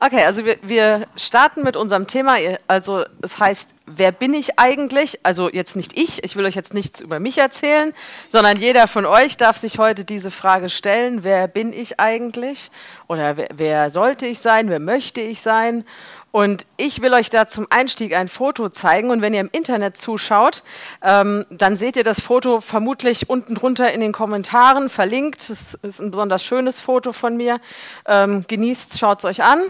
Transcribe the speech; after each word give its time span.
Okay, 0.00 0.22
also 0.24 0.44
wir, 0.44 0.58
wir 0.62 1.06
starten 1.16 1.64
mit 1.64 1.76
unserem 1.76 2.06
Thema. 2.06 2.36
Also 2.68 3.04
es 3.20 3.40
heißt, 3.40 3.70
wer 3.86 4.12
bin 4.12 4.32
ich 4.32 4.56
eigentlich? 4.56 5.18
Also 5.26 5.50
jetzt 5.50 5.74
nicht 5.74 5.98
ich, 5.98 6.22
ich 6.22 6.36
will 6.36 6.44
euch 6.44 6.54
jetzt 6.54 6.72
nichts 6.72 7.00
über 7.00 7.18
mich 7.18 7.38
erzählen, 7.38 7.92
sondern 8.28 8.58
jeder 8.58 8.86
von 8.86 9.06
euch 9.06 9.36
darf 9.36 9.56
sich 9.56 9.80
heute 9.80 10.04
diese 10.04 10.30
Frage 10.30 10.68
stellen, 10.68 11.24
wer 11.24 11.48
bin 11.48 11.72
ich 11.72 11.98
eigentlich? 11.98 12.70
Oder 13.08 13.36
wer, 13.36 13.48
wer 13.52 13.90
sollte 13.90 14.26
ich 14.26 14.38
sein? 14.38 14.70
Wer 14.70 14.78
möchte 14.78 15.20
ich 15.20 15.40
sein? 15.40 15.84
Und 16.30 16.66
ich 16.76 17.00
will 17.00 17.14
euch 17.14 17.30
da 17.30 17.48
zum 17.48 17.66
Einstieg 17.70 18.14
ein 18.14 18.28
Foto 18.28 18.68
zeigen. 18.68 19.10
Und 19.10 19.22
wenn 19.22 19.32
ihr 19.32 19.40
im 19.40 19.48
Internet 19.50 19.96
zuschaut, 19.96 20.62
ähm, 21.02 21.46
dann 21.50 21.76
seht 21.76 21.96
ihr 21.96 22.04
das 22.04 22.20
Foto 22.20 22.60
vermutlich 22.60 23.30
unten 23.30 23.54
drunter 23.54 23.92
in 23.92 24.00
den 24.00 24.12
Kommentaren 24.12 24.90
verlinkt. 24.90 25.48
Das 25.48 25.74
ist 25.74 26.00
ein 26.00 26.10
besonders 26.10 26.44
schönes 26.44 26.80
Foto 26.80 27.12
von 27.12 27.36
mir. 27.36 27.60
Ähm, 28.06 28.44
genießt, 28.46 28.98
schaut 28.98 29.20
es 29.20 29.24
euch 29.24 29.42
an. 29.42 29.62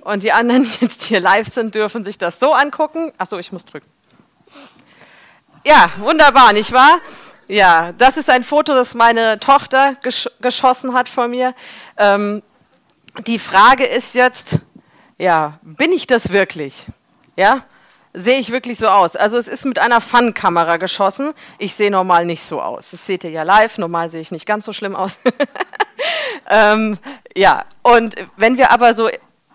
Und 0.00 0.24
die 0.24 0.32
anderen, 0.32 0.64
die 0.80 0.84
jetzt 0.84 1.04
hier 1.04 1.20
live 1.20 1.48
sind, 1.48 1.74
dürfen 1.74 2.02
sich 2.02 2.18
das 2.18 2.40
so 2.40 2.52
angucken. 2.52 3.12
Achso, 3.18 3.38
ich 3.38 3.52
muss 3.52 3.64
drücken. 3.64 3.86
Ja, 5.64 5.90
wunderbar, 5.98 6.52
nicht 6.52 6.72
wahr? 6.72 6.98
Ja, 7.46 7.92
das 7.92 8.16
ist 8.16 8.30
ein 8.30 8.42
Foto, 8.42 8.74
das 8.74 8.94
meine 8.94 9.38
Tochter 9.40 9.94
gesch 10.02 10.28
geschossen 10.40 10.94
hat 10.94 11.08
von 11.08 11.30
mir. 11.30 11.54
Ähm, 11.96 12.42
die 13.26 13.38
Frage 13.38 13.84
ist 13.84 14.14
jetzt, 14.14 14.58
ja, 15.20 15.58
bin 15.62 15.92
ich 15.92 16.06
das 16.06 16.32
wirklich? 16.32 16.86
Ja, 17.36 17.62
sehe 18.14 18.38
ich 18.38 18.50
wirklich 18.50 18.78
so 18.78 18.88
aus? 18.88 19.16
Also 19.16 19.36
es 19.36 19.48
ist 19.48 19.66
mit 19.66 19.78
einer 19.78 20.00
Fun-Kamera 20.00 20.78
geschossen. 20.78 21.34
Ich 21.58 21.74
sehe 21.74 21.90
normal 21.90 22.24
nicht 22.24 22.42
so 22.42 22.62
aus. 22.62 22.90
Das 22.90 23.06
seht 23.06 23.24
ihr 23.24 23.30
ja 23.30 23.42
live. 23.42 23.76
Normal 23.76 24.08
sehe 24.08 24.22
ich 24.22 24.32
nicht 24.32 24.46
ganz 24.46 24.64
so 24.64 24.72
schlimm 24.72 24.96
aus. 24.96 25.20
ähm, 26.50 26.98
ja, 27.36 27.64
und 27.82 28.14
wenn 28.38 28.56
wir 28.56 28.70
aber 28.70 28.94
so 28.94 29.10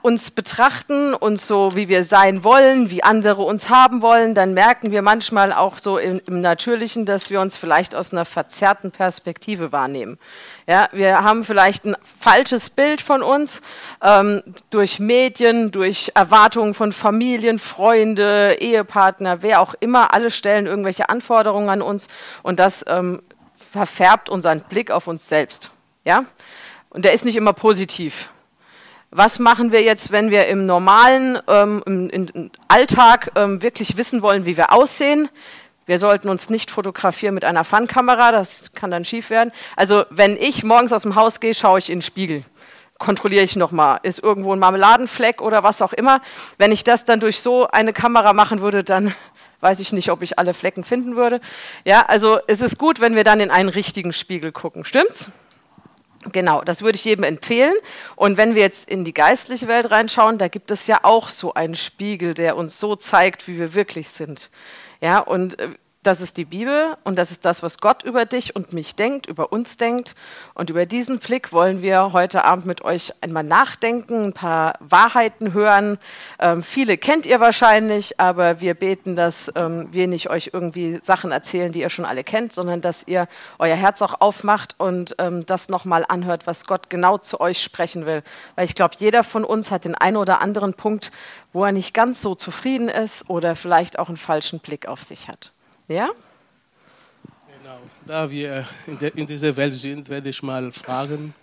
uns 0.05 0.29
betrachten, 0.29 1.15
uns 1.15 1.47
so, 1.47 1.75
wie 1.75 1.89
wir 1.89 2.03
sein 2.03 2.43
wollen, 2.43 2.91
wie 2.91 3.01
andere 3.01 3.41
uns 3.41 3.71
haben 3.71 4.03
wollen, 4.03 4.35
dann 4.35 4.53
merken 4.53 4.91
wir 4.91 5.01
manchmal 5.01 5.51
auch 5.51 5.79
so 5.79 5.97
im, 5.97 6.21
im 6.27 6.41
Natürlichen, 6.41 7.07
dass 7.07 7.31
wir 7.31 7.41
uns 7.41 7.57
vielleicht 7.57 7.95
aus 7.95 8.13
einer 8.13 8.23
verzerrten 8.23 8.91
Perspektive 8.91 9.71
wahrnehmen. 9.71 10.19
Ja, 10.67 10.89
wir 10.91 11.23
haben 11.23 11.43
vielleicht 11.43 11.85
ein 11.85 11.95
falsches 12.19 12.69
Bild 12.69 13.01
von 13.01 13.23
uns 13.23 13.63
ähm, 14.03 14.43
durch 14.69 14.99
Medien, 14.99 15.71
durch 15.71 16.11
Erwartungen 16.13 16.75
von 16.75 16.93
Familien, 16.93 17.57
Freunde, 17.57 18.57
Ehepartner, 18.59 19.41
wer 19.41 19.59
auch 19.59 19.73
immer. 19.79 20.13
Alle 20.13 20.29
stellen 20.29 20.67
irgendwelche 20.67 21.09
Anforderungen 21.09 21.69
an 21.69 21.81
uns 21.81 22.09
und 22.43 22.59
das 22.59 22.85
ähm, 22.87 23.23
verfärbt 23.71 24.29
unseren 24.29 24.59
Blick 24.59 24.91
auf 24.91 25.07
uns 25.07 25.27
selbst. 25.27 25.71
Ja, 26.03 26.25
und 26.91 27.05
der 27.05 27.13
ist 27.13 27.25
nicht 27.25 27.37
immer 27.37 27.53
positiv 27.53 28.29
was 29.17 29.39
machen 29.39 29.71
wir 29.71 29.81
jetzt, 29.81 30.11
wenn 30.11 30.29
wir 30.29 30.47
im 30.47 30.65
normalen 30.65 31.39
ähm, 31.47 31.81
im, 31.85 32.09
im 32.09 32.51
Alltag 32.67 33.31
ähm, 33.35 33.61
wirklich 33.63 33.95
wissen 33.95 34.21
wollen, 34.21 34.45
wie 34.45 34.57
wir 34.57 34.73
aussehen. 34.73 35.29
Wir 35.85 35.99
sollten 35.99 36.27
uns 36.27 36.49
nicht 36.49 36.69
fotografieren 36.69 37.33
mit 37.33 37.45
einer 37.45 37.63
Fun-Kamera, 37.63 38.33
das 38.33 38.73
kann 38.73 38.91
dann 38.91 39.05
schief 39.05 39.29
werden. 39.29 39.51
Also 39.77 40.03
wenn 40.09 40.35
ich 40.35 40.63
morgens 40.63 40.91
aus 40.91 41.03
dem 41.03 41.15
Haus 41.15 41.39
gehe, 41.39 41.53
schaue 41.53 41.79
ich 41.79 41.89
in 41.89 41.99
den 41.99 42.01
Spiegel. 42.01 42.43
Kontrolliere 42.97 43.43
ich 43.43 43.55
nochmal, 43.55 43.99
ist 44.03 44.21
irgendwo 44.21 44.53
ein 44.53 44.59
Marmeladenfleck 44.59 45.41
oder 45.41 45.63
was 45.63 45.81
auch 45.81 45.93
immer. 45.93 46.21
Wenn 46.57 46.73
ich 46.73 46.83
das 46.83 47.05
dann 47.05 47.19
durch 47.21 47.39
so 47.39 47.67
eine 47.67 47.93
Kamera 47.93 48.33
machen 48.33 48.59
würde, 48.59 48.83
dann 48.83 49.15
weiß 49.61 49.79
ich 49.79 49.93
nicht, 49.93 50.09
ob 50.11 50.23
ich 50.23 50.39
alle 50.39 50.53
Flecken 50.53 50.83
finden 50.83 51.15
würde. 51.15 51.39
Ja, 51.85 52.05
also 52.07 52.39
es 52.47 52.61
ist 52.61 52.77
gut, 52.77 52.99
wenn 52.99 53.15
wir 53.15 53.23
dann 53.23 53.39
in 53.39 53.51
einen 53.51 53.69
richtigen 53.69 54.11
Spiegel 54.11 54.51
gucken. 54.51 54.83
Stimmt's? 54.83 55.31
Genau, 56.31 56.61
das 56.63 56.81
würde 56.81 56.95
ich 56.95 57.05
jedem 57.05 57.23
empfehlen. 57.23 57.73
Und 58.15 58.37
wenn 58.37 58.55
wir 58.55 58.61
jetzt 58.63 58.89
in 58.89 59.05
die 59.05 59.13
geistliche 59.13 59.67
Welt 59.67 59.91
reinschauen, 59.91 60.37
da 60.37 60.47
gibt 60.47 60.71
es 60.71 60.87
ja 60.87 60.99
auch 61.03 61.29
so 61.29 61.53
einen 61.53 61.75
Spiegel, 61.75 62.33
der 62.33 62.57
uns 62.57 62.79
so 62.79 62.95
zeigt, 62.95 63.47
wie 63.47 63.59
wir 63.59 63.75
wirklich 63.75 64.09
sind. 64.09 64.49
Ja, 65.01 65.19
und 65.19 65.59
äh, 65.59 65.69
das 66.05 66.21
ist 66.21 66.37
die 66.37 66.45
Bibel 66.45 66.95
und 67.03 67.17
das 67.17 67.31
ist 67.31 67.45
das, 67.45 67.63
was 67.63 67.79
Gott 67.79 68.03
über 68.03 68.25
dich 68.25 68.55
und 68.55 68.73
mich 68.73 68.95
denkt, 68.95 69.25
über 69.25 69.51
uns 69.51 69.77
denkt. 69.77 70.13
Und 70.53 70.69
über 70.69 70.85
diesen 70.85 71.17
Blick 71.17 71.51
wollen 71.51 71.81
wir 71.81 72.13
heute 72.13 72.45
Abend 72.45 72.67
mit 72.67 72.83
euch 72.83 73.11
einmal 73.21 73.43
nachdenken, 73.43 74.25
ein 74.25 74.33
paar 74.33 74.75
Wahrheiten 74.79 75.53
hören. 75.53 75.97
Ähm, 76.37 76.61
viele 76.61 76.97
kennt 76.97 77.25
ihr 77.25 77.39
wahrscheinlich, 77.39 78.19
aber 78.19 78.61
wir 78.61 78.75
beten, 78.75 79.15
dass 79.15 79.51
ähm, 79.55 79.87
wir 79.91 80.07
nicht 80.07 80.29
euch 80.29 80.51
irgendwie 80.53 80.99
Sachen 81.01 81.31
erzählen, 81.31 81.71
die 81.71 81.81
ihr 81.81 81.89
schon 81.89 82.05
alle 82.05 82.23
kennt, 82.23 82.53
sondern 82.53 82.81
dass 82.81 83.07
ihr 83.07 83.27
euer 83.57 83.75
Herz 83.75 84.03
auch 84.03 84.21
aufmacht 84.21 84.75
und 84.77 85.15
ähm, 85.17 85.45
das 85.47 85.69
nochmal 85.69 86.05
anhört, 86.07 86.45
was 86.45 86.65
Gott 86.65 86.91
genau 86.91 87.17
zu 87.17 87.39
euch 87.39 87.63
sprechen 87.63 88.05
will. 88.05 88.21
Weil 88.55 88.65
ich 88.65 88.75
glaube, 88.75 88.95
jeder 88.99 89.23
von 89.23 89.43
uns 89.43 89.71
hat 89.71 89.85
den 89.85 89.95
einen 89.95 90.17
oder 90.17 90.39
anderen 90.39 90.75
Punkt, 90.75 91.11
wo 91.51 91.65
er 91.65 91.71
nicht 91.71 91.95
ganz 91.95 92.21
so 92.21 92.35
zufrieden 92.35 92.89
ist 92.89 93.27
oder 93.27 93.55
vielleicht 93.55 93.97
auch 93.97 94.09
einen 94.09 94.17
falschen 94.17 94.59
Blick 94.59 94.87
auf 94.87 95.03
sich 95.03 95.27
hat. 95.27 95.54
Ja? 95.87 96.09
Genau. 97.47 97.79
Da 98.05 98.29
wir 98.29 98.65
in, 98.87 98.99
der, 98.99 99.15
in 99.15 99.27
dieser 99.27 99.55
Welt 99.55 99.73
sind, 99.73 100.07
werde 100.09 100.29
ich 100.29 100.41
mal 100.41 100.71
fragen, 100.71 101.33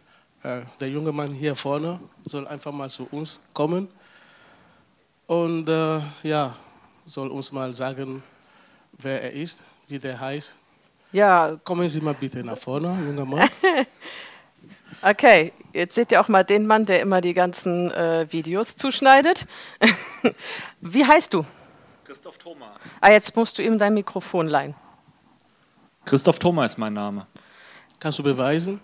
äh, 0.43 0.63
der 0.81 0.89
junge 0.89 1.13
Mann 1.13 1.33
hier 1.33 1.55
vorne 1.55 2.01
soll 2.25 2.47
einfach 2.49 2.73
mal 2.73 2.91
zu 2.91 3.07
uns 3.11 3.41
kommen 3.53 3.89
und 5.27 5.69
äh, 5.69 6.01
ja, 6.23 6.55
soll 7.07 7.29
uns 7.29 7.53
mal 7.53 7.73
sagen, 7.75 8.23
wer 8.99 9.23
er 9.23 9.33
ist, 9.33 9.63
wie 9.89 9.99
der 9.99 10.19
heißt. 10.19 10.57
Ja. 11.13 11.57
Kommen 11.65 11.89
Sie 11.89 12.01
mal 12.01 12.15
bitte 12.15 12.43
nach 12.43 12.59
vorne, 12.59 12.99
junger 13.07 13.25
Mann. 13.25 13.49
okay, 15.03 15.53
jetzt 15.73 15.95
seht 15.95 16.11
ihr 16.11 16.21
auch 16.21 16.29
mal 16.29 16.43
den 16.43 16.67
Mann, 16.67 16.87
der 16.87 17.01
immer 17.01 17.21
die 17.21 17.35
ganzen 17.35 17.91
äh, 17.93 18.27
Videos 18.31 18.77
zuschneidet. 18.77 19.47
wie 20.81 21.05
heißt 21.05 21.35
du? 21.35 21.45
Christoph 22.13 22.37
Thoma. 22.37 22.77
Ah, 23.01 23.11
jetzt 23.11 23.35
musst 23.37 23.57
du 23.57 23.63
ihm 23.63 23.79
dein 23.79 23.95
Mikrofon 23.95 24.47
leihen. 24.47 24.75
Christoph 26.05 26.39
Thoma 26.39 26.67
ist 26.67 26.77
mein 26.77 26.93
Name. 26.93 27.27
Kannst 28.01 28.19
du 28.19 28.23
beweisen? 28.23 28.83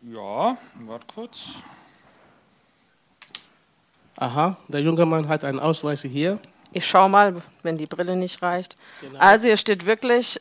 Ja, 0.00 0.56
warte 0.76 1.06
kurz. 1.14 1.56
Aha, 4.16 4.56
der 4.68 4.80
junge 4.80 5.04
Mann 5.04 5.28
hat 5.28 5.44
einen 5.44 5.60
Ausweis 5.60 6.00
hier. 6.00 6.38
Ich 6.72 6.88
schau 6.88 7.06
mal, 7.06 7.42
wenn 7.62 7.76
die 7.76 7.84
Brille 7.84 8.16
nicht 8.16 8.40
reicht. 8.40 8.78
Genau. 9.02 9.18
Also 9.18 9.48
hier 9.48 9.58
steht 9.58 9.84
wirklich 9.84 10.40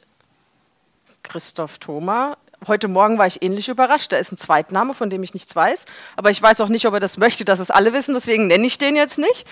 Christoph 1.23 1.79
Thoma 1.79 2.37
heute 2.67 2.87
Morgen 2.87 3.17
war 3.17 3.27
ich 3.27 3.41
ähnlich 3.41 3.69
überrascht. 3.69 4.11
Da 4.11 4.17
ist 4.17 4.31
ein 4.31 4.37
Zweitname, 4.37 4.93
von 4.93 5.09
dem 5.09 5.23
ich 5.23 5.33
nichts 5.33 5.55
weiß. 5.55 5.85
Aber 6.15 6.29
ich 6.29 6.41
weiß 6.41 6.61
auch 6.61 6.69
nicht, 6.69 6.85
ob 6.87 6.93
er 6.93 6.99
das 6.99 7.17
möchte, 7.17 7.45
dass 7.45 7.59
es 7.59 7.71
alle 7.71 7.93
wissen. 7.93 8.13
Deswegen 8.13 8.47
nenne 8.47 8.65
ich 8.65 8.77
den 8.77 8.95
jetzt 8.95 9.17
nicht. 9.17 9.45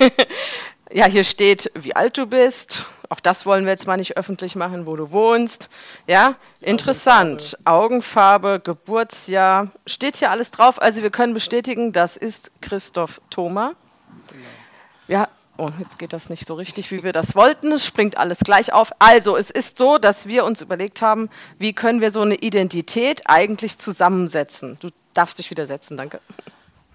ja, 0.92 1.06
hier 1.06 1.24
steht, 1.24 1.70
wie 1.74 1.94
alt 1.96 2.18
du 2.18 2.26
bist. 2.26 2.86
Auch 3.08 3.20
das 3.20 3.44
wollen 3.44 3.64
wir 3.64 3.72
jetzt 3.72 3.88
mal 3.88 3.96
nicht 3.96 4.16
öffentlich 4.16 4.54
machen, 4.54 4.86
wo 4.86 4.94
du 4.94 5.10
wohnst. 5.10 5.68
Ja, 6.06 6.36
interessant. 6.60 7.58
Augenfarbe, 7.64 8.60
Geburtsjahr. 8.62 9.72
Steht 9.86 10.18
hier 10.18 10.30
alles 10.30 10.52
drauf. 10.52 10.80
Also 10.80 11.02
wir 11.02 11.10
können 11.10 11.34
bestätigen, 11.34 11.92
das 11.92 12.16
ist 12.16 12.52
Christoph 12.60 13.20
Thoma. 13.30 13.72
Ja, 15.08 15.28
Oh, 15.60 15.70
jetzt 15.78 15.98
geht 15.98 16.14
das 16.14 16.30
nicht 16.30 16.46
so 16.46 16.54
richtig, 16.54 16.90
wie 16.90 17.02
wir 17.02 17.12
das 17.12 17.34
wollten. 17.34 17.70
Es 17.72 17.84
springt 17.84 18.16
alles 18.16 18.38
gleich 18.38 18.72
auf. 18.72 18.92
Also, 18.98 19.36
es 19.36 19.50
ist 19.50 19.76
so, 19.76 19.98
dass 19.98 20.26
wir 20.26 20.46
uns 20.46 20.62
überlegt 20.62 21.02
haben, 21.02 21.28
wie 21.58 21.74
können 21.74 22.00
wir 22.00 22.10
so 22.10 22.22
eine 22.22 22.36
Identität 22.36 23.20
eigentlich 23.26 23.76
zusammensetzen. 23.76 24.78
Du 24.80 24.88
darfst 25.12 25.38
dich 25.38 25.50
wieder 25.50 25.66
setzen, 25.66 25.98
danke. 25.98 26.20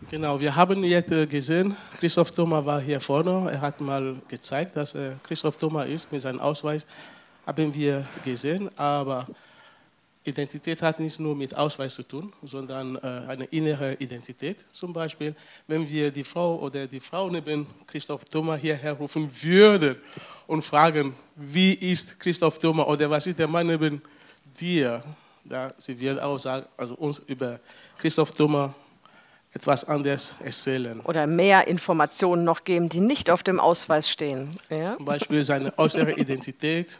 Genau, 0.09 0.39
wir 0.39 0.55
haben 0.55 0.83
jetzt 0.83 1.11
äh, 1.11 1.27
gesehen, 1.27 1.77
Christoph 1.99 2.31
Thoma 2.31 2.65
war 2.65 2.81
hier 2.81 2.99
vorne. 2.99 3.51
Er 3.51 3.61
hat 3.61 3.81
mal 3.81 4.15
gezeigt, 4.29 4.75
dass 4.75 4.95
er 4.95 5.19
Christoph 5.21 5.57
Thoma 5.57 5.83
ist 5.83 6.11
mit 6.11 6.23
seinem 6.23 6.39
Ausweis. 6.39 6.87
Haben 7.45 7.71
wir 7.71 8.03
gesehen, 8.23 8.71
aber 8.79 9.27
Identität 10.25 10.81
hat 10.81 10.99
nicht 10.99 11.19
nur 11.19 11.35
mit 11.35 11.55
Ausweis 11.55 11.93
zu 11.93 12.03
tun, 12.03 12.33
sondern 12.43 12.95
äh, 12.95 12.99
eine 13.27 13.45
innere 13.45 13.93
Identität. 13.95 14.65
Zum 14.71 14.91
Beispiel, 14.91 15.35
wenn 15.67 15.87
wir 15.87 16.09
die 16.11 16.23
Frau 16.23 16.57
oder 16.57 16.87
die 16.87 16.99
Frau 16.99 17.29
neben 17.29 17.67
Christoph 17.85 18.25
Thoma 18.25 18.55
hierher 18.55 18.93
rufen 18.93 19.29
würden 19.43 19.97
und 20.47 20.63
fragen, 20.65 21.13
wie 21.35 21.73
ist 21.73 22.19
Christoph 22.19 22.57
Thoma 22.57 22.83
oder 22.83 23.07
was 23.09 23.27
ist 23.27 23.37
der 23.37 23.47
Mann 23.47 23.67
neben 23.67 24.01
dir, 24.59 25.03
da 25.43 25.71
sie 25.77 25.99
wird 25.99 26.19
auch 26.19 26.39
sagen, 26.39 26.65
also 26.75 26.95
uns 26.95 27.19
über 27.27 27.59
Christoph 27.99 28.31
Thoma 28.31 28.73
etwas 29.53 29.85
anderes 29.85 30.33
erzählen. 30.43 30.99
Oder 31.01 31.27
mehr 31.27 31.67
Informationen 31.67 32.43
noch 32.43 32.63
geben, 32.63 32.89
die 32.89 32.99
nicht 32.99 33.29
auf 33.29 33.43
dem 33.43 33.59
Ausweis 33.59 34.09
stehen. 34.09 34.57
Ja? 34.69 34.97
Zum 34.97 35.05
Beispiel 35.05 35.43
seine 35.43 35.77
äußere 35.77 36.13
Identität, 36.13 36.97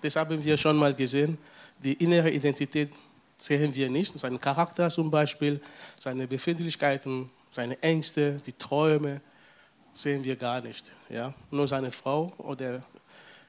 das 0.00 0.16
haben 0.16 0.42
wir 0.42 0.56
schon 0.56 0.78
mal 0.78 0.94
gesehen 0.94 1.36
die 1.82 1.94
innere 1.94 2.30
Identität 2.30 2.90
sehen 3.36 3.74
wir 3.74 3.90
nicht, 3.90 4.18
seinen 4.18 4.40
Charakter 4.40 4.90
zum 4.90 5.10
Beispiel, 5.10 5.60
seine 6.00 6.26
Befindlichkeiten, 6.26 7.30
seine 7.50 7.80
Ängste, 7.82 8.40
die 8.46 8.52
Träume 8.52 9.20
sehen 9.92 10.24
wir 10.24 10.36
gar 10.36 10.60
nicht. 10.60 10.92
Ja? 11.08 11.34
Nur 11.50 11.68
seine 11.68 11.90
Frau 11.90 12.32
oder 12.38 12.82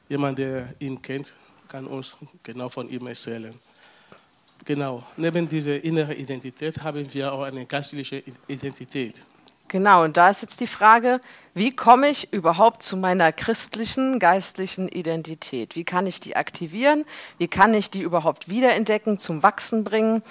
jemand, 0.10 0.40
der 0.40 0.74
ihn 0.80 1.02
kennt, 1.02 1.34
kann 1.68 1.86
uns 1.86 2.18
genau 2.42 2.70
von 2.70 2.90
ihm 2.90 3.08
erzählen. 3.08 3.54
Genau, 4.66 5.04
neben 5.18 5.48
dieser 5.48 5.84
inneren 5.84 6.16
Identität 6.16 6.82
haben 6.82 7.14
wir 7.14 7.34
auch 7.34 7.44
eine 7.44 7.66
geistliche 7.66 8.24
Identität. 8.48 9.26
Genau, 9.74 10.04
und 10.04 10.18
da 10.18 10.30
ist 10.30 10.44
jetzt 10.44 10.62
die 10.62 10.68
Frage, 10.68 11.20
wie 11.56 11.76
komme 11.76 12.08
ich 12.08 12.32
überhaupt 12.32 12.84
zu 12.84 12.96
meiner 12.96 13.32
christlichen, 13.32 14.20
geistlichen 14.20 14.88
Identität? 14.88 15.76
Wie 15.76 15.84
kann 15.84 16.06
ich 16.06 16.20
die 16.20 16.36
aktivieren? 16.36 17.06
Wie 17.40 17.48
kann 17.48 17.74
ich 17.74 17.90
die 17.90 18.04
überhaupt 18.04 18.48
wiederentdecken, 18.48 19.18
zum 19.18 19.42
Wachsen 19.42 19.84
bringen? 19.84 20.22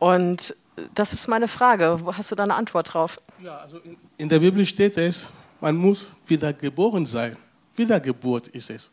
Und 0.00 0.54
das 0.94 1.14
ist 1.14 1.28
meine 1.28 1.48
Frage. 1.48 1.98
Hast 2.14 2.30
du 2.30 2.34
da 2.34 2.42
eine 2.42 2.56
Antwort 2.56 2.92
drauf? 2.92 3.22
Ja, 3.42 3.56
also 3.56 3.78
in, 3.78 3.96
in 4.18 4.28
der 4.28 4.38
Bibel 4.38 4.66
steht 4.66 4.98
es, 4.98 5.32
man 5.62 5.76
muss 5.76 6.14
wieder 6.26 6.52
geboren 6.52 7.06
sein. 7.06 7.38
Wiedergeburt 7.76 8.48
ist 8.48 8.68
es. 8.68 8.90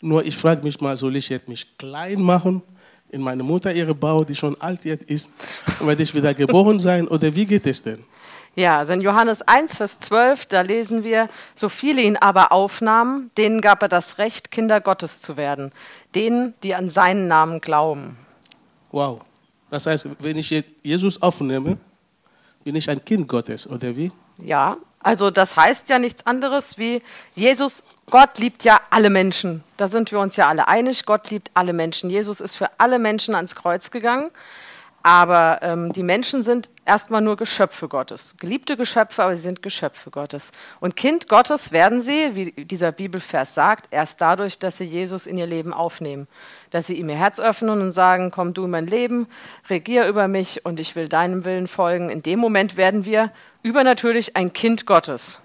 Nur 0.00 0.24
ich 0.24 0.38
frage 0.38 0.62
mich 0.62 0.80
mal, 0.80 0.96
soll 0.96 1.16
ich 1.16 1.28
jetzt 1.28 1.48
mich 1.48 1.76
klein 1.76 2.22
machen, 2.22 2.62
in 3.10 3.20
meine 3.20 3.42
Mutter 3.42 3.74
ihre 3.74 3.94
Bau, 3.94 4.24
die 4.24 4.34
schon 4.34 4.58
alt 4.58 4.86
jetzt 4.86 5.04
ist, 5.04 5.30
und 5.80 5.86
werde 5.86 6.02
ich 6.02 6.14
wieder 6.14 6.32
geboren 6.32 6.80
sein? 6.80 7.06
Oder 7.06 7.34
wie 7.34 7.44
geht 7.44 7.66
es 7.66 7.82
denn? 7.82 8.02
Ja, 8.58 8.78
also 8.78 8.92
in 8.92 9.00
Johannes 9.00 9.42
1, 9.42 9.76
Vers 9.76 10.00
12, 10.00 10.46
da 10.46 10.62
lesen 10.62 11.04
wir, 11.04 11.28
so 11.54 11.68
viele 11.68 12.02
ihn 12.02 12.16
aber 12.16 12.50
aufnahmen, 12.50 13.30
denen 13.38 13.60
gab 13.60 13.82
er 13.82 13.88
das 13.88 14.18
Recht, 14.18 14.50
Kinder 14.50 14.80
Gottes 14.80 15.22
zu 15.22 15.36
werden, 15.36 15.70
denen, 16.16 16.54
die 16.64 16.74
an 16.74 16.90
seinen 16.90 17.28
Namen 17.28 17.60
glauben. 17.60 18.18
Wow. 18.90 19.20
Das 19.70 19.86
heißt, 19.86 20.08
wenn 20.18 20.36
ich 20.36 20.64
Jesus 20.82 21.22
aufnehme, 21.22 21.78
bin 22.64 22.74
ich 22.74 22.90
ein 22.90 23.04
Kind 23.04 23.28
Gottes, 23.28 23.64
oder 23.64 23.94
wie? 23.94 24.10
Ja, 24.38 24.76
also 24.98 25.30
das 25.30 25.54
heißt 25.54 25.88
ja 25.88 26.00
nichts 26.00 26.26
anderes 26.26 26.78
wie 26.78 27.00
Jesus, 27.36 27.84
Gott 28.10 28.38
liebt 28.38 28.64
ja 28.64 28.80
alle 28.90 29.08
Menschen. 29.08 29.62
Da 29.76 29.86
sind 29.86 30.10
wir 30.10 30.18
uns 30.18 30.34
ja 30.34 30.48
alle 30.48 30.66
einig, 30.66 31.06
Gott 31.06 31.30
liebt 31.30 31.52
alle 31.54 31.72
Menschen. 31.72 32.10
Jesus 32.10 32.40
ist 32.40 32.56
für 32.56 32.70
alle 32.78 32.98
Menschen 32.98 33.36
ans 33.36 33.54
Kreuz 33.54 33.92
gegangen. 33.92 34.32
Aber 35.02 35.60
ähm, 35.62 35.92
die 35.92 36.02
Menschen 36.02 36.42
sind 36.42 36.68
erstmal 36.84 37.20
nur 37.20 37.36
Geschöpfe 37.36 37.88
Gottes. 37.88 38.34
Geliebte 38.38 38.76
Geschöpfe, 38.76 39.22
aber 39.22 39.36
sie 39.36 39.42
sind 39.42 39.62
Geschöpfe 39.62 40.10
Gottes. 40.10 40.50
Und 40.80 40.96
Kind 40.96 41.28
Gottes 41.28 41.70
werden 41.70 42.00
sie, 42.00 42.34
wie 42.34 42.52
dieser 42.64 42.92
Bibelvers 42.92 43.54
sagt, 43.54 43.86
erst 43.90 44.20
dadurch, 44.20 44.58
dass 44.58 44.78
sie 44.78 44.84
Jesus 44.84 45.26
in 45.26 45.38
ihr 45.38 45.46
Leben 45.46 45.72
aufnehmen. 45.72 46.26
Dass 46.70 46.88
sie 46.88 46.94
ihm 46.94 47.08
ihr 47.08 47.16
Herz 47.16 47.38
öffnen 47.38 47.80
und 47.80 47.92
sagen, 47.92 48.30
komm 48.30 48.54
du 48.54 48.64
in 48.64 48.70
mein 48.70 48.86
Leben, 48.86 49.28
regier 49.70 50.06
über 50.08 50.26
mich 50.26 50.66
und 50.66 50.80
ich 50.80 50.96
will 50.96 51.08
deinem 51.08 51.44
Willen 51.44 51.68
folgen. 51.68 52.10
In 52.10 52.22
dem 52.22 52.40
Moment 52.40 52.76
werden 52.76 53.04
wir 53.04 53.32
übernatürlich 53.62 54.36
ein 54.36 54.52
Kind 54.52 54.84
Gottes. 54.84 55.40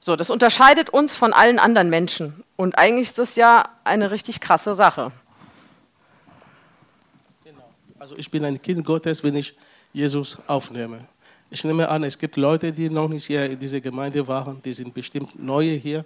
So, 0.00 0.16
das 0.16 0.30
unterscheidet 0.30 0.90
uns 0.90 1.14
von 1.14 1.32
allen 1.32 1.60
anderen 1.60 1.90
Menschen. 1.90 2.42
Und 2.56 2.76
eigentlich 2.76 3.08
ist 3.08 3.18
das 3.18 3.36
ja 3.36 3.68
eine 3.84 4.10
richtig 4.10 4.40
krasse 4.40 4.74
Sache. 4.74 5.12
Also 8.02 8.16
ich 8.16 8.28
bin 8.28 8.44
ein 8.44 8.60
Kind 8.60 8.84
Gottes, 8.84 9.22
wenn 9.22 9.36
ich 9.36 9.54
Jesus 9.92 10.36
aufnehme. 10.48 11.06
Ich 11.50 11.62
nehme 11.62 11.88
an, 11.88 12.02
es 12.02 12.18
gibt 12.18 12.34
Leute, 12.34 12.72
die 12.72 12.90
noch 12.90 13.06
nicht 13.06 13.26
hier 13.26 13.46
in 13.46 13.56
dieser 13.56 13.80
Gemeinde 13.80 14.26
waren, 14.26 14.60
die 14.60 14.72
sind 14.72 14.92
bestimmt 14.92 15.38
neue 15.38 15.74
hier. 15.74 16.04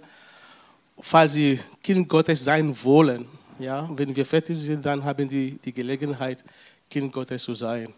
Falls 0.99 1.33
sie 1.33 1.59
Kind 1.81 2.07
Gottes 2.07 2.43
sein 2.43 2.77
wollen, 2.83 3.27
ja, 3.57 3.89
wenn 3.97 4.15
wir 4.15 4.27
fertig 4.27 4.59
sind, 4.59 4.85
dann 4.85 5.03
haben 5.03 5.27
sie 5.27 5.57
die 5.65 5.73
Gelegenheit, 5.73 6.43
Kind 6.87 7.11
Gottes 7.11 7.41
zu 7.41 7.55
sein, 7.55 7.91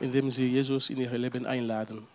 indem 0.00 0.32
sie 0.32 0.48
Jesus 0.48 0.90
in 0.90 0.98
ihr 0.98 1.12
Leben 1.12 1.46
einladen. 1.46 2.08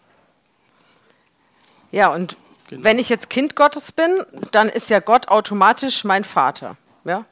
Ja, 1.90 2.14
und 2.14 2.36
genau. 2.68 2.84
wenn 2.84 3.00
ich 3.00 3.08
jetzt 3.08 3.30
Kind 3.30 3.56
Gottes 3.56 3.94
bin, 3.94 4.26
dann 4.52 4.68
ist 4.68 4.90
ja 4.90 5.00
Gott 5.00 5.30
automatisch 5.30 6.04
mein 6.04 6.26
Vater. 6.26 6.76
Ja? 7.06 7.24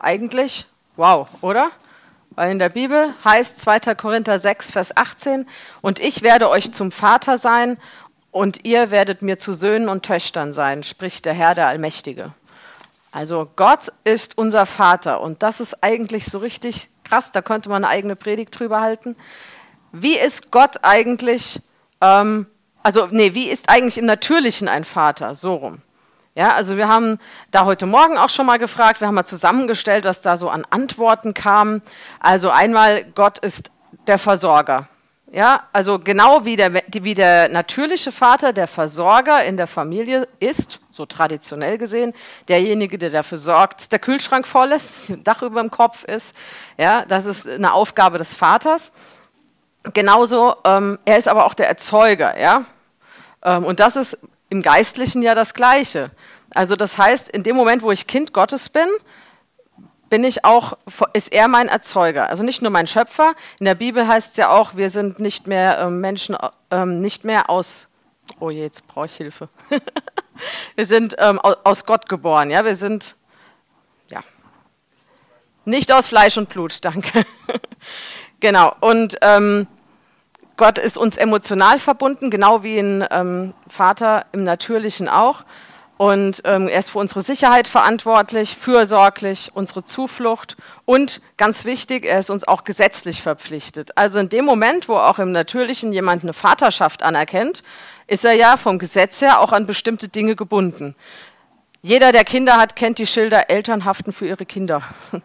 Eigentlich, 0.00 0.66
wow, 0.96 1.28
oder? 1.42 1.70
Weil 2.36 2.50
in 2.50 2.58
der 2.58 2.68
Bibel 2.68 3.14
heißt 3.24 3.58
2. 3.58 3.94
Korinther 3.94 4.38
6, 4.38 4.72
Vers 4.72 4.96
18, 4.96 5.46
und 5.82 6.00
ich 6.00 6.22
werde 6.22 6.48
euch 6.48 6.72
zum 6.72 6.90
Vater 6.90 7.38
sein 7.38 7.76
und 8.32 8.64
ihr 8.64 8.90
werdet 8.90 9.22
mir 9.22 9.38
zu 9.38 9.52
Söhnen 9.52 9.88
und 9.88 10.04
Töchtern 10.04 10.52
sein, 10.52 10.82
spricht 10.82 11.24
der 11.24 11.34
Herr 11.34 11.54
der 11.54 11.68
Allmächtige. 11.68 12.34
Also 13.12 13.48
Gott 13.54 13.92
ist 14.02 14.36
unser 14.36 14.66
Vater 14.66 15.20
und 15.20 15.44
das 15.44 15.60
ist 15.60 15.84
eigentlich 15.84 16.26
so 16.26 16.38
richtig 16.38 16.88
krass, 17.04 17.30
da 17.30 17.42
könnte 17.42 17.68
man 17.68 17.84
eine 17.84 17.92
eigene 17.92 18.16
Predigt 18.16 18.58
drüber 18.58 18.80
halten. 18.80 19.14
Wie 19.92 20.18
ist 20.18 20.50
Gott 20.50 20.78
eigentlich, 20.82 21.60
ähm, 22.00 22.46
also 22.82 23.06
nee, 23.12 23.34
wie 23.34 23.48
ist 23.48 23.68
eigentlich 23.68 23.98
im 23.98 24.06
Natürlichen 24.06 24.66
ein 24.66 24.82
Vater? 24.82 25.36
So 25.36 25.54
rum. 25.54 25.82
Ja, 26.36 26.52
also 26.54 26.76
wir 26.76 26.88
haben 26.88 27.20
da 27.52 27.64
heute 27.64 27.86
Morgen 27.86 28.18
auch 28.18 28.28
schon 28.28 28.46
mal 28.46 28.58
gefragt, 28.58 29.00
wir 29.00 29.06
haben 29.06 29.14
mal 29.14 29.24
zusammengestellt, 29.24 30.04
was 30.04 30.20
da 30.20 30.36
so 30.36 30.50
an 30.50 30.66
Antworten 30.68 31.32
kam. 31.32 31.80
Also 32.18 32.50
einmal, 32.50 33.04
Gott 33.04 33.38
ist 33.38 33.70
der 34.08 34.18
Versorger. 34.18 34.88
Ja, 35.30 35.62
also 35.72 35.98
genau 35.98 36.44
wie 36.44 36.56
der, 36.56 36.74
wie 36.74 37.14
der 37.14 37.48
natürliche 37.48 38.10
Vater 38.12 38.52
der 38.52 38.66
Versorger 38.66 39.44
in 39.44 39.56
der 39.56 39.66
Familie 39.68 40.28
ist, 40.40 40.80
so 40.90 41.06
traditionell 41.06 41.78
gesehen, 41.78 42.12
derjenige, 42.48 42.98
der 42.98 43.10
dafür 43.10 43.38
sorgt, 43.38 43.80
dass 43.80 43.88
der 43.88 43.98
Kühlschrank 44.00 44.46
voll 44.46 44.72
ist, 44.72 45.10
das 45.10 45.18
Dach 45.22 45.42
über 45.42 45.60
dem 45.60 45.70
Kopf 45.70 46.04
ist. 46.04 46.36
Ja, 46.78 47.04
das 47.06 47.26
ist 47.26 47.48
eine 47.48 47.72
Aufgabe 47.72 48.18
des 48.18 48.34
Vaters. 48.34 48.92
Genauso, 49.92 50.56
ähm, 50.64 50.98
er 51.04 51.16
ist 51.16 51.28
aber 51.28 51.46
auch 51.46 51.54
der 51.54 51.68
Erzeuger. 51.68 52.38
Ja, 52.40 52.64
ähm, 53.44 53.64
und 53.64 53.80
das 53.80 53.96
ist 53.96 54.18
im 54.50 54.62
Geistlichen 54.62 55.22
ja 55.22 55.34
das 55.34 55.54
Gleiche. 55.54 56.10
Also 56.54 56.76
das 56.76 56.98
heißt, 56.98 57.28
in 57.30 57.42
dem 57.42 57.56
Moment, 57.56 57.82
wo 57.82 57.90
ich 57.90 58.06
Kind 58.06 58.32
Gottes 58.32 58.68
bin, 58.68 58.88
bin 60.10 60.22
ich 60.22 60.44
auch, 60.44 60.78
ist 61.12 61.32
er 61.32 61.48
mein 61.48 61.68
Erzeuger. 61.68 62.28
Also 62.28 62.44
nicht 62.44 62.62
nur 62.62 62.70
mein 62.70 62.86
Schöpfer. 62.86 63.34
In 63.58 63.66
der 63.66 63.74
Bibel 63.74 64.06
heißt 64.06 64.32
es 64.32 64.36
ja 64.36 64.50
auch, 64.50 64.76
wir 64.76 64.88
sind 64.88 65.18
nicht 65.18 65.46
mehr 65.46 65.78
äh, 65.78 65.90
Menschen, 65.90 66.36
äh, 66.70 66.86
nicht 66.86 67.24
mehr 67.24 67.50
aus, 67.50 67.88
oh 68.38 68.50
je, 68.50 68.62
jetzt 68.62 68.86
brauche 68.86 69.06
ich 69.06 69.16
Hilfe. 69.16 69.48
wir 70.76 70.86
sind 70.86 71.16
ähm, 71.18 71.40
aus 71.40 71.84
Gott 71.84 72.08
geboren, 72.08 72.50
ja, 72.50 72.64
wir 72.64 72.76
sind, 72.76 73.16
ja, 74.08 74.22
nicht 75.64 75.90
aus 75.90 76.06
Fleisch 76.06 76.36
und 76.36 76.48
Blut, 76.48 76.78
danke. 76.84 77.26
genau, 78.38 78.72
und 78.80 79.16
ähm, 79.20 79.66
Gott 80.56 80.78
ist 80.78 80.98
uns 80.98 81.16
emotional 81.16 81.78
verbunden, 81.78 82.30
genau 82.30 82.62
wie 82.62 82.78
ein 82.78 83.04
ähm, 83.10 83.54
Vater 83.66 84.26
im 84.32 84.44
Natürlichen 84.44 85.08
auch. 85.08 85.44
Und 85.96 86.42
ähm, 86.44 86.66
er 86.66 86.80
ist 86.80 86.90
für 86.90 86.98
unsere 86.98 87.22
Sicherheit 87.22 87.68
verantwortlich, 87.68 88.56
fürsorglich, 88.56 89.52
unsere 89.54 89.84
Zuflucht 89.84 90.56
und 90.84 91.20
ganz 91.36 91.64
wichtig, 91.64 92.04
er 92.04 92.18
ist 92.18 92.30
uns 92.30 92.46
auch 92.48 92.64
gesetzlich 92.64 93.22
verpflichtet. 93.22 93.96
Also 93.96 94.18
in 94.18 94.28
dem 94.28 94.44
Moment, 94.44 94.88
wo 94.88 94.94
auch 94.94 95.20
im 95.20 95.30
Natürlichen 95.30 95.92
jemand 95.92 96.24
eine 96.24 96.32
Vaterschaft 96.32 97.04
anerkennt, 97.04 97.62
ist 98.08 98.24
er 98.24 98.32
ja 98.32 98.56
vom 98.56 98.80
Gesetz 98.80 99.22
her 99.22 99.40
auch 99.40 99.52
an 99.52 99.66
bestimmte 99.66 100.08
Dinge 100.08 100.34
gebunden. 100.34 100.96
Jeder, 101.80 102.10
der 102.10 102.24
Kinder 102.24 102.56
hat, 102.56 102.74
kennt 102.74 102.98
die 102.98 103.06
Schilder 103.06 103.48
Eltern 103.48 103.84
haften 103.84 104.12
für 104.12 104.26
ihre 104.26 104.46
Kinder. 104.46 104.82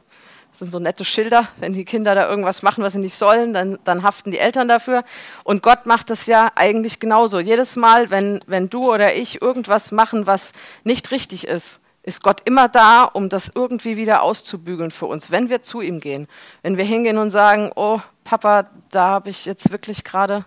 Das 0.49 0.59
sind 0.59 0.71
so 0.71 0.79
nette 0.79 1.05
Schilder. 1.05 1.47
Wenn 1.57 1.73
die 1.73 1.85
Kinder 1.85 2.15
da 2.15 2.27
irgendwas 2.27 2.63
machen, 2.63 2.83
was 2.83 2.93
sie 2.93 2.99
nicht 2.99 3.15
sollen, 3.15 3.53
dann, 3.53 3.77
dann 3.83 4.03
haften 4.03 4.31
die 4.31 4.39
Eltern 4.39 4.67
dafür. 4.67 5.03
Und 5.43 5.61
Gott 5.61 5.85
macht 5.85 6.09
das 6.09 6.25
ja 6.25 6.51
eigentlich 6.55 6.99
genauso. 6.99 7.39
Jedes 7.39 7.75
Mal, 7.75 8.09
wenn, 8.09 8.39
wenn 8.47 8.69
du 8.69 8.91
oder 8.91 9.13
ich 9.13 9.41
irgendwas 9.41 9.91
machen, 9.91 10.25
was 10.25 10.53
nicht 10.83 11.11
richtig 11.11 11.47
ist, 11.47 11.81
ist 12.01 12.23
Gott 12.23 12.41
immer 12.45 12.67
da, 12.67 13.03
um 13.03 13.29
das 13.29 13.51
irgendwie 13.53 13.95
wieder 13.95 14.23
auszubügeln 14.23 14.89
für 14.89 15.05
uns, 15.05 15.29
wenn 15.29 15.49
wir 15.49 15.61
zu 15.61 15.81
ihm 15.81 15.99
gehen. 15.99 16.27
Wenn 16.63 16.77
wir 16.77 16.85
hingehen 16.85 17.17
und 17.19 17.29
sagen, 17.29 17.71
oh 17.75 17.99
Papa, 18.23 18.69
da 18.89 19.07
habe 19.07 19.29
ich 19.29 19.45
jetzt 19.45 19.71
wirklich 19.71 20.03
gerade 20.03 20.45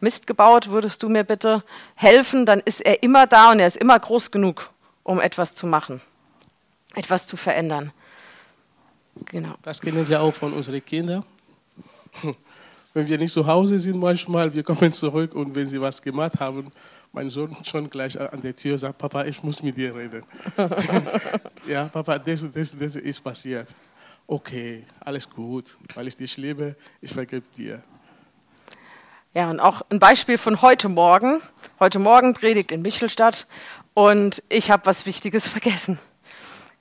Mist 0.00 0.26
gebaut, 0.26 0.70
würdest 0.70 1.02
du 1.02 1.08
mir 1.08 1.24
bitte 1.24 1.62
helfen, 1.94 2.46
dann 2.46 2.60
ist 2.60 2.80
er 2.80 3.02
immer 3.02 3.26
da 3.26 3.52
und 3.52 3.60
er 3.60 3.66
ist 3.66 3.76
immer 3.76 3.98
groß 3.98 4.30
genug, 4.30 4.70
um 5.04 5.20
etwas 5.20 5.54
zu 5.54 5.66
machen, 5.66 6.00
etwas 6.94 7.26
zu 7.26 7.36
verändern. 7.36 7.92
Genau. 9.24 9.54
Das 9.62 9.80
kennen 9.80 10.06
wir 10.06 10.20
auch 10.20 10.32
von 10.32 10.52
unseren 10.52 10.84
Kindern. 10.84 11.24
Wenn 12.94 13.08
wir 13.08 13.18
nicht 13.18 13.32
zu 13.32 13.46
Hause 13.46 13.78
sind, 13.78 13.98
manchmal, 13.98 14.54
wir 14.54 14.62
kommen 14.62 14.92
zurück 14.92 15.34
und 15.34 15.54
wenn 15.54 15.66
sie 15.66 15.80
was 15.80 16.00
gemacht 16.00 16.40
haben, 16.40 16.70
mein 17.12 17.28
Sohn 17.28 17.54
schon 17.64 17.90
gleich 17.90 18.18
an 18.18 18.40
der 18.40 18.54
Tür 18.54 18.78
sagt, 18.78 18.98
Papa, 18.98 19.24
ich 19.24 19.42
muss 19.42 19.62
mit 19.62 19.76
dir 19.76 19.94
reden. 19.94 20.22
ja, 21.68 21.86
Papa, 21.86 22.18
das, 22.18 22.46
das, 22.52 22.78
das 22.78 22.96
ist 22.96 23.20
passiert. 23.20 23.74
Okay, 24.26 24.84
alles 25.00 25.28
gut, 25.28 25.76
weil 25.94 26.08
ich 26.08 26.16
dich 26.16 26.36
liebe, 26.36 26.74
ich 27.00 27.12
vergebe 27.12 27.46
dir. 27.56 27.82
Ja, 29.34 29.50
und 29.50 29.60
auch 29.60 29.82
ein 29.90 29.98
Beispiel 29.98 30.38
von 30.38 30.62
heute 30.62 30.88
Morgen. 30.88 31.42
Heute 31.78 31.98
Morgen 31.98 32.32
predigt 32.32 32.72
in 32.72 32.80
Michelstadt 32.80 33.46
und 33.92 34.42
ich 34.48 34.70
habe 34.70 34.86
was 34.86 35.04
Wichtiges 35.04 35.48
vergessen. 35.48 35.98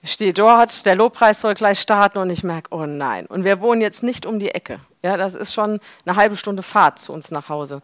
Ich 0.05 0.13
stehe 0.13 0.33
dort, 0.33 0.85
der 0.85 0.93
Lobpreis 0.93 1.41
soll 1.41 1.55
gleich 1.55 1.79
starten 1.79 2.19
und 2.19 2.29
ich 2.29 2.43
merke, 2.43 2.67
oh 2.75 2.85
nein. 2.85 3.25
Und 3.25 3.43
wir 3.43 3.59
wohnen 3.59 3.81
jetzt 3.81 4.03
nicht 4.03 4.27
um 4.27 4.37
die 4.37 4.51
Ecke. 4.51 4.79
Ja, 5.01 5.17
das 5.17 5.33
ist 5.33 5.51
schon 5.51 5.79
eine 6.05 6.15
halbe 6.15 6.35
Stunde 6.35 6.61
Fahrt 6.61 6.99
zu 6.99 7.11
uns 7.11 7.31
nach 7.31 7.49
Hause. 7.49 7.81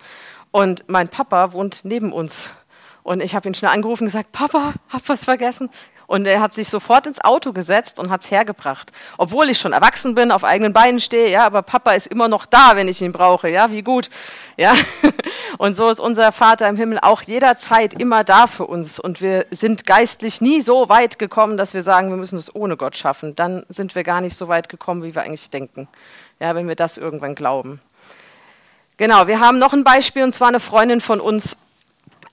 Und 0.51 0.87
mein 0.87 1.07
Papa 1.07 1.51
wohnt 1.51 1.83
neben 1.83 2.13
uns. 2.13 2.53
Und 3.01 3.23
ich 3.23 3.33
habe 3.33 3.49
ihn 3.49 3.55
schnell 3.55 3.71
angerufen 3.71 4.03
und 4.03 4.09
gesagt, 4.09 4.33
Papa, 4.33 4.73
hab 4.89 5.09
was 5.09 5.25
vergessen. 5.25 5.71
Und 6.11 6.27
er 6.27 6.41
hat 6.41 6.53
sich 6.53 6.67
sofort 6.67 7.07
ins 7.07 7.23
Auto 7.23 7.53
gesetzt 7.53 7.97
und 7.97 8.09
hat 8.09 8.23
es 8.23 8.31
hergebracht. 8.31 8.91
Obwohl 9.17 9.49
ich 9.49 9.57
schon 9.57 9.71
erwachsen 9.71 10.13
bin, 10.13 10.33
auf 10.33 10.43
eigenen 10.43 10.73
Beinen 10.73 10.99
stehe, 10.99 11.29
ja, 11.29 11.45
aber 11.45 11.61
Papa 11.61 11.93
ist 11.93 12.07
immer 12.07 12.27
noch 12.27 12.45
da, 12.45 12.75
wenn 12.75 12.89
ich 12.89 13.01
ihn 13.01 13.13
brauche, 13.13 13.47
ja, 13.47 13.71
wie 13.71 13.81
gut. 13.81 14.09
Ja. 14.57 14.73
Und 15.57 15.75
so 15.75 15.89
ist 15.89 16.01
unser 16.01 16.33
Vater 16.33 16.67
im 16.67 16.75
Himmel 16.75 16.99
auch 17.01 17.21
jederzeit 17.21 17.93
immer 17.93 18.25
da 18.25 18.47
für 18.47 18.67
uns. 18.67 18.99
Und 18.99 19.21
wir 19.21 19.45
sind 19.51 19.85
geistlich 19.85 20.41
nie 20.41 20.59
so 20.59 20.89
weit 20.89 21.17
gekommen, 21.17 21.55
dass 21.55 21.73
wir 21.73 21.81
sagen, 21.81 22.09
wir 22.09 22.17
müssen 22.17 22.37
es 22.37 22.53
ohne 22.53 22.75
Gott 22.75 22.97
schaffen. 22.97 23.33
Dann 23.35 23.65
sind 23.69 23.95
wir 23.95 24.03
gar 24.03 24.19
nicht 24.19 24.35
so 24.35 24.49
weit 24.49 24.67
gekommen, 24.67 25.03
wie 25.03 25.15
wir 25.15 25.21
eigentlich 25.21 25.49
denken. 25.49 25.87
Ja, 26.41 26.55
wenn 26.55 26.67
wir 26.67 26.75
das 26.75 26.97
irgendwann 26.97 27.35
glauben. 27.35 27.79
Genau, 28.97 29.27
wir 29.27 29.39
haben 29.39 29.59
noch 29.59 29.71
ein 29.71 29.85
Beispiel 29.85 30.23
und 30.23 30.35
zwar 30.35 30.49
eine 30.49 30.59
Freundin 30.59 30.99
von 30.99 31.21
uns 31.21 31.55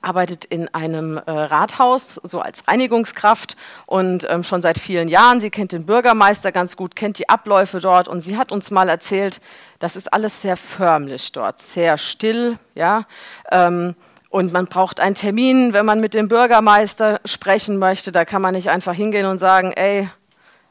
arbeitet 0.00 0.44
in 0.44 0.72
einem 0.74 1.18
äh, 1.18 1.30
Rathaus 1.30 2.14
so 2.16 2.40
als 2.40 2.66
Reinigungskraft 2.68 3.56
und 3.86 4.26
ähm, 4.30 4.42
schon 4.42 4.62
seit 4.62 4.78
vielen 4.78 5.08
Jahren. 5.08 5.40
Sie 5.40 5.50
kennt 5.50 5.72
den 5.72 5.86
Bürgermeister 5.86 6.52
ganz 6.52 6.76
gut, 6.76 6.94
kennt 6.96 7.18
die 7.18 7.28
Abläufe 7.28 7.80
dort 7.80 8.08
und 8.08 8.20
sie 8.20 8.36
hat 8.36 8.52
uns 8.52 8.70
mal 8.70 8.88
erzählt, 8.88 9.40
das 9.78 9.96
ist 9.96 10.12
alles 10.12 10.42
sehr 10.42 10.56
förmlich 10.56 11.32
dort, 11.32 11.60
sehr 11.60 11.98
still, 11.98 12.58
ja. 12.74 13.04
Ähm, 13.50 13.94
und 14.30 14.52
man 14.52 14.66
braucht 14.66 15.00
einen 15.00 15.14
Termin, 15.14 15.72
wenn 15.72 15.86
man 15.86 16.00
mit 16.00 16.12
dem 16.12 16.28
Bürgermeister 16.28 17.20
sprechen 17.24 17.78
möchte. 17.78 18.12
Da 18.12 18.26
kann 18.26 18.42
man 18.42 18.54
nicht 18.54 18.68
einfach 18.68 18.92
hingehen 18.92 19.24
und 19.24 19.38
sagen, 19.38 19.72
ey, 19.72 20.08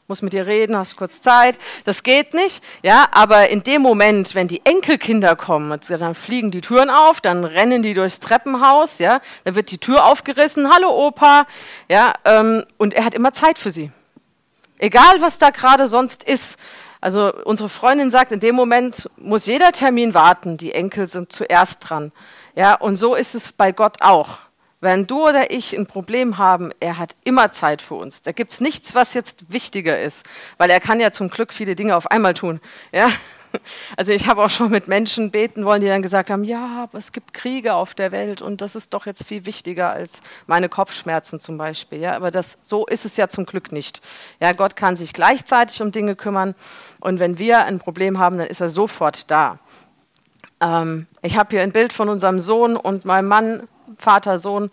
muss 0.08 0.22
mit 0.22 0.32
dir 0.32 0.46
reden, 0.46 0.74
hast 0.74 0.96
kurz 0.96 1.20
Zeit. 1.20 1.58
Das 1.84 2.02
geht 2.02 2.32
nicht, 2.32 2.64
ja, 2.82 3.08
aber 3.10 3.50
in 3.50 3.62
dem 3.62 3.82
Moment, 3.82 4.34
wenn 4.34 4.48
die 4.48 4.64
Enkelkinder 4.64 5.36
kommen, 5.36 5.78
dann 5.86 6.14
fliegen 6.14 6.50
die 6.50 6.62
Türen 6.62 6.88
auf, 6.88 7.20
dann 7.20 7.44
rennen 7.44 7.82
die 7.82 7.92
durchs 7.92 8.18
Treppenhaus, 8.18 9.00
ja, 9.00 9.20
dann 9.44 9.54
wird 9.54 9.70
die 9.70 9.76
Tür 9.76 10.06
aufgerissen, 10.06 10.72
hallo 10.72 10.88
Opa, 10.88 11.46
ja, 11.90 12.14
ähm, 12.24 12.64
und 12.78 12.94
er 12.94 13.04
hat 13.04 13.14
immer 13.14 13.34
Zeit 13.34 13.58
für 13.58 13.70
sie. 13.70 13.90
Egal, 14.78 15.20
was 15.20 15.38
da 15.38 15.50
gerade 15.50 15.86
sonst 15.86 16.22
ist. 16.22 16.58
Also 17.02 17.30
unsere 17.44 17.68
Freundin 17.68 18.10
sagt, 18.10 18.32
in 18.32 18.40
dem 18.40 18.54
Moment 18.54 19.10
muss 19.18 19.44
jeder 19.44 19.72
Termin 19.72 20.14
warten, 20.14 20.56
die 20.56 20.72
Enkel 20.72 21.06
sind 21.06 21.32
zuerst 21.32 21.86
dran. 21.86 22.12
Ja, 22.54 22.76
und 22.76 22.96
so 22.96 23.14
ist 23.14 23.34
es 23.34 23.52
bei 23.52 23.72
Gott 23.72 24.00
auch. 24.00 24.38
Wenn 24.80 25.08
du 25.08 25.28
oder 25.28 25.50
ich 25.50 25.76
ein 25.76 25.86
Problem 25.86 26.38
haben, 26.38 26.70
er 26.78 26.98
hat 26.98 27.16
immer 27.24 27.50
Zeit 27.50 27.82
für 27.82 27.96
uns. 27.96 28.22
Da 28.22 28.30
gibt 28.30 28.52
es 28.52 28.60
nichts, 28.60 28.94
was 28.94 29.12
jetzt 29.12 29.52
wichtiger 29.52 30.00
ist, 30.00 30.24
weil 30.56 30.70
er 30.70 30.78
kann 30.78 31.00
ja 31.00 31.10
zum 31.10 31.30
Glück 31.30 31.52
viele 31.52 31.74
Dinge 31.74 31.96
auf 31.96 32.10
einmal 32.10 32.34
tun. 32.34 32.60
Ja? 32.92 33.10
Also 33.96 34.12
ich 34.12 34.26
habe 34.26 34.44
auch 34.44 34.50
schon 34.50 34.70
mit 34.70 34.88
Menschen 34.88 35.30
beten 35.30 35.64
wollen, 35.64 35.80
die 35.80 35.86
dann 35.86 36.02
gesagt 36.02 36.30
haben, 36.30 36.44
ja, 36.44 36.82
aber 36.82 36.98
es 36.98 37.12
gibt 37.12 37.32
Kriege 37.32 37.72
auf 37.72 37.94
der 37.94 38.12
Welt 38.12 38.42
und 38.42 38.60
das 38.60 38.76
ist 38.76 38.92
doch 38.92 39.06
jetzt 39.06 39.24
viel 39.24 39.46
wichtiger 39.46 39.90
als 39.90 40.22
meine 40.46 40.68
Kopfschmerzen 40.68 41.40
zum 41.40 41.56
Beispiel. 41.56 41.98
Ja, 41.98 42.14
aber 42.14 42.30
das, 42.30 42.58
so 42.60 42.86
ist 42.86 43.06
es 43.06 43.16
ja 43.16 43.28
zum 43.28 43.46
Glück 43.46 43.72
nicht. 43.72 44.02
Ja, 44.38 44.52
Gott 44.52 44.76
kann 44.76 44.96
sich 44.96 45.14
gleichzeitig 45.14 45.80
um 45.80 45.92
Dinge 45.92 46.14
kümmern 46.14 46.54
und 47.00 47.20
wenn 47.20 47.38
wir 47.38 47.64
ein 47.64 47.78
Problem 47.78 48.18
haben, 48.18 48.36
dann 48.36 48.48
ist 48.48 48.60
er 48.60 48.68
sofort 48.68 49.30
da. 49.30 49.58
Ähm, 50.60 51.06
ich 51.22 51.38
habe 51.38 51.50
hier 51.50 51.62
ein 51.62 51.72
Bild 51.72 51.94
von 51.94 52.10
unserem 52.10 52.40
Sohn 52.40 52.76
und 52.76 53.06
meinem 53.06 53.28
Mann 53.28 53.68
Vater, 53.98 54.38
Sohn. 54.38 54.70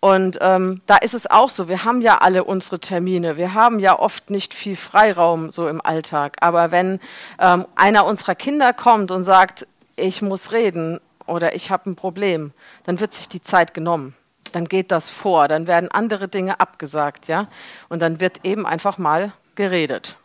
Und 0.00 0.38
ähm, 0.40 0.82
da 0.86 0.96
ist 0.96 1.14
es 1.14 1.28
auch 1.28 1.50
so, 1.50 1.68
wir 1.68 1.84
haben 1.84 2.00
ja 2.00 2.18
alle 2.18 2.44
unsere 2.44 2.78
Termine, 2.78 3.36
wir 3.36 3.54
haben 3.54 3.80
ja 3.80 3.98
oft 3.98 4.30
nicht 4.30 4.54
viel 4.54 4.76
Freiraum 4.76 5.50
so 5.50 5.68
im 5.68 5.80
Alltag. 5.84 6.36
Aber 6.40 6.70
wenn 6.70 7.00
ähm, 7.40 7.66
einer 7.74 8.04
unserer 8.04 8.34
Kinder 8.34 8.72
kommt 8.72 9.10
und 9.10 9.24
sagt, 9.24 9.66
ich 9.96 10.22
muss 10.22 10.52
reden 10.52 11.00
oder 11.26 11.54
ich 11.54 11.70
habe 11.70 11.90
ein 11.90 11.96
Problem, 11.96 12.52
dann 12.84 13.00
wird 13.00 13.14
sich 13.14 13.28
die 13.28 13.42
Zeit 13.42 13.74
genommen. 13.74 14.14
Dann 14.52 14.66
geht 14.66 14.92
das 14.92 15.08
vor, 15.08 15.48
dann 15.48 15.66
werden 15.66 15.90
andere 15.90 16.28
Dinge 16.28 16.60
abgesagt, 16.60 17.26
ja. 17.26 17.48
Und 17.88 18.00
dann 18.00 18.20
wird 18.20 18.44
eben 18.44 18.64
einfach 18.64 18.98
mal 18.98 19.32
geredet. 19.54 20.16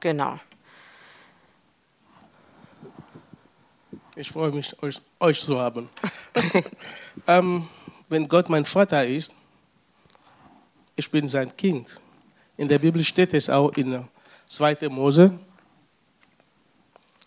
Genau. 0.00 0.38
Ich 4.14 4.30
freue 4.30 4.50
mich, 4.50 4.82
euch, 4.82 5.00
euch 5.20 5.40
zu 5.40 5.58
haben. 5.58 5.88
ähm, 7.26 7.66
wenn 8.12 8.28
Gott 8.28 8.48
mein 8.48 8.64
Vater 8.64 9.04
ist, 9.04 9.32
ich 10.94 11.10
bin 11.10 11.26
sein 11.26 11.56
Kind. 11.56 12.00
In 12.56 12.68
der 12.68 12.78
Bibel 12.78 13.02
steht 13.02 13.34
es 13.34 13.48
auch 13.48 13.72
in 13.72 14.06
2. 14.46 14.88
Mose, 14.90 15.38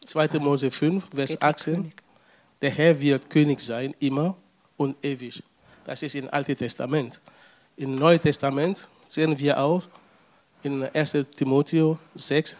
2. 0.05 0.39
Mose 0.39 0.69
5, 0.69 1.09
Vers 1.13 1.41
18. 1.41 1.91
Der 2.61 2.69
Herr 2.69 3.01
wird 3.01 3.29
König 3.29 3.59
sein, 3.59 3.95
immer 3.99 4.37
und 4.77 4.95
ewig. 5.03 5.43
Das 5.83 6.03
ist 6.03 6.15
im 6.15 6.29
Alten 6.29 6.55
Testament. 6.55 7.19
Im 7.75 7.95
Neuen 7.95 8.21
Testament 8.21 8.87
sehen 9.09 9.37
wir 9.39 9.59
auch 9.59 9.83
in 10.61 10.83
1. 10.83 11.17
Timotheus 11.35 11.97
6, 12.13 12.55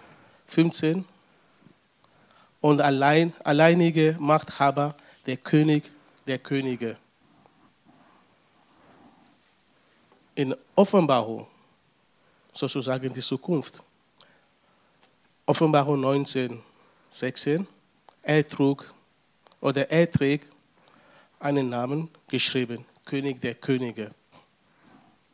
15. 0.48 1.06
Und 2.60 2.82
allein, 2.82 3.34
alleinige 3.44 4.18
Machthaber, 4.20 4.96
der 5.28 5.38
König 5.38 5.92
der 6.26 6.40
Könige. 6.40 6.98
In 10.36 10.56
Offenbarung 10.76 11.48
sozusagen 12.54 13.12
die 13.12 13.22
Zukunft. 13.22 13.82
Offenbarung 15.46 16.00
19, 16.02 16.62
16. 17.10 17.68
Er 18.22 18.48
trug 18.48 18.94
oder 19.62 19.90
er 19.90 20.10
trägt 20.10 20.52
einen 21.40 21.70
Namen 21.70 22.10
geschrieben, 22.28 22.86
König 23.06 23.40
der 23.40 23.56
Könige. 23.56 24.12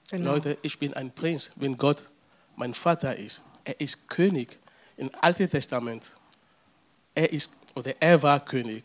Genau. 0.09 0.33
Leute, 0.33 0.57
ich 0.61 0.77
bin 0.77 0.93
ein 0.93 1.11
Prinz, 1.11 1.51
wenn 1.55 1.77
Gott 1.77 2.09
mein 2.55 2.73
Vater 2.73 3.15
ist. 3.15 3.41
Er 3.63 3.79
ist 3.79 4.09
König. 4.09 4.59
Im 4.97 5.09
Alten 5.21 5.49
Testament, 5.49 6.11
er 7.15 7.31
ist 7.31 7.55
oder 7.75 7.93
er 7.99 8.21
war 8.21 8.43
König. 8.43 8.83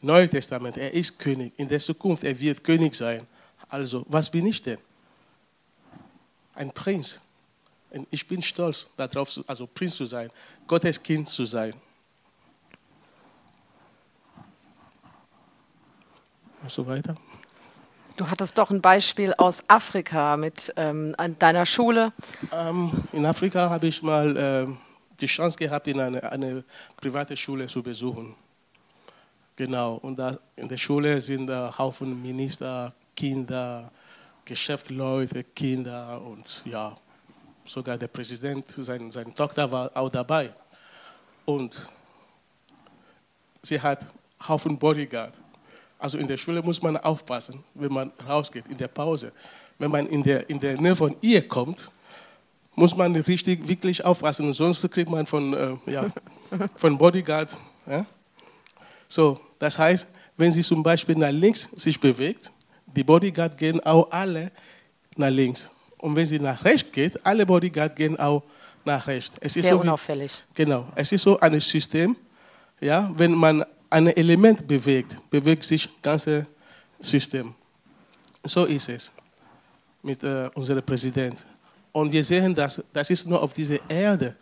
Neues 0.00 0.30
Testament, 0.30 0.78
er 0.78 0.92
ist 0.92 1.18
König. 1.18 1.52
In 1.58 1.68
der 1.68 1.80
Zukunft, 1.80 2.24
er 2.24 2.38
wird 2.38 2.64
König 2.64 2.94
sein. 2.94 3.26
Also, 3.68 4.06
was 4.08 4.30
bin 4.30 4.46
ich 4.46 4.62
denn? 4.62 4.78
Ein 6.58 6.72
Prinz. 6.72 7.20
Und 7.90 8.06
ich 8.10 8.26
bin 8.26 8.42
stolz 8.42 8.88
darauf, 8.96 9.40
also 9.46 9.66
Prinz 9.66 9.96
zu 9.96 10.04
sein, 10.04 10.30
Gottes 10.66 11.02
Kind 11.02 11.28
zu 11.28 11.46
sein. 11.46 11.74
Und 16.62 16.70
so 16.70 16.86
weiter. 16.86 17.16
Du 18.16 18.28
hattest 18.28 18.58
doch 18.58 18.70
ein 18.70 18.80
Beispiel 18.80 19.32
aus 19.34 19.62
Afrika 19.68 20.36
mit 20.36 20.72
ähm, 20.76 21.14
deiner 21.38 21.64
Schule. 21.64 22.12
Ähm, 22.50 22.90
in 23.12 23.24
Afrika 23.24 23.70
habe 23.70 23.86
ich 23.86 24.02
mal 24.02 24.36
äh, 24.36 24.66
die 25.20 25.26
Chance 25.26 25.56
gehabt, 25.56 25.86
in 25.86 26.00
eine, 26.00 26.30
eine 26.30 26.64
private 26.96 27.36
Schule 27.36 27.68
zu 27.68 27.80
besuchen. 27.80 28.34
Genau, 29.54 29.94
und 29.94 30.18
da 30.18 30.36
in 30.56 30.68
der 30.68 30.76
Schule 30.76 31.20
sind 31.20 31.48
ein 31.48 31.78
Haufen 31.78 32.20
Minister, 32.20 32.92
Kinder, 33.16 33.90
Geschäftsleute, 34.48 35.44
Kinder 35.44 36.22
und 36.22 36.62
ja, 36.64 36.96
sogar 37.66 37.98
der 37.98 38.08
Präsident, 38.08 38.64
sein, 38.70 39.10
seine 39.10 39.34
Tochter 39.34 39.70
war 39.70 39.94
auch 39.94 40.08
dabei. 40.08 40.54
Und 41.44 41.88
sie 43.62 43.78
hat 43.78 44.10
Haufen 44.48 44.78
Bodyguard. 44.78 45.34
Also 45.98 46.16
in 46.16 46.26
der 46.26 46.38
Schule 46.38 46.62
muss 46.62 46.80
man 46.80 46.96
aufpassen, 46.96 47.62
wenn 47.74 47.92
man 47.92 48.10
rausgeht, 48.26 48.68
in 48.68 48.78
der 48.78 48.88
Pause. 48.88 49.32
Wenn 49.78 49.90
man 49.90 50.06
in 50.06 50.22
der, 50.22 50.48
in 50.48 50.58
der 50.58 50.80
Nähe 50.80 50.96
von 50.96 51.14
ihr 51.20 51.46
kommt, 51.46 51.90
muss 52.74 52.96
man 52.96 53.14
richtig, 53.16 53.68
wirklich 53.68 54.02
aufpassen, 54.02 54.50
sonst 54.54 54.90
kriegt 54.90 55.10
man 55.10 55.26
von, 55.26 55.52
äh, 55.52 55.76
ja, 55.92 56.06
von 56.76 56.96
Bodyguard. 56.96 57.58
Ja? 57.86 58.06
So, 59.08 59.38
das 59.58 59.78
heißt, 59.78 60.08
wenn 60.38 60.52
sie 60.52 60.62
zum 60.62 60.82
Beispiel 60.82 61.16
nach 61.16 61.32
links 61.32 61.68
sich 61.76 62.00
bewegt, 62.00 62.50
die 62.98 63.04
Bodyguard 63.04 63.56
gehen 63.56 63.78
auch 63.86 64.10
alle 64.10 64.50
nach 65.14 65.30
links. 65.30 65.70
Und 65.98 66.16
wenn 66.16 66.26
sie 66.26 66.40
nach 66.40 66.64
rechts 66.64 66.90
geht, 66.90 67.24
alle 67.24 67.46
Bodyguard 67.46 67.94
gehen 67.94 68.18
auch 68.18 68.42
nach 68.84 69.06
rechts. 69.06 69.36
Es 69.40 69.54
Sehr 69.54 69.74
so 69.74 69.80
unauffällig. 69.80 70.42
Wie, 70.48 70.64
genau. 70.64 70.88
Es 70.96 71.12
ist 71.12 71.22
so 71.22 71.38
ein 71.38 71.60
System, 71.60 72.16
ja, 72.80 73.08
wenn 73.16 73.34
man 73.34 73.64
ein 73.88 74.08
Element 74.08 74.66
bewegt, 74.66 75.16
bewegt 75.30 75.62
sich 75.62 75.84
das 75.86 76.02
ganze 76.02 76.46
System. 76.98 77.54
So 78.42 78.64
ist 78.64 78.88
es 78.88 79.12
mit 80.02 80.24
äh, 80.24 80.50
unserem 80.54 80.82
Präsident. 80.82 81.46
Und 81.92 82.10
wir 82.10 82.24
sehen, 82.24 82.52
dass 82.52 82.82
das 82.92 83.10
ist 83.10 83.28
nur 83.28 83.40
auf 83.40 83.54
dieser 83.54 83.78
Erde. 83.88 84.34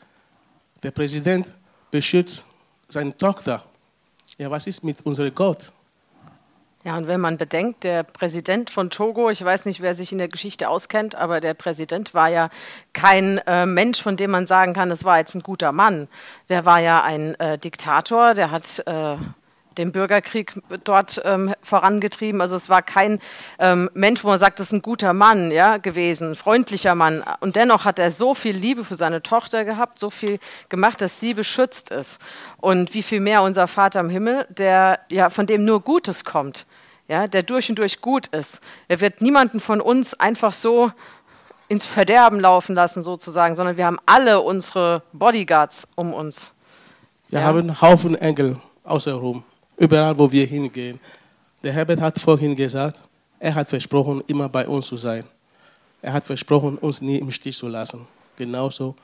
Der 0.82 0.92
Präsident 0.92 1.52
beschützt 1.90 2.46
seine 2.88 3.14
Tochter. 3.14 3.62
Ja, 4.38 4.50
was 4.50 4.66
ist 4.66 4.82
mit 4.82 5.04
unserem 5.04 5.34
Gott? 5.34 5.72
Ja, 6.87 6.97
und 6.97 7.09
wenn 7.09 7.21
man 7.21 7.37
bedenkt, 7.37 7.83
der 7.83 8.05
Präsident 8.05 8.71
von 8.71 8.90
Togo, 8.90 9.28
ich 9.28 9.45
weiß 9.45 9.64
nicht, 9.64 9.81
wer 9.81 9.97
sich 9.97 10.12
in 10.12 10.19
der 10.19 10.28
Geschichte 10.28 10.69
auskennt, 10.69 11.16
aber 11.16 11.40
der 11.40 11.52
Präsident 11.55 12.14
war 12.14 12.28
ja 12.28 12.49
kein 12.93 13.38
äh, 13.38 13.66
Mensch, 13.66 14.00
von 14.00 14.16
dem 14.16 14.31
man 14.31 14.47
sagen 14.47 14.73
kann, 14.73 14.88
das 14.88 15.02
war 15.02 15.19
jetzt 15.19 15.35
ein 15.35 15.43
guter 15.43 15.73
Mann. 15.73 16.07
Der 16.49 16.64
war 16.64 16.78
ja 16.78 17.02
ein 17.02 17.35
äh, 17.40 17.59
Diktator, 17.59 18.35
der 18.35 18.52
hat 18.52 18.85
äh, 18.87 19.16
den 19.78 19.90
Bürgerkrieg 19.90 20.52
dort 20.85 21.21
ähm, 21.25 21.55
vorangetrieben. 21.61 22.40
Also 22.40 22.55
es 22.55 22.69
war 22.69 22.83
kein 22.83 23.19
ähm, 23.59 23.90
Mensch, 23.95 24.23
wo 24.23 24.28
man 24.28 24.38
sagt, 24.38 24.61
das 24.61 24.69
ist 24.69 24.73
ein 24.73 24.83
guter 24.83 25.12
Mann 25.12 25.50
ja, 25.50 25.78
gewesen, 25.78 26.37
freundlicher 26.37 26.95
Mann. 26.95 27.25
Und 27.40 27.57
dennoch 27.57 27.85
hat 27.85 27.99
er 27.99 28.12
so 28.12 28.35
viel 28.35 28.57
Liebe 28.57 28.85
für 28.85 28.95
seine 28.95 29.25
Tochter 29.25 29.64
gehabt, 29.64 29.99
so 29.99 30.11
viel 30.11 30.38
gemacht, 30.69 31.00
dass 31.00 31.19
sie 31.19 31.35
beschützt 31.35 31.90
ist. 31.90 32.21
Und 32.59 32.95
wie 32.95 33.02
viel 33.02 33.21
mehr 33.21 33.43
unser 33.43 33.66
Vater 33.66 33.99
im 33.99 34.09
Himmel, 34.09 34.47
der 34.50 35.00
ja 35.11 35.31
von 35.31 35.47
dem 35.47 35.64
nur 35.64 35.81
Gutes 35.81 36.25
kommt, 36.25 36.64
ja, 37.08 37.26
der 37.26 37.42
durch 37.42 37.68
und 37.68 37.78
durch 37.78 38.00
gut 38.00 38.26
ist. 38.28 38.62
Er 38.88 39.00
wird 39.00 39.20
niemanden 39.20 39.60
von 39.60 39.80
uns 39.80 40.14
einfach 40.14 40.52
so 40.52 40.90
ins 41.68 41.84
Verderben 41.84 42.40
laufen 42.40 42.75
lassen, 42.75 43.02
sozusagen, 43.02 43.56
sondern 43.56 43.76
wir 43.76 43.86
haben 43.86 43.98
alle 44.06 44.40
unsere 44.40 45.02
Bodyguards 45.12 45.88
um 45.94 46.12
uns. 46.12 46.54
Wir 47.28 47.40
ja. 47.40 47.46
haben 47.46 47.58
einen 47.58 47.80
Haufen 47.80 48.14
Engel 48.14 48.56
außenrum, 48.84 49.42
überall, 49.76 50.16
wo 50.18 50.30
wir 50.30 50.46
hingehen. 50.46 51.00
Der 51.62 51.72
Herbert 51.72 52.00
hat 52.00 52.20
vorhin 52.20 52.54
gesagt, 52.54 53.02
er 53.38 53.54
hat 53.54 53.68
versprochen, 53.68 54.22
immer 54.28 54.48
bei 54.48 54.66
uns 54.66 54.86
zu 54.86 54.96
sein. 54.96 55.25
Er 56.02 56.12
hat 56.12 56.25
versprochen, 56.25 56.78
uns 56.78 57.00
nie 57.00 57.18
im 57.18 57.30
Stich 57.32 57.56
zu 57.56 57.68
lassen. 57.68 58.06
Genauso 58.36 58.94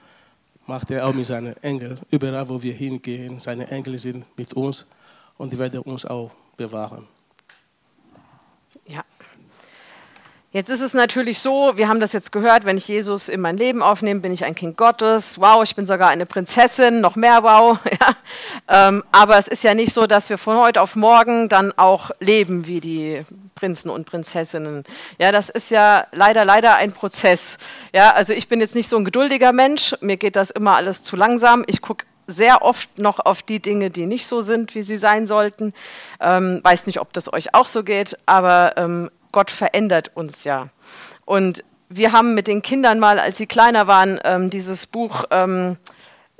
macht 0.66 0.90
er 0.90 1.06
auch 1.06 1.12
mit 1.12 1.26
seinen 1.26 1.56
Engeln. 1.62 1.98
Überall, 2.10 2.48
wo 2.48 2.62
wir 2.62 2.72
hingehen, 2.72 3.38
seine 3.38 3.68
Engel 3.68 3.98
sind 3.98 4.24
mit 4.36 4.52
uns 4.52 4.86
und 5.36 5.52
die 5.52 5.58
werden 5.58 5.80
uns 5.80 6.04
auch 6.06 6.30
bewahren. 6.56 7.08
Ja. 8.86 9.04
Jetzt 10.54 10.68
ist 10.68 10.82
es 10.82 10.92
natürlich 10.92 11.38
so, 11.38 11.72
wir 11.76 11.88
haben 11.88 11.98
das 11.98 12.12
jetzt 12.12 12.30
gehört, 12.30 12.66
wenn 12.66 12.76
ich 12.76 12.86
Jesus 12.86 13.30
in 13.30 13.40
mein 13.40 13.56
Leben 13.56 13.82
aufnehme, 13.82 14.20
bin 14.20 14.34
ich 14.34 14.44
ein 14.44 14.54
Kind 14.54 14.76
Gottes. 14.76 15.40
Wow, 15.40 15.62
ich 15.62 15.74
bin 15.74 15.86
sogar 15.86 16.10
eine 16.10 16.26
Prinzessin, 16.26 17.00
noch 17.00 17.16
mehr 17.16 17.42
wow. 17.42 17.78
Ja. 17.90 18.88
Ähm, 18.88 19.02
aber 19.12 19.38
es 19.38 19.48
ist 19.48 19.64
ja 19.64 19.72
nicht 19.72 19.94
so, 19.94 20.06
dass 20.06 20.28
wir 20.28 20.36
von 20.36 20.58
heute 20.58 20.82
auf 20.82 20.94
morgen 20.94 21.48
dann 21.48 21.72
auch 21.78 22.10
leben 22.20 22.66
wie 22.66 22.80
die 22.80 23.24
Prinzen 23.54 23.88
und 23.88 24.04
Prinzessinnen. 24.04 24.84
Ja, 25.18 25.32
das 25.32 25.48
ist 25.48 25.70
ja 25.70 26.06
leider, 26.12 26.44
leider 26.44 26.76
ein 26.76 26.92
Prozess. 26.92 27.56
Ja, 27.94 28.10
also 28.10 28.34
ich 28.34 28.48
bin 28.48 28.60
jetzt 28.60 28.74
nicht 28.74 28.88
so 28.88 28.98
ein 28.98 29.06
geduldiger 29.06 29.54
Mensch, 29.54 29.94
mir 30.02 30.18
geht 30.18 30.36
das 30.36 30.50
immer 30.50 30.76
alles 30.76 31.02
zu 31.02 31.16
langsam. 31.16 31.64
Ich 31.66 31.80
gucke 31.80 32.04
sehr 32.32 32.62
oft 32.62 32.98
noch 32.98 33.20
auf 33.20 33.42
die 33.42 33.60
Dinge, 33.60 33.90
die 33.90 34.06
nicht 34.06 34.26
so 34.26 34.40
sind, 34.40 34.74
wie 34.74 34.82
sie 34.82 34.96
sein 34.96 35.26
sollten. 35.26 35.72
Ähm, 36.20 36.60
weiß 36.62 36.86
nicht, 36.86 37.00
ob 37.00 37.12
das 37.12 37.32
euch 37.32 37.54
auch 37.54 37.66
so 37.66 37.84
geht, 37.84 38.16
aber 38.26 38.74
ähm, 38.76 39.10
Gott 39.30 39.50
verändert 39.50 40.10
uns 40.14 40.44
ja. 40.44 40.68
Und 41.24 41.64
wir 41.88 42.12
haben 42.12 42.34
mit 42.34 42.46
den 42.46 42.62
Kindern 42.62 42.98
mal, 42.98 43.18
als 43.18 43.38
sie 43.38 43.46
kleiner 43.46 43.86
waren, 43.86 44.18
ähm, 44.24 44.50
dieses 44.50 44.86
Buch 44.86 45.24
ähm, 45.30 45.76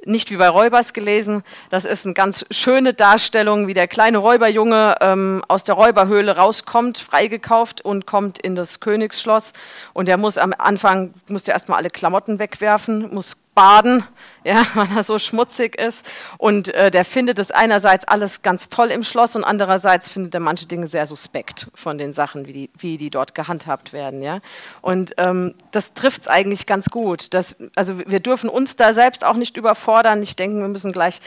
nicht 0.05 0.31
wie 0.31 0.37
bei 0.37 0.49
Räubers 0.49 0.93
gelesen. 0.93 1.43
Das 1.71 1.85
ist 1.85 2.05
eine 2.05 2.15
ganz 2.15 2.45
schöne 2.51 2.95
Darstellung, 2.95 3.67
wie 3.67 3.75
der 3.75 3.89
kleine 3.89 4.19
Räuberjunge 4.19 4.97
ähm, 5.01 5.45
aus 5.49 5.65
der 5.65 5.75
Räuberhöhle 5.75 6.37
rauskommt, 6.37 6.99
freigekauft 6.99 7.83
und 7.83 8.07
kommt 8.07 8.39
in 8.39 8.55
das 8.55 8.81
Königsschloss. 8.81 9.53
Und 9.93 10.09
er 10.09 10.17
muss 10.17 10.39
am 10.39 10.55
Anfang, 10.57 11.15
muss 11.29 11.47
erstmal 11.47 11.79
alle 11.79 11.91
Klamotten 11.91 12.39
wegwerfen, 12.39 13.15
muss 13.15 13.37
baden, 13.55 14.05
ja, 14.45 14.67
weil 14.75 14.89
er 14.97 15.03
so 15.03 15.19
schmutzig 15.19 15.79
ist. 15.79 16.11
Und 16.39 16.73
äh, 16.75 16.91
der 16.91 17.05
findet 17.05 17.39
es 17.39 17.51
einerseits 17.51 18.07
alles 18.07 18.43
ganz 18.43 18.69
toll 18.69 18.91
im 18.91 19.03
Schloss 19.03 19.37
und 19.37 19.45
andererseits 19.45 20.09
findet 20.09 20.35
er 20.35 20.41
manche 20.41 20.67
Dinge 20.67 20.87
sehr 20.87 21.07
suspekt 21.07 21.69
von 21.75 21.99
den 21.99 22.13
Sachen, 22.13 22.47
wie 22.47 22.53
die, 22.53 22.71
wie 22.79 22.97
die 22.97 23.11
dort 23.11 23.35
gehandhabt 23.35 23.93
werden. 23.93 24.23
Ja. 24.23 24.41
Und 24.81 25.15
ähm, 25.19 25.55
das 25.71 25.95
trifft 25.95 26.23
es 26.23 26.29
eigentlich 26.29 26.67
ganz 26.67 26.91
gut. 26.91 27.35
Das, 27.35 27.57
also 27.77 27.99
wir 27.99 28.21
dürfen 28.21 28.49
uns 28.49 28.77
da 28.77 28.95
selbst 28.95 29.25
auch 29.25 29.37
nicht 29.37 29.57
überfordern. 29.57 30.23
Ich 30.23 30.37
denke, 30.37 30.59
wir 30.59 30.69
müssen 30.69 30.93
gleich, 30.93 31.21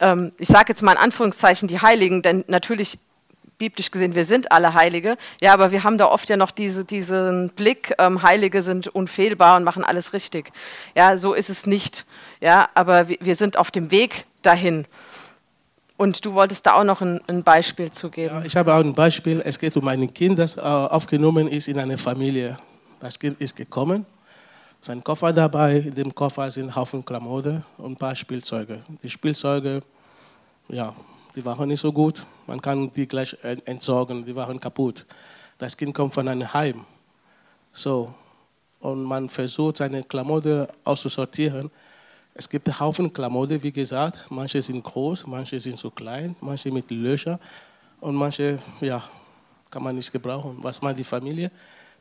ähm, 0.00 0.32
ich 0.38 0.48
sage 0.48 0.66
jetzt 0.68 0.82
mal 0.82 0.92
in 0.92 0.98
Anführungszeichen, 0.98 1.68
die 1.68 1.80
Heiligen, 1.80 2.22
denn 2.22 2.44
natürlich 2.46 2.98
biblisch 3.60 3.90
gesehen, 3.90 4.14
wir 4.16 4.24
sind 4.24 4.50
alle 4.50 4.74
Heilige, 4.74 5.16
ja, 5.40 5.52
aber 5.52 5.70
wir 5.70 5.84
haben 5.84 5.98
da 5.98 6.06
oft 6.06 6.28
ja 6.28 6.36
noch 6.36 6.50
diese, 6.50 6.84
diesen 6.84 7.50
Blick, 7.50 7.94
ähm, 7.98 8.22
Heilige 8.22 8.62
sind 8.62 8.88
unfehlbar 8.88 9.56
und 9.56 9.64
machen 9.64 9.84
alles 9.84 10.12
richtig. 10.14 10.50
Ja, 10.96 11.16
so 11.16 11.34
ist 11.34 11.50
es 11.50 11.66
nicht. 11.66 12.06
Ja, 12.40 12.70
aber 12.74 13.08
wir, 13.08 13.18
wir 13.20 13.34
sind 13.36 13.56
auf 13.58 13.70
dem 13.70 13.90
Weg 13.90 14.24
dahin. 14.42 14.86
Und 15.98 16.24
du 16.24 16.32
wolltest 16.32 16.64
da 16.64 16.72
auch 16.72 16.84
noch 16.84 17.02
ein, 17.02 17.20
ein 17.26 17.42
Beispiel 17.42 17.90
zu 17.90 18.08
geben. 18.08 18.34
Ja, 18.34 18.42
ich 18.42 18.56
habe 18.56 18.72
auch 18.72 18.80
ein 18.80 18.94
Beispiel. 18.94 19.42
Es 19.44 19.58
geht 19.58 19.76
um 19.76 19.86
ein 19.86 20.12
Kind, 20.14 20.38
das 20.38 20.56
äh, 20.56 20.60
aufgenommen 20.60 21.46
ist 21.46 21.68
in 21.68 21.78
eine 21.78 21.98
Familie. 21.98 22.58
Das 22.98 23.18
Kind 23.18 23.38
ist 23.38 23.54
gekommen, 23.54 24.06
sein 24.80 25.04
Koffer 25.04 25.34
dabei. 25.34 25.76
In 25.76 25.94
dem 25.94 26.14
Koffer 26.14 26.50
sind 26.50 26.74
Haufen 26.74 27.04
Klamotten 27.04 27.62
und 27.76 27.92
ein 27.92 27.96
paar 27.96 28.16
Spielzeuge. 28.16 28.82
Die 29.02 29.10
Spielzeuge, 29.10 29.82
ja, 30.68 30.94
die 31.34 31.44
waren 31.44 31.68
nicht 31.68 31.80
so 31.80 31.92
gut. 31.92 32.26
Man 32.46 32.60
kann 32.60 32.90
die 32.92 33.06
gleich 33.06 33.36
entsorgen, 33.64 34.24
die 34.24 34.34
waren 34.34 34.58
kaputt. 34.58 35.06
Das 35.58 35.76
Kind 35.76 35.94
kommt 35.94 36.14
von 36.14 36.26
einem 36.26 36.52
Heim. 36.52 36.84
So, 37.72 38.12
und 38.80 39.04
man 39.04 39.28
versucht, 39.28 39.76
seine 39.76 40.02
Klamotten 40.02 40.66
auszusortieren. 40.84 41.70
Es 42.34 42.48
gibt 42.48 42.66
einen 42.68 42.80
Haufen 42.80 43.12
Klamotten, 43.12 43.62
wie 43.62 43.70
gesagt. 43.72 44.18
Manche 44.30 44.62
sind 44.62 44.82
groß, 44.82 45.26
manche 45.26 45.60
sind 45.60 45.76
so 45.76 45.90
klein, 45.90 46.34
manche 46.40 46.70
mit 46.70 46.90
Löchern 46.90 47.38
und 48.00 48.14
manche, 48.14 48.58
ja, 48.80 49.02
kann 49.70 49.82
man 49.82 49.94
nicht 49.94 50.10
gebrauchen. 50.10 50.56
Was 50.62 50.80
macht 50.80 50.98
die 50.98 51.04
Familie? 51.04 51.50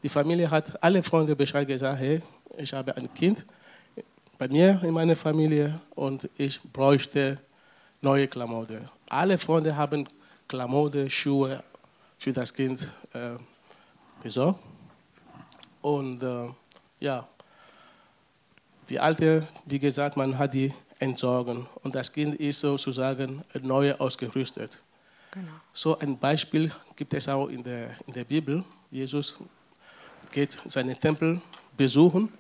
Die 0.01 0.09
Familie 0.09 0.49
hat 0.49 0.81
alle 0.81 1.03
Freunde 1.03 1.35
Bescheid 1.35 1.67
gesagt, 1.67 1.99
hey, 1.99 2.21
ich 2.57 2.73
habe 2.73 2.95
ein 2.95 3.13
Kind 3.13 3.45
bei 4.37 4.47
mir 4.47 4.79
in 4.81 4.93
meiner 4.93 5.15
Familie 5.15 5.79
und 5.95 6.29
ich 6.37 6.61
bräuchte 6.61 7.37
neue 8.01 8.27
Klamotten. 8.27 8.87
Alle 9.09 9.39
Freunde 9.39 9.75
haben 9.75 10.07
Klamotten, 10.47 11.09
Schuhe 11.09 11.63
für 12.19 12.31
das 12.31 12.53
Kind 12.53 12.91
äh, 13.13 13.31
besorgt. 14.21 14.59
Und 15.81 16.21
äh, 16.21 16.49
ja, 16.99 17.27
die 18.87 18.99
alte, 18.99 19.47
wie 19.65 19.79
gesagt, 19.79 20.15
man 20.15 20.37
hat 20.37 20.53
die 20.53 20.71
entsorgen 20.99 21.65
und 21.83 21.95
das 21.95 22.11
Kind 22.11 22.35
ist 22.35 22.59
sozusagen 22.59 23.43
neu 23.61 23.93
ausgerüstet. 23.95 24.83
Genau. 25.31 25.51
So 25.73 25.97
ein 25.97 26.17
Beispiel 26.17 26.71
gibt 26.95 27.13
es 27.13 27.27
auch 27.29 27.47
in 27.47 27.63
der, 27.63 27.95
in 28.05 28.13
der 28.13 28.25
Bibel. 28.25 28.63
Jesus 28.91 29.39
geht 30.31 30.59
seinen 30.65 30.97
Tempel 30.99 31.41
besuchen 31.77 32.31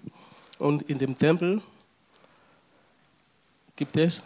und 0.57 0.81
in 0.83 0.97
dem 0.97 1.17
Tempel 1.17 1.61
gibt 3.75 3.95
es 3.97 4.23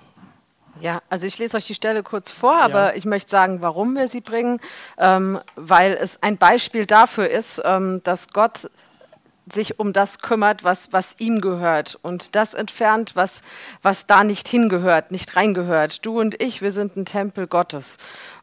ja, 0.80 1.02
also 1.10 1.28
ich 1.28 1.38
lese 1.38 1.58
euch 1.58 1.68
die 1.68 1.76
Stelle 1.76 2.04
kurz 2.04 2.32
vor, 2.32 2.56
aber 2.56 2.90
ja. 2.90 2.96
ich 2.96 3.06
möchte 3.06 3.30
sagen, 3.30 3.62
warum 3.62 3.96
wir 3.96 4.08
sie 4.08 4.22
bringen, 4.22 4.60
ähm, 4.98 5.40
weil 5.56 5.94
es 5.94 6.22
ein 6.22 6.38
Beispiel 6.38 6.86
dafür 6.86 7.30
ist, 7.30 7.62
ähm, 7.64 8.02
dass 8.04 8.30
Gott 8.30 8.70
sich 9.52 9.80
um 9.80 9.94
das 9.94 10.20
kümmert, 10.20 10.64
was, 10.64 10.94
was 10.94 11.16
ihm 11.20 11.42
gehört 11.42 12.00
und 12.02 12.36
das 12.36 12.54
entfernt, 12.54 13.16
was, 13.16 13.42
was 13.82 14.08
da 14.08 14.24
nicht 14.24 14.48
hingehört, 14.48 15.12
nicht 15.12 15.36
reingehört. 15.36 16.06
Du 16.06 16.20
und 16.20 16.42
ich, 16.42 16.62
wir 16.62 16.72
sind 16.72 16.96
ein 16.96 17.06
Tempel 17.06 17.48
Gottes. 17.48 17.98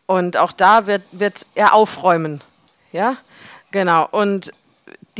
Und 0.06 0.36
auch 0.36 0.52
da 0.52 0.86
wird, 0.86 1.02
wird 1.12 1.46
er 1.54 1.72
aufräumen. 1.72 2.42
Ja, 2.92 3.16
genau. 3.70 4.08
Und 4.10 4.52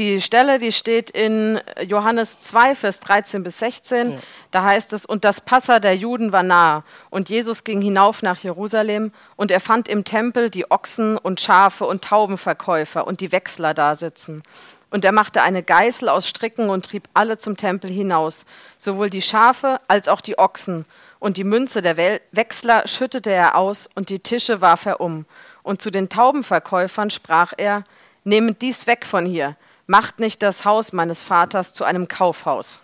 die 0.00 0.20
Stelle, 0.22 0.58
die 0.58 0.72
steht 0.72 1.10
in 1.10 1.60
Johannes 1.86 2.40
2, 2.40 2.74
Vers 2.74 3.00
13 3.00 3.42
bis 3.42 3.58
16. 3.58 4.12
Ja. 4.12 4.18
Da 4.50 4.64
heißt 4.64 4.94
es, 4.94 5.04
und 5.04 5.26
das 5.26 5.42
Passa 5.42 5.78
der 5.78 5.94
Juden 5.94 6.32
war 6.32 6.42
nahe. 6.42 6.82
Und 7.10 7.28
Jesus 7.28 7.64
ging 7.64 7.82
hinauf 7.82 8.22
nach 8.22 8.38
Jerusalem 8.38 9.12
und 9.36 9.50
er 9.50 9.60
fand 9.60 9.88
im 9.88 10.04
Tempel 10.04 10.48
die 10.48 10.70
Ochsen 10.70 11.18
und 11.18 11.40
Schafe 11.40 11.84
und 11.84 12.02
Taubenverkäufer 12.02 13.06
und 13.06 13.20
die 13.20 13.30
Wechsler 13.30 13.74
da 13.74 13.94
sitzen. 13.94 14.42
Und 14.90 15.04
er 15.04 15.12
machte 15.12 15.42
eine 15.42 15.62
Geißel 15.62 16.08
aus 16.08 16.26
Stricken 16.26 16.70
und 16.70 16.86
trieb 16.86 17.06
alle 17.12 17.36
zum 17.36 17.58
Tempel 17.58 17.90
hinaus, 17.90 18.46
sowohl 18.78 19.10
die 19.10 19.22
Schafe 19.22 19.80
als 19.86 20.08
auch 20.08 20.22
die 20.22 20.38
Ochsen. 20.38 20.86
Und 21.18 21.36
die 21.36 21.44
Münze 21.44 21.82
der 21.82 21.98
Wechsler 22.32 22.88
schüttete 22.88 23.30
er 23.30 23.54
aus 23.54 23.90
und 23.94 24.08
die 24.08 24.20
Tische 24.20 24.62
warf 24.62 24.86
er 24.86 25.02
um. 25.02 25.26
Und 25.62 25.82
zu 25.82 25.90
den 25.90 26.08
Taubenverkäufern 26.08 27.10
sprach 27.10 27.52
er, 27.58 27.84
Nehmt 28.24 28.60
dies 28.60 28.86
weg 28.86 29.06
von 29.06 29.24
hier, 29.24 29.56
macht 29.90 30.20
nicht 30.20 30.40
das 30.40 30.64
Haus 30.64 30.92
meines 30.92 31.20
Vaters 31.20 31.74
zu 31.74 31.82
einem 31.82 32.06
Kaufhaus. 32.06 32.80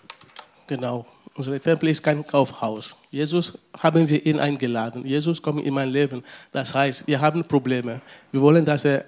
Genau. 0.67 1.07
Unser 1.37 1.61
Tempel 1.61 1.91
ist 1.91 2.03
kein 2.03 2.27
Kaufhaus. 2.27 2.97
Jesus 3.13 3.57
haben 3.81 4.09
wir 4.09 4.27
ihn 4.27 4.41
eingeladen. 4.41 5.07
Jesus 5.07 5.41
kommt 5.41 5.65
in 5.65 5.73
mein 5.73 5.91
Leben. 5.91 6.25
Das 6.51 6.75
heißt, 6.75 7.07
wir 7.07 7.21
haben 7.21 7.45
Probleme. 7.45 8.01
Wir 8.33 8.41
wollen, 8.41 8.65
dass 8.65 8.85
er 8.85 9.05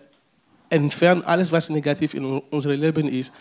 entfernt 0.71 1.27
alles, 1.27 1.51
was 1.51 1.71
negativ 1.71 2.15
in 2.15 2.25
unserem 2.25 2.79
Leben 2.79 3.09
ist. 3.09 3.33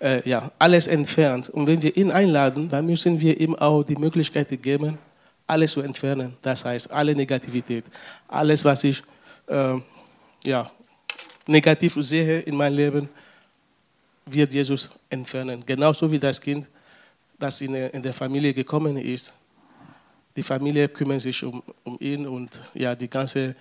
Äh, 0.00 0.26
ja, 0.26 0.50
alles 0.58 0.86
entfernt. 0.86 1.50
Und 1.50 1.66
wenn 1.66 1.82
wir 1.82 1.94
ihn 1.94 2.10
einladen, 2.10 2.70
dann 2.70 2.86
müssen 2.86 3.20
wir 3.20 3.38
ihm 3.38 3.56
auch 3.56 3.82
die 3.82 3.96
Möglichkeit 3.96 4.48
geben, 4.62 4.96
alles 5.46 5.72
zu 5.72 5.82
entfernen. 5.82 6.34
Das 6.40 6.64
heißt, 6.64 6.90
alle 6.90 7.14
Negativität, 7.14 7.84
alles, 8.26 8.64
was 8.64 8.84
ich 8.84 9.02
äh, 9.48 9.74
ja, 10.44 10.70
negativ 11.46 11.94
sehe 11.98 12.38
in 12.40 12.56
meinem 12.56 12.76
Leben, 12.76 13.08
wird 14.30 14.52
Jesus 14.52 14.90
entfernen. 15.08 15.62
Genauso 15.64 16.10
wie 16.10 16.18
das 16.18 16.40
Kind, 16.40 16.66
das 17.38 17.60
in 17.60 18.02
der 18.02 18.12
Familie 18.12 18.52
gekommen 18.52 18.96
ist. 18.96 19.32
Die 20.36 20.42
Familie 20.42 20.88
kümmert 20.88 21.20
sich 21.20 21.42
um, 21.42 21.62
um 21.84 21.96
ihn 22.00 22.26
und 22.26 22.50
ja, 22.74 22.94
die 22.94 23.08
ganze 23.08 23.56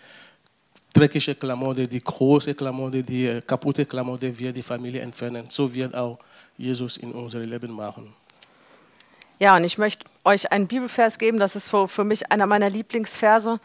dreckige 0.93 1.35
Klamotte, 1.35 1.87
die 1.87 2.03
große 2.03 2.53
Klamotte, 2.55 3.03
die 3.03 3.27
äh, 3.27 3.41
kaputte 3.41 3.85
Klamotte 3.85 4.37
wird 4.37 4.55
die 4.55 4.63
Familie 4.63 5.01
entfernen. 5.01 5.45
So 5.49 5.71
wird 5.73 5.95
auch 5.95 6.17
Jesus 6.57 6.97
in 6.97 7.11
unser 7.11 7.39
Leben 7.39 7.71
machen. 7.71 8.13
Ja, 9.39 9.55
und 9.55 9.63
ich 9.63 9.77
möchte 9.77 10.05
euch 10.23 10.51
einen 10.51 10.67
Bibelvers 10.67 11.19
geben, 11.19 11.37
das 11.37 11.55
ist 11.55 11.69
für, 11.69 11.87
für 11.87 12.03
mich 12.03 12.31
einer 12.31 12.47
meiner 12.47 12.69
Lieblingsverse, 12.69 13.59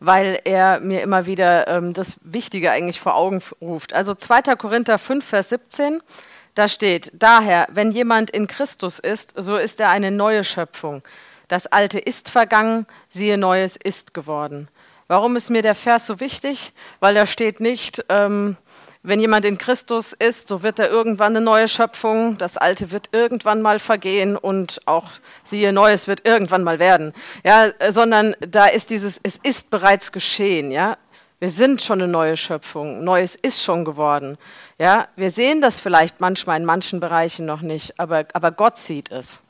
weil 0.00 0.40
er 0.44 0.80
mir 0.80 1.02
immer 1.02 1.26
wieder 1.26 1.68
ähm, 1.68 1.92
das 1.92 2.16
Wichtige 2.22 2.72
eigentlich 2.72 2.98
vor 2.98 3.14
Augen 3.14 3.40
ruft. 3.60 3.92
Also 3.92 4.14
2. 4.14 4.56
Korinther 4.56 4.98
5, 4.98 5.24
Vers 5.24 5.50
17, 5.50 6.02
da 6.54 6.68
steht, 6.68 7.12
daher, 7.14 7.66
wenn 7.70 7.92
jemand 7.92 8.30
in 8.30 8.46
Christus 8.46 8.98
ist, 8.98 9.34
so 9.36 9.56
ist 9.56 9.80
er 9.80 9.90
eine 9.90 10.10
neue 10.10 10.44
Schöpfung. 10.44 11.02
Das 11.48 11.66
Alte 11.66 11.98
ist 11.98 12.30
vergangen, 12.30 12.86
siehe 13.08 13.38
Neues 13.38 13.76
ist 13.76 14.14
geworden. 14.14 14.68
Warum 15.08 15.36
ist 15.36 15.50
mir 15.50 15.62
der 15.62 15.74
Vers 15.74 16.06
so 16.06 16.20
wichtig? 16.20 16.72
Weil 17.00 17.14
da 17.14 17.26
steht 17.26 17.60
nicht, 17.60 18.04
ähm, 18.08 18.56
wenn 19.02 19.18
jemand 19.18 19.44
in 19.44 19.58
Christus 19.58 20.12
ist, 20.12 20.46
so 20.46 20.62
wird 20.62 20.78
er 20.78 20.88
irgendwann 20.88 21.34
eine 21.34 21.44
neue 21.44 21.68
Schöpfung. 21.68 22.38
Das 22.38 22.56
Alte 22.56 22.92
wird 22.92 23.08
irgendwann 23.12 23.60
mal 23.60 23.78
vergehen 23.78 24.36
und 24.36 24.80
auch 24.86 25.10
siehe 25.42 25.72
Neues 25.72 26.06
wird 26.06 26.24
irgendwann 26.24 26.62
mal 26.62 26.78
werden. 26.78 27.12
Ja, 27.44 27.70
sondern 27.90 28.36
da 28.40 28.66
ist 28.66 28.90
dieses, 28.90 29.18
es 29.22 29.38
ist 29.42 29.70
bereits 29.70 30.12
geschehen. 30.12 30.70
Ja, 30.70 30.96
wir 31.40 31.48
sind 31.48 31.82
schon 31.82 32.00
eine 32.00 32.10
neue 32.10 32.36
Schöpfung. 32.36 33.02
Neues 33.02 33.34
ist 33.34 33.60
schon 33.64 33.84
geworden. 33.84 34.38
Ja, 34.82 35.06
wir 35.14 35.30
sehen 35.30 35.60
das 35.60 35.78
vielleicht 35.78 36.20
manchmal 36.20 36.58
in 36.58 36.66
manchen 36.66 36.98
Bereichen 36.98 37.46
noch 37.46 37.60
nicht, 37.60 38.00
aber, 38.00 38.24
aber 38.32 38.50
Gott 38.50 38.78
sieht 38.78 39.12
es. 39.12 39.44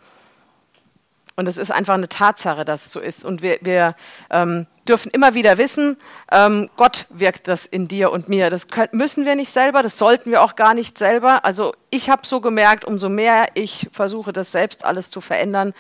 Und 1.37 1.49
es 1.49 1.57
ist 1.57 1.73
einfach 1.73 1.95
eine 1.95 2.11
Tatsache, 2.11 2.67
dass 2.67 2.85
es 2.85 2.93
so 2.93 3.01
ist. 3.01 3.25
Und 3.25 3.41
wir, 3.41 3.57
wir 3.63 3.95
ähm, 4.29 4.67
dürfen 4.87 5.11
immer 5.11 5.33
wieder 5.33 5.57
wissen, 5.57 5.97
ähm, 6.31 6.69
Gott 6.77 7.07
wirkt 7.09 7.49
das 7.49 7.65
in 7.65 7.89
dir 7.89 8.13
und 8.13 8.29
mir. 8.29 8.51
Das 8.51 8.69
können, 8.69 8.91
müssen 8.93 9.25
wir 9.25 9.35
nicht 9.35 9.49
selber, 9.49 9.81
das 9.81 9.97
sollten 9.97 10.31
wir 10.31 10.43
auch 10.43 10.55
gar 10.55 10.75
nicht 10.75 10.99
selber. 10.99 11.47
Also 11.47 11.75
ich 11.89 12.11
habe 12.11 12.27
so 12.27 12.43
gemerkt, 12.43 12.85
umso 12.85 13.09
mehr 13.09 13.47
ich 13.55 13.89
versuche, 13.91 14.35
das 14.35 14.53
selbst 14.53 14.85
alles 14.85 15.09
zu 15.09 15.23
verändern, 15.23 15.73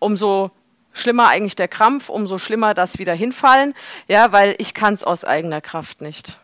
umso 0.00 0.50
schlimmer 0.92 1.28
eigentlich 1.28 1.54
der 1.54 1.68
Krampf, 1.68 2.08
umso 2.08 2.36
schlimmer 2.36 2.74
das 2.74 2.98
wieder 2.98 3.14
hinfallen. 3.14 3.74
Ja, 4.08 4.32
weil 4.32 4.56
ich 4.58 4.74
kann 4.74 4.94
es 4.94 5.04
aus 5.04 5.24
eigener 5.24 5.60
Kraft 5.60 6.00
nicht. 6.00 6.36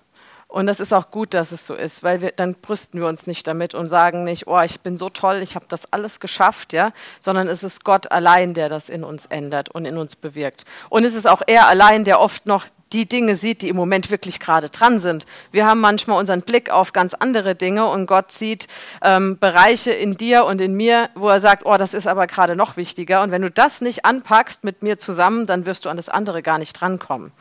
Und 0.55 0.67
das 0.67 0.79
ist 0.79 0.93
auch 0.93 1.11
gut, 1.11 1.35
dass 1.35 1.51
es 1.51 1.67
so 1.67 1.75
ist, 1.75 2.05
weil 2.05 2.23
wir, 2.23 2.31
dann 2.31 2.55
brüsten 2.55 3.01
wir 3.01 3.09
uns 3.09 3.27
nicht 3.27 3.45
damit 3.49 3.75
und 3.75 3.89
sagen 3.89 4.23
nicht, 4.23 4.47
oh, 4.47 4.61
ich 4.61 4.81
bin 4.83 4.97
so 4.97 5.09
toll, 5.09 5.41
ich 5.43 5.57
habe 5.57 5.65
das 5.69 5.93
alles 5.93 6.21
geschafft, 6.21 6.73
ja, 6.73 6.93
sondern 7.19 7.49
es 7.49 7.65
ist 7.65 7.83
Gott 7.83 8.13
allein, 8.13 8.55
der 8.55 8.69
das 8.69 8.89
in 8.89 9.03
uns 9.03 9.27
ändert 9.27 9.71
und 9.71 9.85
in 9.85 9.99
uns 9.99 10.15
bewirkt. 10.15 10.65
Und 10.91 11.03
es 11.03 11.17
ist 11.17 11.27
auch 11.27 11.43
er 11.49 11.67
allein, 11.67 12.05
der 12.05 12.21
oft 12.21 12.47
noch 12.47 12.67
die 12.93 13.09
Dinge 13.09 13.35
sieht, 13.35 13.63
die 13.63 13.69
im 13.69 13.75
Moment 13.75 14.13
wirklich 14.13 14.39
gerade 14.39 14.69
dran 14.69 15.01
sind. 15.01 15.27
Wir 15.51 15.67
haben 15.67 15.81
manchmal 15.81 16.21
unseren 16.21 16.43
Blick 16.43 16.71
auf 16.71 16.93
ganz 16.93 17.15
andere 17.15 17.57
Dinge 17.57 17.87
und 17.87 18.07
Gott 18.07 18.31
sieht 18.31 18.69
ähm, 19.03 19.37
Bereiche 19.41 19.91
in 19.91 20.17
dir 20.17 20.45
und 20.45 20.61
in 20.61 20.75
mir, 20.75 21.11
wo 21.17 21.31
er 21.31 21.41
sagt, 21.41 21.67
oh, 21.67 21.77
das 21.77 21.95
ist 21.95 22.07
aber 22.07 22.29
gerade 22.29 22.55
noch 22.55 22.77
wichtiger. 22.77 23.23
Und 23.23 23.33
wenn 23.33 23.43
du 23.43 23.51
das 23.51 23.81
nicht 23.81 24.05
anpackst 24.05 24.63
mit 24.63 24.85
mir 24.85 24.99
zusammen, 24.99 25.47
dann 25.47 25.67
wirst 25.67 25.85
du 25.85 25.89
an 25.89 25.97
das 25.97 26.09
andere 26.09 26.43
gar 26.43 26.59
nicht 26.59 26.81
drankommen. 26.81 27.33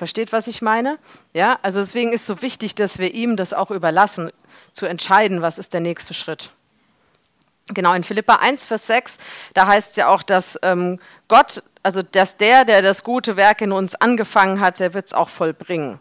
Versteht, 0.00 0.32
was 0.32 0.46
ich 0.46 0.62
meine? 0.62 0.98
Ja, 1.34 1.58
also 1.60 1.78
deswegen 1.78 2.14
ist 2.14 2.22
es 2.22 2.26
so 2.26 2.40
wichtig, 2.40 2.74
dass 2.74 2.98
wir 2.98 3.12
ihm 3.12 3.36
das 3.36 3.52
auch 3.52 3.70
überlassen, 3.70 4.32
zu 4.72 4.86
entscheiden, 4.86 5.42
was 5.42 5.58
ist 5.58 5.74
der 5.74 5.82
nächste 5.82 6.14
Schritt. 6.14 6.52
Genau, 7.68 7.92
in 7.92 8.02
Philippa 8.02 8.36
1, 8.36 8.64
Vers 8.64 8.86
6, 8.86 9.18
da 9.52 9.66
heißt 9.66 9.90
es 9.90 9.96
ja 9.96 10.08
auch, 10.08 10.22
dass 10.22 10.58
ähm, 10.62 11.00
Gott, 11.28 11.62
also 11.82 12.00
dass 12.00 12.38
der, 12.38 12.64
der 12.64 12.80
das 12.80 13.04
gute 13.04 13.36
Werk 13.36 13.60
in 13.60 13.72
uns 13.72 13.94
angefangen 13.94 14.60
hat, 14.60 14.80
der 14.80 14.94
wird 14.94 15.08
es 15.08 15.12
auch 15.12 15.28
vollbringen. 15.28 16.00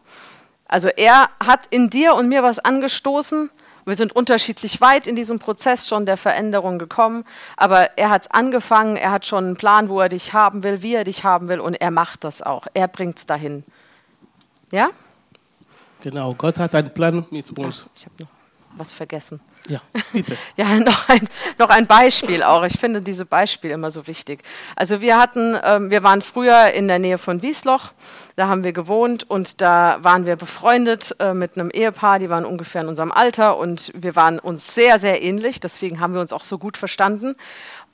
Also 0.65 0.87
er 0.87 1.29
hat 1.45 1.65
in 1.69 1.89
dir 1.89 2.13
und 2.13 2.29
mir 2.29 2.41
was 2.41 2.59
angestoßen. 2.59 3.49
Wir 3.83 3.95
sind 3.95 4.15
unterschiedlich 4.15 4.79
weit 4.79 5.07
in 5.07 5.17
diesem 5.17 5.39
Prozess 5.39 5.89
schon 5.89 6.05
der 6.05 6.15
Veränderung 6.15 6.79
gekommen, 6.79 7.25
aber 7.57 7.97
er 7.97 8.11
hat 8.11 8.21
es 8.21 8.31
angefangen, 8.31 8.95
er 8.95 9.11
hat 9.11 9.25
schon 9.25 9.43
einen 9.43 9.57
Plan, 9.57 9.89
wo 9.89 9.99
er 9.99 10.07
dich 10.07 10.31
haben 10.31 10.63
will, 10.63 10.83
wie 10.83 10.95
er 10.95 11.03
dich 11.03 11.25
haben 11.25 11.49
will 11.49 11.59
und 11.59 11.73
er 11.73 11.91
macht 11.91 12.23
das 12.23 12.41
auch. 12.41 12.65
Er 12.73 12.87
bringt 12.87 13.17
es 13.17 13.25
dahin. 13.25 13.65
Ja? 14.71 14.89
Genau, 16.01 16.33
Gott 16.33 16.57
hat 16.57 16.75
einen 16.75 16.93
Plan 16.93 17.25
mit 17.29 17.57
uns. 17.57 17.85
Ach, 17.87 17.91
ich 17.95 18.05
habe 18.05 18.15
noch 18.19 18.29
was 18.77 18.91
vergessen. 18.91 19.41
Ja, 19.67 19.81
bitte. 20.11 20.37
ja, 20.55 20.75
noch 20.77 21.09
ein, 21.09 21.27
noch 21.57 21.69
ein 21.69 21.85
Beispiel 21.85 22.41
auch. 22.43 22.63
Ich 22.63 22.79
finde 22.79 23.01
diese 23.01 23.25
Beispiele 23.25 23.73
immer 23.73 23.91
so 23.91 24.07
wichtig. 24.07 24.41
Also 24.75 25.01
wir 25.01 25.17
hatten, 25.19 25.57
ähm, 25.63 25.89
wir 25.89 26.01
waren 26.01 26.21
früher 26.21 26.71
in 26.71 26.87
der 26.87 26.97
Nähe 26.97 27.17
von 27.17 27.41
Wiesloch, 27.41 27.91
da 28.35 28.47
haben 28.47 28.63
wir 28.63 28.73
gewohnt 28.73 29.29
und 29.29 29.61
da 29.61 29.97
waren 30.01 30.25
wir 30.25 30.37
befreundet 30.37 31.15
äh, 31.19 31.33
mit 31.33 31.57
einem 31.57 31.69
Ehepaar, 31.69 32.19
die 32.19 32.29
waren 32.29 32.45
ungefähr 32.45 32.81
in 32.81 32.87
unserem 32.87 33.11
Alter 33.11 33.57
und 33.57 33.91
wir 33.93 34.15
waren 34.15 34.39
uns 34.39 34.73
sehr, 34.73 34.97
sehr 34.97 35.21
ähnlich, 35.21 35.59
deswegen 35.59 35.99
haben 35.99 36.13
wir 36.13 36.21
uns 36.21 36.33
auch 36.33 36.43
so 36.43 36.57
gut 36.57 36.77
verstanden. 36.77 37.35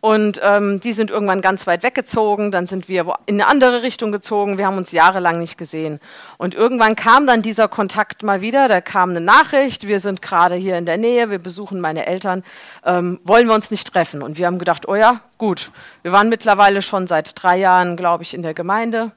Und 0.06 0.40
ähm, 0.44 0.80
die 0.80 0.94
sind 0.94 1.10
irgendwann 1.10 1.42
ganz 1.42 1.66
weit 1.66 1.82
weggezogen, 1.82 2.52
dann 2.52 2.68
sind 2.68 2.88
wir 2.88 3.16
in 3.26 3.42
eine 3.42 3.50
andere 3.50 3.82
Richtung 3.82 4.12
gezogen, 4.12 4.60
wir 4.60 4.68
haben 4.68 4.78
uns 4.78 4.92
jahrelang 4.92 5.40
nicht 5.40 5.58
gesehen. 5.58 6.00
Und 6.38 6.54
irgendwann 6.54 6.96
kam 6.96 7.26
dann 7.26 7.42
dieser 7.42 7.68
Kontakt 7.68 8.22
mal 8.22 8.40
wieder, 8.40 8.68
da 8.68 8.82
kam 8.82 9.10
eine 9.10 9.20
Nachricht, 9.20 9.88
wir 9.88 10.00
sind 10.00 10.22
gerade 10.22 10.54
hier 10.54 10.78
in 10.78 10.86
der 10.86 10.98
Nähe, 10.98 11.32
wir 11.32 11.40
besuchen 11.40 11.82
meine 11.82 12.06
Eltern, 12.06 12.44
ähm, 12.86 13.20
wollen 13.24 13.48
wir 13.48 13.56
uns 13.56 13.72
nicht 13.72 13.92
treffen? 13.92 14.22
Und 14.22 14.38
wir 14.38 14.46
haben 14.46 14.60
gedacht, 14.60 14.88
oh 14.88 14.94
ja, 14.94 15.22
gut. 15.40 15.72
Wir 16.04 16.12
waren 16.12 16.30
mittlerweile 16.30 16.84
schon 16.84 17.08
seit 17.08 17.32
drei 17.42 17.58
Jahren, 17.58 17.98
glaube 17.98 18.22
ich, 18.22 18.36
in 18.36 18.44
der 18.44 18.54
Gemeinde. 18.54 19.12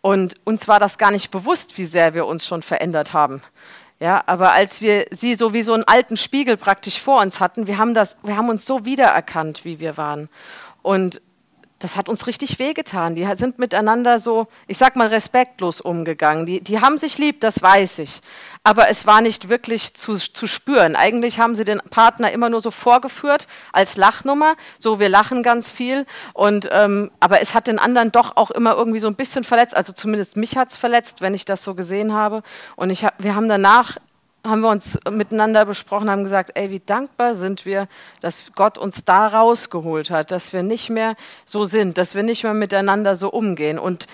Und 0.00 0.34
uns 0.42 0.66
war 0.66 0.80
das 0.80 0.98
gar 0.98 1.12
nicht 1.12 1.30
bewusst, 1.30 1.78
wie 1.78 1.84
sehr 1.84 2.12
wir 2.12 2.26
uns 2.26 2.44
schon 2.44 2.60
verändert 2.60 3.12
haben. 3.12 3.40
Ja, 4.04 4.22
aber 4.26 4.52
als 4.52 4.82
wir 4.82 5.06
sie 5.12 5.34
so 5.34 5.54
wie 5.54 5.62
so 5.62 5.72
einen 5.72 5.84
alten 5.84 6.18
Spiegel 6.18 6.58
praktisch 6.58 7.00
vor 7.00 7.22
uns 7.22 7.40
hatten, 7.40 7.66
wir 7.66 7.78
haben, 7.78 7.94
das, 7.94 8.18
wir 8.22 8.36
haben 8.36 8.50
uns 8.50 8.66
so 8.66 8.84
wiedererkannt, 8.84 9.64
wie 9.64 9.80
wir 9.80 9.96
waren. 9.96 10.28
Und 10.82 11.22
das 11.84 11.98
hat 11.98 12.08
uns 12.08 12.26
richtig 12.26 12.58
wehgetan. 12.58 13.14
Die 13.14 13.28
sind 13.36 13.58
miteinander 13.58 14.18
so, 14.18 14.46
ich 14.66 14.78
sag 14.78 14.96
mal, 14.96 15.08
respektlos 15.08 15.82
umgegangen. 15.82 16.46
Die, 16.46 16.62
die 16.62 16.80
haben 16.80 16.96
sich 16.96 17.18
lieb, 17.18 17.40
das 17.40 17.60
weiß 17.60 17.98
ich. 17.98 18.22
Aber 18.62 18.88
es 18.88 19.06
war 19.06 19.20
nicht 19.20 19.50
wirklich 19.50 19.92
zu, 19.92 20.14
zu 20.14 20.46
spüren. 20.46 20.96
Eigentlich 20.96 21.40
haben 21.40 21.54
sie 21.54 21.64
den 21.64 21.82
Partner 21.90 22.32
immer 22.32 22.48
nur 22.48 22.62
so 22.62 22.70
vorgeführt 22.70 23.48
als 23.70 23.98
Lachnummer. 23.98 24.54
So, 24.78 24.98
wir 24.98 25.10
lachen 25.10 25.42
ganz 25.42 25.70
viel. 25.70 26.06
Und, 26.32 26.70
ähm, 26.72 27.10
aber 27.20 27.42
es 27.42 27.54
hat 27.54 27.66
den 27.66 27.78
anderen 27.78 28.10
doch 28.10 28.38
auch 28.38 28.50
immer 28.50 28.74
irgendwie 28.74 28.98
so 28.98 29.08
ein 29.08 29.14
bisschen 29.14 29.44
verletzt. 29.44 29.76
Also 29.76 29.92
zumindest 29.92 30.38
mich 30.38 30.56
hat 30.56 30.70
es 30.70 30.78
verletzt, 30.78 31.20
wenn 31.20 31.34
ich 31.34 31.44
das 31.44 31.62
so 31.62 31.74
gesehen 31.74 32.14
habe. 32.14 32.42
Und 32.76 32.88
ich, 32.88 33.06
wir 33.18 33.34
haben 33.34 33.50
danach 33.50 33.98
haben 34.44 34.60
wir 34.60 34.68
uns 34.68 34.98
miteinander 35.10 35.64
besprochen, 35.64 36.10
haben 36.10 36.22
gesagt, 36.22 36.50
ey, 36.54 36.70
wie 36.70 36.80
dankbar 36.80 37.34
sind 37.34 37.64
wir, 37.64 37.88
dass 38.20 38.44
Gott 38.54 38.76
uns 38.76 39.04
da 39.04 39.26
rausgeholt 39.26 40.10
hat, 40.10 40.30
dass 40.30 40.52
wir 40.52 40.62
nicht 40.62 40.90
mehr 40.90 41.16
so 41.44 41.64
sind, 41.64 41.96
dass 41.98 42.14
wir 42.14 42.22
nicht 42.22 42.44
mehr 42.44 42.54
miteinander 42.54 43.16
so 43.16 43.30
umgehen. 43.30 43.78
Und 43.78 44.06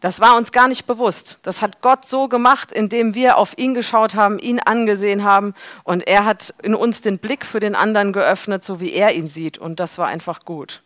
das 0.00 0.20
war 0.20 0.36
uns 0.36 0.52
gar 0.52 0.68
nicht 0.68 0.86
bewusst. 0.86 1.38
Das 1.44 1.62
hat 1.62 1.80
Gott 1.80 2.04
so 2.04 2.28
gemacht, 2.28 2.72
indem 2.72 3.14
wir 3.14 3.38
auf 3.38 3.56
ihn 3.56 3.72
geschaut 3.72 4.14
haben, 4.14 4.38
ihn 4.38 4.60
angesehen 4.60 5.24
haben 5.24 5.54
und 5.82 6.06
er 6.06 6.26
hat 6.26 6.52
in 6.62 6.74
uns 6.74 7.00
den 7.00 7.18
Blick 7.18 7.46
für 7.46 7.58
den 7.58 7.74
anderen 7.74 8.12
geöffnet, 8.12 8.64
so 8.64 8.80
wie 8.80 8.92
er 8.92 9.14
ihn 9.14 9.28
sieht. 9.28 9.56
Und 9.56 9.80
das 9.80 9.96
war 9.96 10.06
einfach 10.06 10.44
gut. 10.44 10.82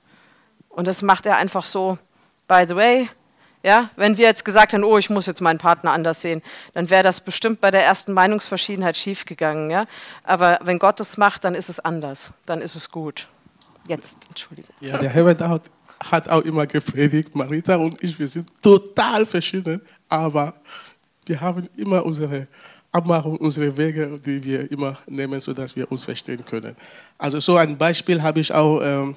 Und 0.68 0.86
das 0.86 1.02
macht 1.02 1.26
er 1.26 1.36
einfach 1.36 1.64
so, 1.64 1.98
by 2.46 2.64
the 2.68 2.76
way, 2.76 3.08
ja, 3.62 3.90
wenn 3.96 4.16
wir 4.16 4.26
jetzt 4.26 4.44
gesagt 4.44 4.72
hätten, 4.72 4.84
oh, 4.84 4.98
ich 4.98 5.10
muss 5.10 5.26
jetzt 5.26 5.40
meinen 5.40 5.58
Partner 5.58 5.92
anders 5.92 6.20
sehen, 6.20 6.42
dann 6.74 6.90
wäre 6.90 7.02
das 7.02 7.20
bestimmt 7.20 7.60
bei 7.60 7.70
der 7.70 7.84
ersten 7.84 8.12
Meinungsverschiedenheit 8.12 8.96
schiefgegangen. 8.96 9.70
Ja? 9.70 9.86
Aber 10.22 10.60
wenn 10.62 10.78
Gott 10.78 11.00
es 11.00 11.16
macht, 11.16 11.44
dann 11.44 11.54
ist 11.54 11.68
es 11.68 11.80
anders, 11.80 12.34
dann 12.46 12.60
ist 12.60 12.76
es 12.76 12.90
gut. 12.90 13.28
Jetzt, 13.88 14.26
Entschuldigung. 14.28 14.74
Ja, 14.80 14.98
der 14.98 15.10
Herbert 15.10 15.40
hat, 15.40 15.62
hat 16.04 16.28
auch 16.28 16.42
immer 16.42 16.66
gepredigt, 16.66 17.34
Marita 17.34 17.76
und 17.76 18.02
ich, 18.02 18.18
wir 18.18 18.28
sind 18.28 18.48
total 18.62 19.26
verschieden, 19.26 19.80
aber 20.08 20.54
wir 21.26 21.40
haben 21.40 21.68
immer 21.76 22.04
unsere 22.04 22.44
Abmachung, 22.92 23.36
unsere 23.38 23.76
Wege, 23.76 24.18
die 24.24 24.42
wir 24.42 24.70
immer 24.70 24.98
nehmen, 25.06 25.40
sodass 25.40 25.74
wir 25.74 25.90
uns 25.90 26.04
verstehen 26.04 26.44
können. 26.44 26.76
Also 27.16 27.40
so 27.40 27.56
ein 27.56 27.76
Beispiel 27.76 28.22
habe 28.22 28.40
ich 28.40 28.52
auch 28.52 28.80
ähm, 28.82 29.16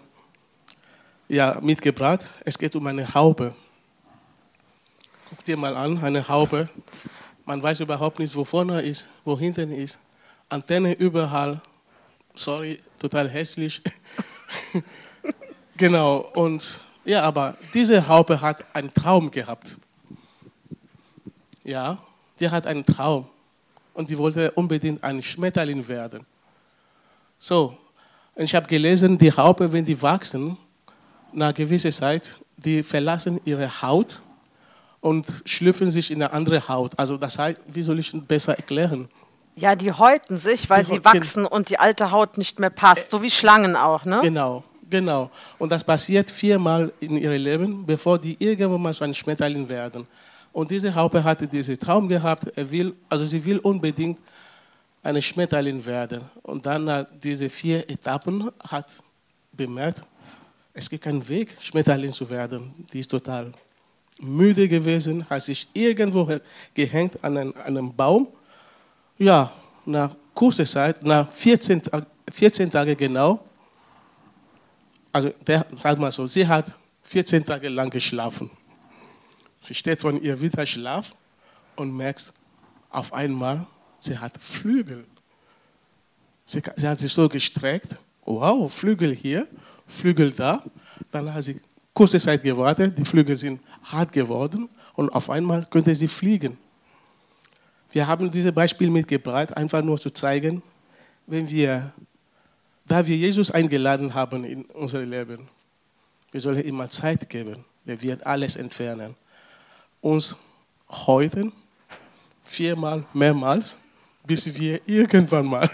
ja, 1.29 1.57
mitgebracht. 1.61 2.29
Es 2.43 2.57
geht 2.57 2.75
um 2.75 2.85
eine 2.87 3.13
Haube. 3.13 3.53
Guck 5.31 5.45
dir 5.45 5.55
mal 5.55 5.77
an, 5.77 5.97
eine 6.03 6.27
Haube. 6.27 6.67
Man 7.45 7.63
weiß 7.63 7.79
überhaupt 7.79 8.19
nicht, 8.19 8.35
wo 8.35 8.43
vorne 8.43 8.81
ist, 8.81 9.07
wo 9.23 9.39
hinten 9.39 9.71
ist. 9.71 9.97
Antenne 10.49 10.91
überall. 10.91 11.61
Sorry, 12.35 12.81
total 12.99 13.29
hässlich. 13.29 13.81
genau, 15.77 16.17
und 16.35 16.81
ja, 17.05 17.21
aber 17.23 17.55
diese 17.73 18.05
Haube 18.05 18.41
hat 18.41 18.63
einen 18.75 18.93
Traum 18.93 19.31
gehabt. 19.31 19.77
Ja, 21.63 21.97
die 22.37 22.49
hat 22.49 22.67
einen 22.67 22.85
Traum. 22.85 23.25
Und 23.93 24.09
die 24.09 24.17
wollte 24.17 24.51
unbedingt 24.51 25.01
ein 25.01 25.21
Schmetterling 25.21 25.87
werden. 25.87 26.25
So, 27.39 27.77
und 28.35 28.43
ich 28.43 28.53
habe 28.53 28.67
gelesen, 28.67 29.17
die 29.17 29.31
Haube, 29.31 29.71
wenn 29.71 29.85
die 29.85 29.99
wachsen, 30.01 30.57
nach 31.31 31.53
gewisser 31.53 31.91
Zeit, 31.91 32.37
die 32.57 32.83
verlassen 32.83 33.39
ihre 33.45 33.81
Haut 33.81 34.21
und 35.01 35.25
schlüpfen 35.45 35.91
sich 35.91 36.11
in 36.11 36.21
eine 36.21 36.31
andere 36.31 36.67
Haut. 36.67 36.97
Also 36.97 37.17
das 37.17 37.37
heißt, 37.37 37.59
wie 37.67 37.81
soll 37.81 37.99
ich 37.99 38.13
es 38.13 38.21
besser 38.25 38.55
erklären? 38.55 39.09
Ja, 39.55 39.75
die 39.75 39.91
häuten 39.91 40.37
sich, 40.37 40.69
weil 40.69 40.85
Die 40.85 40.91
sie 40.91 41.05
wachsen 41.05 41.45
und 41.45 41.69
die 41.69 41.77
alte 41.77 42.11
Haut 42.11 42.37
nicht 42.37 42.59
mehr 42.59 42.69
passt. 42.69 43.11
So 43.11 43.21
wie 43.21 43.29
Schlangen 43.29 43.75
auch, 43.75 44.05
ne? 44.05 44.19
Genau, 44.21 44.63
genau. 44.89 45.29
Und 45.59 45.71
das 45.71 45.83
passiert 45.83 46.31
viermal 46.31 46.93
in 47.01 47.17
ihrem 47.17 47.41
Leben, 47.41 47.85
bevor 47.85 48.17
die 48.17 48.37
irgendwann 48.39 48.81
mal 48.81 48.93
so 48.93 49.03
ein 49.03 49.13
Schmetterling 49.13 49.67
werden. 49.67 50.07
Und 50.53 50.71
diese 50.71 50.93
Raupe 50.93 51.23
hatte 51.23 51.47
diesen 51.47 51.77
Traum 51.77 52.07
gehabt, 52.07 52.45
er 52.55 52.69
will, 52.69 52.95
also 53.09 53.25
sie 53.25 53.43
will 53.43 53.57
unbedingt 53.59 54.19
eine 55.03 55.21
Schmetterling 55.21 55.85
werden. 55.85 56.21
Und 56.43 56.65
dann 56.65 56.85
nach 56.85 57.05
diese 57.21 57.49
vier 57.49 57.89
Etappen 57.89 58.49
hat 58.69 59.01
bemerkt, 59.51 60.03
es 60.73 60.89
gibt 60.89 61.03
keinen 61.03 61.27
Weg, 61.27 61.57
Schmetterling 61.59 62.11
zu 62.11 62.29
werden. 62.29 62.85
Die 62.93 62.99
ist 62.99 63.11
total 63.11 63.51
müde 64.21 64.67
gewesen, 64.67 65.29
hat 65.29 65.43
sich 65.43 65.67
irgendwo 65.73 66.29
gehängt 66.73 67.23
an 67.23 67.53
einem 67.55 67.93
Baum. 67.93 68.27
Ja, 69.17 69.51
nach 69.85 70.15
kurzer 70.33 70.65
Zeit, 70.65 71.03
nach 71.03 71.29
14, 71.31 71.83
Tag- 71.83 72.05
14 72.31 72.71
Tage 72.71 72.95
genau, 72.95 73.43
also 75.11 75.29
der, 75.45 75.65
sag 75.75 75.99
mal 75.99 76.11
so, 76.11 76.25
sie 76.27 76.47
hat 76.47 76.75
14 77.03 77.43
Tage 77.43 77.67
lang 77.67 77.89
geschlafen. 77.89 78.49
Sie 79.59 79.73
steht 79.73 79.99
von 79.99 80.21
ihr 80.21 80.39
wieder 80.39 80.65
Schlaf 80.65 81.11
und 81.75 81.95
merkt 81.95 82.31
auf 82.89 83.11
einmal, 83.13 83.67
sie 83.99 84.17
hat 84.17 84.37
Flügel. 84.37 85.05
Sie, 86.45 86.61
sie 86.75 86.87
hat 86.87 86.99
sich 86.99 87.11
so 87.11 87.27
gestreckt, 87.27 87.97
wow, 88.25 88.71
Flügel 88.71 89.13
hier, 89.13 89.47
Flügel 89.85 90.31
da. 90.31 90.63
Dann 91.11 91.33
hat 91.33 91.43
sie 91.43 91.59
kurze 92.01 92.19
Zeit 92.19 92.41
gewartet, 92.41 92.97
die 92.97 93.05
Flügel 93.05 93.35
sind 93.35 93.61
hart 93.83 94.11
geworden 94.11 94.67
und 94.95 95.11
auf 95.11 95.29
einmal 95.29 95.67
könnte 95.69 95.93
sie 95.93 96.07
fliegen. 96.07 96.57
Wir 97.91 98.07
haben 98.07 98.31
dieses 98.31 98.51
Beispiel 98.51 98.89
mitgebracht, 98.89 99.55
einfach 99.55 99.83
nur 99.83 99.99
zu 99.99 100.09
zeigen, 100.09 100.63
wenn 101.27 101.47
wir, 101.47 101.93
da 102.87 103.05
wir 103.05 103.15
Jesus 103.15 103.51
eingeladen 103.51 104.15
haben 104.15 104.43
in 104.45 104.65
unser 104.65 105.03
Leben, 105.03 105.47
wir 106.31 106.41
sollen 106.41 106.65
ihm 106.65 106.73
mal 106.73 106.89
Zeit 106.89 107.29
geben. 107.29 107.63
Er 107.85 108.01
wird 108.01 108.25
alles 108.25 108.55
entfernen. 108.55 109.13
Uns 110.01 110.35
heute 110.89 111.51
viermal, 112.43 113.03
mehrmals, 113.13 113.77
bis 114.25 114.59
wir 114.59 114.81
irgendwann 114.87 115.45
mal 115.45 115.69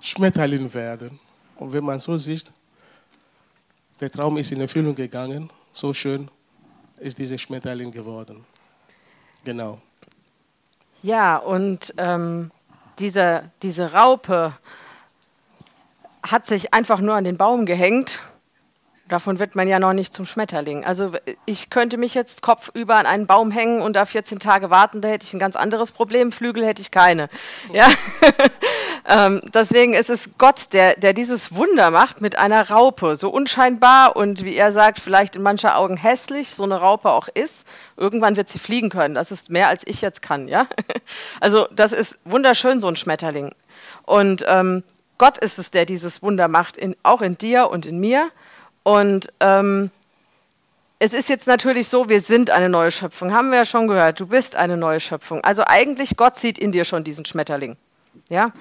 Schmetterling 0.00 0.72
werden. 0.72 1.20
Und 1.56 1.70
wenn 1.70 1.84
man 1.84 1.98
so 1.98 2.16
sieht, 2.16 2.46
der 4.00 4.10
Traum 4.10 4.36
ist 4.36 4.52
in 4.52 4.60
Erfüllung 4.60 4.94
gegangen, 4.94 5.50
so 5.72 5.92
schön 5.92 6.28
ist 6.98 7.18
dieser 7.18 7.38
Schmetterling 7.38 7.90
geworden. 7.90 8.44
Genau. 9.44 9.80
Ja, 11.02 11.36
und 11.36 11.92
ähm, 11.98 12.50
diese, 12.98 13.50
diese 13.62 13.92
Raupe 13.92 14.54
hat 16.22 16.46
sich 16.46 16.72
einfach 16.72 17.00
nur 17.00 17.14
an 17.14 17.24
den 17.24 17.36
Baum 17.36 17.66
gehängt. 17.66 18.20
Davon 19.08 19.38
wird 19.38 19.54
man 19.54 19.68
ja 19.68 19.78
noch 19.78 19.92
nicht 19.92 20.14
zum 20.14 20.24
Schmetterling. 20.24 20.82
Also 20.86 21.12
ich 21.44 21.68
könnte 21.68 21.98
mich 21.98 22.14
jetzt 22.14 22.40
kopfüber 22.40 22.96
an 22.96 23.04
einen 23.04 23.26
Baum 23.26 23.50
hängen 23.50 23.82
und 23.82 23.96
da 23.96 24.06
14 24.06 24.38
Tage 24.38 24.70
warten, 24.70 25.02
da 25.02 25.08
hätte 25.08 25.26
ich 25.26 25.34
ein 25.34 25.38
ganz 25.38 25.56
anderes 25.56 25.92
Problem. 25.92 26.32
Flügel 26.32 26.64
hätte 26.64 26.80
ich 26.80 26.90
keine. 26.90 27.28
Ja? 27.70 27.86
ähm, 29.06 29.42
deswegen 29.52 29.92
ist 29.92 30.08
es 30.08 30.30
Gott, 30.38 30.72
der, 30.72 30.96
der 30.96 31.12
dieses 31.12 31.54
Wunder 31.54 31.90
macht 31.90 32.22
mit 32.22 32.38
einer 32.38 32.70
Raupe. 32.70 33.14
So 33.16 33.28
unscheinbar 33.28 34.16
und 34.16 34.42
wie 34.42 34.56
er 34.56 34.72
sagt, 34.72 35.00
vielleicht 35.00 35.36
in 35.36 35.42
mancher 35.42 35.76
Augen 35.76 35.98
hässlich, 35.98 36.54
so 36.54 36.64
eine 36.64 36.76
Raupe 36.76 37.10
auch 37.10 37.28
ist. 37.28 37.66
Irgendwann 37.98 38.36
wird 38.36 38.48
sie 38.48 38.58
fliegen 38.58 38.88
können. 38.88 39.14
Das 39.14 39.30
ist 39.30 39.50
mehr, 39.50 39.68
als 39.68 39.86
ich 39.86 40.00
jetzt 40.00 40.22
kann. 40.22 40.48
Ja? 40.48 40.66
Also 41.40 41.68
das 41.72 41.92
ist 41.92 42.16
wunderschön, 42.24 42.80
so 42.80 42.88
ein 42.88 42.96
Schmetterling. 42.96 43.54
Und 44.04 44.44
ähm, 44.48 44.82
Gott 45.18 45.38
ist 45.38 45.58
es, 45.58 45.70
der 45.70 45.84
dieses 45.84 46.22
Wunder 46.22 46.48
macht, 46.48 46.76
in, 46.76 46.96
auch 47.02 47.20
in 47.20 47.36
dir 47.36 47.68
und 47.70 47.86
in 47.86 47.98
mir. 47.98 48.30
Und 48.84 49.32
ähm, 49.40 49.90
es 51.00 51.12
ist 51.12 51.28
jetzt 51.28 51.48
natürlich 51.48 51.88
so, 51.88 52.08
wir 52.08 52.20
sind 52.20 52.50
eine 52.50 52.68
neue 52.68 52.90
Schöpfung, 52.90 53.32
haben 53.34 53.50
wir 53.50 53.58
ja 53.58 53.64
schon 53.64 53.88
gehört. 53.88 54.20
Du 54.20 54.26
bist 54.26 54.56
eine 54.56 54.76
neue 54.76 55.00
Schöpfung. 55.00 55.42
Also 55.42 55.64
eigentlich 55.66 56.16
Gott 56.16 56.36
sieht 56.36 56.58
in 56.58 56.70
dir 56.70 56.84
schon 56.84 57.02
diesen 57.02 57.24
Schmetterling. 57.24 57.76
Ja? 58.28 58.52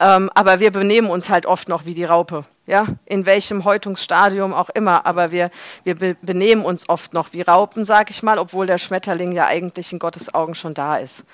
Ähm, 0.00 0.30
aber 0.34 0.60
wir 0.60 0.70
benehmen 0.70 1.10
uns 1.10 1.28
halt 1.30 1.46
oft 1.46 1.68
noch 1.68 1.84
wie 1.84 1.94
die 1.94 2.04
Raupe. 2.04 2.44
Ja? 2.66 2.86
In 3.04 3.26
welchem 3.26 3.64
Häutungsstadium 3.64 4.54
auch 4.54 4.70
immer. 4.70 5.04
Aber 5.04 5.30
wir, 5.32 5.50
wir 5.82 5.96
be 5.96 6.16
benehmen 6.22 6.64
uns 6.64 6.88
oft 6.88 7.12
noch 7.12 7.32
wie 7.32 7.42
Raupen, 7.42 7.84
sag 7.84 8.10
ich 8.10 8.22
mal, 8.22 8.38
obwohl 8.38 8.66
der 8.66 8.78
Schmetterling 8.78 9.32
ja 9.32 9.46
eigentlich 9.46 9.92
in 9.92 9.98
Gottes 9.98 10.32
Augen 10.32 10.54
schon 10.54 10.74
da 10.74 10.96
ist. 10.96 11.26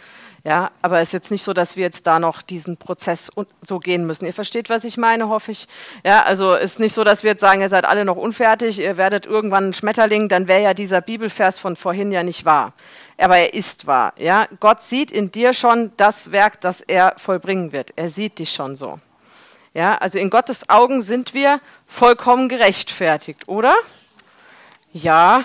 Ja, 0.42 0.70
aber 0.80 1.00
es 1.00 1.08
ist 1.08 1.12
jetzt 1.12 1.30
nicht 1.30 1.42
so, 1.42 1.52
dass 1.52 1.76
wir 1.76 1.82
jetzt 1.82 2.06
da 2.06 2.18
noch 2.18 2.40
diesen 2.40 2.78
Prozess 2.78 3.30
so 3.60 3.78
gehen 3.78 4.06
müssen. 4.06 4.24
Ihr 4.24 4.32
versteht, 4.32 4.70
was 4.70 4.84
ich 4.84 4.96
meine, 4.96 5.28
hoffe 5.28 5.50
ich. 5.50 5.68
Ja, 6.02 6.22
also 6.22 6.54
es 6.54 6.72
ist 6.72 6.80
nicht 6.80 6.94
so, 6.94 7.04
dass 7.04 7.22
wir 7.22 7.32
jetzt 7.32 7.42
sagen, 7.42 7.60
ihr 7.60 7.68
seid 7.68 7.84
alle 7.84 8.06
noch 8.06 8.16
unfertig, 8.16 8.78
ihr 8.78 8.96
werdet 8.96 9.26
irgendwann 9.26 9.68
ein 9.68 9.74
Schmetterling, 9.74 10.28
dann 10.28 10.48
wäre 10.48 10.62
ja 10.62 10.72
dieser 10.72 11.02
Bibelvers 11.02 11.58
von 11.58 11.76
vorhin 11.76 12.10
ja 12.10 12.22
nicht 12.22 12.46
wahr. 12.46 12.72
Aber 13.18 13.36
er 13.36 13.52
ist 13.52 13.86
wahr. 13.86 14.14
Ja, 14.16 14.46
Gott 14.60 14.82
sieht 14.82 15.12
in 15.12 15.30
dir 15.30 15.52
schon 15.52 15.92
das 15.98 16.32
Werk, 16.32 16.60
das 16.62 16.80
er 16.80 17.14
vollbringen 17.18 17.72
wird. 17.72 17.92
Er 17.96 18.08
sieht 18.08 18.38
dich 18.38 18.52
schon 18.52 18.76
so. 18.76 18.98
Ja, 19.74 19.98
also 19.98 20.18
in 20.18 20.30
Gottes 20.30 20.70
Augen 20.70 21.02
sind 21.02 21.34
wir 21.34 21.60
vollkommen 21.86 22.48
gerechtfertigt, 22.48 23.46
oder? 23.46 23.74
Ja, 24.92 25.44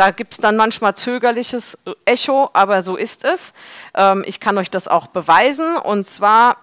da 0.00 0.12
gibt 0.12 0.32
es 0.32 0.38
dann 0.38 0.56
manchmal 0.56 0.96
zögerliches 0.96 1.76
Echo, 2.06 2.48
aber 2.54 2.80
so 2.80 2.96
ist 2.96 3.22
es. 3.22 3.52
Ähm, 3.94 4.24
ich 4.26 4.40
kann 4.40 4.56
euch 4.56 4.70
das 4.70 4.88
auch 4.88 5.08
beweisen. 5.08 5.76
Und 5.76 6.06
zwar 6.06 6.56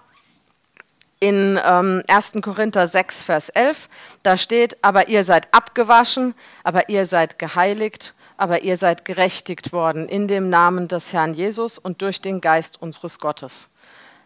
in 1.20 1.56
ähm, 1.64 2.02
1. 2.08 2.32
Korinther 2.42 2.88
6, 2.88 3.22
Vers 3.22 3.48
11. 3.50 3.88
Da 4.24 4.36
steht, 4.36 4.82
aber 4.82 5.06
ihr 5.06 5.22
seid 5.22 5.54
abgewaschen, 5.54 6.34
aber 6.64 6.88
ihr 6.88 7.06
seid 7.06 7.38
geheiligt, 7.38 8.14
aber 8.38 8.62
ihr 8.62 8.76
seid 8.76 9.04
gerechtigt 9.04 9.72
worden 9.72 10.08
in 10.08 10.26
dem 10.26 10.50
Namen 10.50 10.88
des 10.88 11.12
Herrn 11.12 11.32
Jesus 11.32 11.78
und 11.78 12.02
durch 12.02 12.20
den 12.20 12.40
Geist 12.40 12.82
unseres 12.82 13.20
Gottes. 13.20 13.70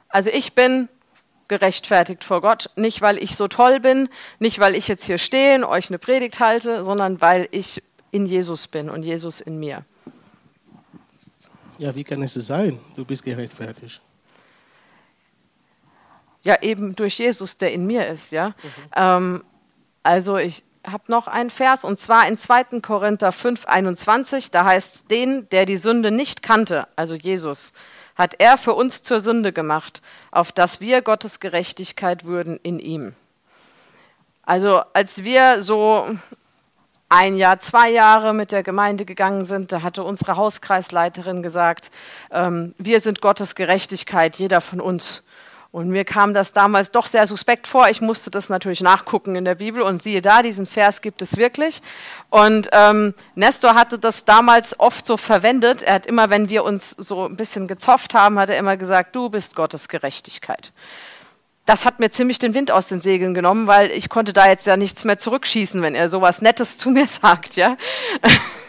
Also 0.08 0.30
ich 0.30 0.54
bin 0.54 0.88
gerechtfertigt 1.48 2.24
vor 2.24 2.40
Gott, 2.40 2.70
nicht 2.76 3.02
weil 3.02 3.18
ich 3.18 3.36
so 3.36 3.46
toll 3.46 3.78
bin, 3.78 4.08
nicht 4.38 4.58
weil 4.58 4.74
ich 4.74 4.88
jetzt 4.88 5.04
hier 5.04 5.18
stehe 5.18 5.56
und 5.56 5.64
euch 5.64 5.90
eine 5.90 5.98
Predigt 5.98 6.40
halte, 6.40 6.82
sondern 6.82 7.20
weil 7.20 7.46
ich 7.50 7.82
in 8.12 8.26
Jesus 8.26 8.68
bin 8.68 8.88
und 8.88 9.02
Jesus 9.02 9.40
in 9.40 9.58
mir. 9.58 9.84
Ja, 11.78 11.92
wie 11.96 12.04
kann 12.04 12.22
es 12.22 12.34
sein? 12.34 12.78
Du 12.94 13.04
bist 13.04 13.24
gerechtfertigt. 13.24 14.00
Ja, 16.44 16.60
eben 16.62 16.94
durch 16.94 17.18
Jesus, 17.18 17.56
der 17.58 17.72
in 17.72 17.86
mir 17.86 18.06
ist, 18.06 18.30
ja. 18.30 18.54
Ähm, 18.94 19.42
also 20.02 20.36
ich 20.36 20.62
habe 20.86 21.04
noch 21.08 21.28
einen 21.28 21.50
Vers 21.50 21.84
und 21.84 21.98
zwar 22.00 22.26
in 22.28 22.36
2. 22.36 22.80
Korinther 22.80 23.32
5, 23.32 23.66
21, 23.66 24.50
da 24.50 24.64
heißt 24.64 24.94
es, 24.94 25.06
den, 25.06 25.48
der 25.50 25.66
die 25.66 25.76
Sünde 25.76 26.10
nicht 26.10 26.42
kannte, 26.42 26.88
also 26.96 27.14
Jesus, 27.14 27.72
hat 28.16 28.34
er 28.38 28.58
für 28.58 28.74
uns 28.74 29.02
zur 29.02 29.20
Sünde 29.20 29.52
gemacht, 29.52 30.02
auf 30.30 30.52
dass 30.52 30.80
wir 30.80 31.02
Gottes 31.02 31.40
Gerechtigkeit 31.40 32.24
würden 32.24 32.58
in 32.62 32.78
ihm. 32.78 33.14
Also 34.42 34.82
als 34.92 35.24
wir 35.24 35.62
so 35.62 36.06
ein 37.12 37.36
Jahr, 37.36 37.58
zwei 37.58 37.90
Jahre 37.90 38.32
mit 38.32 38.52
der 38.52 38.62
Gemeinde 38.62 39.04
gegangen 39.04 39.44
sind, 39.44 39.70
da 39.70 39.82
hatte 39.82 40.02
unsere 40.02 40.36
Hauskreisleiterin 40.36 41.42
gesagt, 41.42 41.90
ähm, 42.30 42.74
wir 42.78 43.00
sind 43.00 43.20
Gottes 43.20 43.54
Gerechtigkeit, 43.54 44.36
jeder 44.36 44.62
von 44.62 44.80
uns. 44.80 45.22
Und 45.72 45.88
mir 45.88 46.04
kam 46.04 46.32
das 46.32 46.52
damals 46.52 46.90
doch 46.90 47.06
sehr 47.06 47.26
suspekt 47.26 47.66
vor. 47.66 47.88
Ich 47.90 48.00
musste 48.00 48.30
das 48.30 48.48
natürlich 48.48 48.80
nachgucken 48.80 49.36
in 49.36 49.44
der 49.44 49.56
Bibel 49.56 49.82
und 49.82 50.02
siehe 50.02 50.22
da, 50.22 50.42
diesen 50.42 50.66
Vers 50.66 51.02
gibt 51.02 51.20
es 51.20 51.36
wirklich. 51.36 51.82
Und 52.30 52.68
ähm, 52.72 53.14
Nestor 53.34 53.74
hatte 53.74 53.98
das 53.98 54.24
damals 54.24 54.80
oft 54.80 55.04
so 55.04 55.18
verwendet. 55.18 55.82
Er 55.82 55.94
hat 55.94 56.06
immer, 56.06 56.30
wenn 56.30 56.48
wir 56.48 56.64
uns 56.64 56.90
so 56.90 57.26
ein 57.26 57.36
bisschen 57.36 57.68
gezofft 57.68 58.14
haben, 58.14 58.38
hat 58.38 58.48
er 58.48 58.58
immer 58.58 58.78
gesagt, 58.78 59.14
du 59.14 59.28
bist 59.28 59.54
Gottes 59.54 59.88
Gerechtigkeit. 59.88 60.72
Das 61.72 61.86
hat 61.86 62.00
mir 62.00 62.10
ziemlich 62.10 62.38
den 62.38 62.52
Wind 62.52 62.70
aus 62.70 62.88
den 62.88 63.00
Segeln 63.00 63.32
genommen, 63.32 63.66
weil 63.66 63.90
ich 63.92 64.10
konnte 64.10 64.34
da 64.34 64.46
jetzt 64.46 64.66
ja 64.66 64.76
nichts 64.76 65.04
mehr 65.04 65.16
zurückschießen, 65.16 65.80
wenn 65.80 65.94
er 65.94 66.10
sowas 66.10 66.42
Nettes 66.42 66.76
zu 66.76 66.90
mir 66.90 67.08
sagt, 67.22 67.56
ja. 67.56 67.78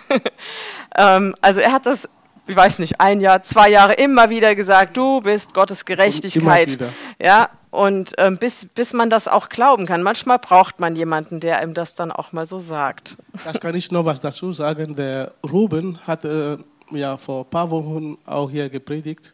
ähm, 0.95 1.35
also 1.41 1.59
er 1.59 1.73
hat 1.73 1.85
das 1.85 2.07
ich 2.47 2.55
weiß 2.55 2.79
nicht, 2.79 3.01
ein 3.01 3.19
Jahr, 3.19 3.43
zwei 3.43 3.69
Jahre 3.69 3.93
immer 3.93 4.29
wieder 4.29 4.55
gesagt, 4.55 4.95
du 4.95 5.19
bist 5.19 5.53
Gottes 5.53 5.83
Gerechtigkeit. 5.83 6.77
Ja, 7.21 7.49
und 7.71 8.13
ähm, 8.19 8.37
bis, 8.37 8.67
bis 8.73 8.93
man 8.93 9.09
das 9.09 9.27
auch 9.27 9.49
glauben 9.49 9.85
kann. 9.85 10.01
Manchmal 10.01 10.39
braucht 10.39 10.79
man 10.79 10.95
jemanden, 10.95 11.41
der 11.41 11.61
ihm 11.61 11.73
das 11.73 11.95
dann 11.95 12.09
auch 12.09 12.31
mal 12.31 12.45
so 12.45 12.57
sagt. 12.57 13.17
Das 13.43 13.59
kann 13.59 13.75
ich 13.75 13.91
noch 13.91 14.05
was 14.05 14.21
dazu 14.21 14.53
sagen. 14.53 14.95
Der 14.95 15.33
Ruben 15.49 15.99
hat 16.07 16.23
äh, 16.23 16.57
ja 16.91 17.17
vor 17.17 17.43
ein 17.43 17.49
paar 17.49 17.69
Wochen 17.69 18.17
auch 18.25 18.49
hier 18.49 18.69
gepredigt. 18.69 19.33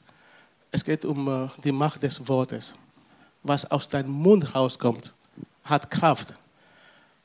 Es 0.72 0.84
geht 0.84 1.06
um 1.06 1.28
äh, 1.28 1.50
die 1.64 1.72
Macht 1.72 2.02
des 2.02 2.28
Wortes. 2.28 2.76
Was 3.44 3.70
aus 3.70 3.88
deinem 3.88 4.12
Mund 4.12 4.54
rauskommt, 4.56 5.14
hat 5.64 5.90
Kraft. 5.90 6.34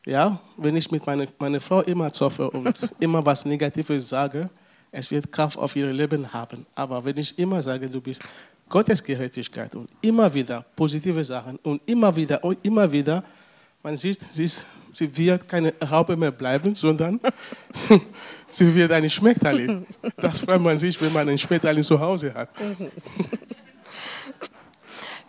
Ja, 0.07 0.39
wenn 0.57 0.77
ich 0.77 0.91
mit 0.91 1.07
meiner 1.07 1.27
meine 1.39 1.61
Frau 1.61 1.81
immer 1.81 2.13
zoffe 2.13 2.51
und 2.51 2.91
immer 3.01 3.25
was 3.25 3.45
Negatives 3.45 4.09
sage, 4.09 4.51
Es 4.97 5.11
wird 5.11 5.33
Kraft 5.33 5.59
auf 5.59 5.75
ihr 5.75 5.93
Leben 5.93 6.33
haben. 6.33 6.65
Aber 6.73 7.05
wenn 7.05 7.17
ich 7.17 7.37
immer 7.37 7.61
sage, 7.61 7.91
du 7.91 8.01
bist 8.01 8.23
Gottes 8.69 9.03
Gerechtigkeit 9.03 9.75
und 9.75 9.91
immer 10.01 10.33
wieder 10.33 10.65
positive 10.77 11.25
Sachen 11.25 11.59
und 11.65 11.83
immer 11.87 12.15
wieder 12.15 12.43
und 12.45 12.65
immer 12.65 12.91
wieder, 12.91 13.25
man 13.83 13.97
sieht, 13.97 14.25
sie, 14.33 14.45
ist, 14.45 14.65
sie 14.93 15.15
wird 15.17 15.49
keine 15.49 15.75
Raupe 15.91 16.17
mehr 16.17 16.31
bleiben, 16.31 16.77
sondern 16.77 17.19
sie 18.49 18.73
wird 18.73 18.93
eine 18.93 19.11
Schmetterling. 19.11 19.85
Das 20.17 20.39
freut 20.39 20.61
man 20.61 20.79
sich, 20.79 21.01
wenn 21.03 21.13
man 21.13 21.29
einen 21.29 21.39
Schmetterling 21.39 21.83
zu 21.83 21.99
Hause 21.99 22.33
hat. 22.33 22.51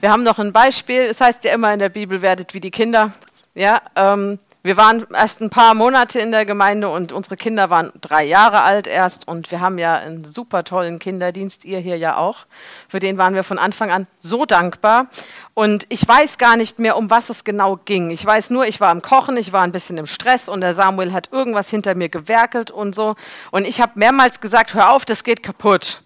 Wir 0.05 0.11
haben 0.11 0.21
noch 0.21 0.37
ein 0.37 0.53
Beispiel. 0.53 1.01
Es 1.01 1.19
heißt 1.19 1.45
ja 1.45 1.53
immer 1.53 1.73
in 1.73 1.79
der 1.79 1.89
Bibel, 1.89 2.21
werdet 2.21 2.53
wie 2.53 2.59
die 2.59 2.69
Kinder. 2.69 3.11
Ja, 3.55 3.81
ähm, 3.95 4.37
wir 4.61 4.77
waren 4.77 5.03
erst 5.11 5.41
ein 5.41 5.49
paar 5.49 5.73
Monate 5.73 6.19
in 6.19 6.31
der 6.31 6.45
Gemeinde 6.45 6.89
und 6.89 7.11
unsere 7.11 7.37
Kinder 7.37 7.71
waren 7.71 7.91
drei 8.01 8.23
Jahre 8.23 8.61
alt 8.61 8.85
erst 8.85 9.27
und 9.27 9.49
wir 9.49 9.61
haben 9.61 9.79
ja 9.79 9.95
einen 9.95 10.23
super 10.23 10.63
tollen 10.63 10.99
Kinderdienst, 10.99 11.65
ihr 11.65 11.79
hier 11.79 11.97
ja 11.97 12.17
auch. 12.17 12.45
Für 12.87 12.99
den 12.99 13.17
waren 13.17 13.33
wir 13.33 13.43
von 13.43 13.57
Anfang 13.57 13.89
an 13.89 14.05
so 14.19 14.45
dankbar. 14.45 15.07
Und 15.55 15.87
ich 15.89 16.07
weiß 16.07 16.37
gar 16.37 16.55
nicht 16.55 16.77
mehr, 16.77 16.97
um 16.97 17.09
was 17.09 17.29
es 17.29 17.43
genau 17.43 17.77
ging. 17.77 18.11
Ich 18.11 18.23
weiß 18.23 18.51
nur, 18.51 18.67
ich 18.67 18.79
war 18.79 18.89
am 18.89 19.01
Kochen, 19.01 19.37
ich 19.37 19.53
war 19.53 19.63
ein 19.63 19.71
bisschen 19.71 19.97
im 19.97 20.05
Stress 20.05 20.49
und 20.49 20.61
der 20.61 20.73
Samuel 20.73 21.13
hat 21.13 21.29
irgendwas 21.31 21.71
hinter 21.71 21.95
mir 21.95 22.09
gewerkelt 22.09 22.69
und 22.69 22.93
so. 22.93 23.15
Und 23.49 23.65
ich 23.65 23.81
habe 23.81 23.93
mehrmals 23.95 24.39
gesagt, 24.39 24.75
hör 24.75 24.91
auf, 24.91 25.03
das 25.03 25.23
geht 25.23 25.41
kaputt. 25.41 26.03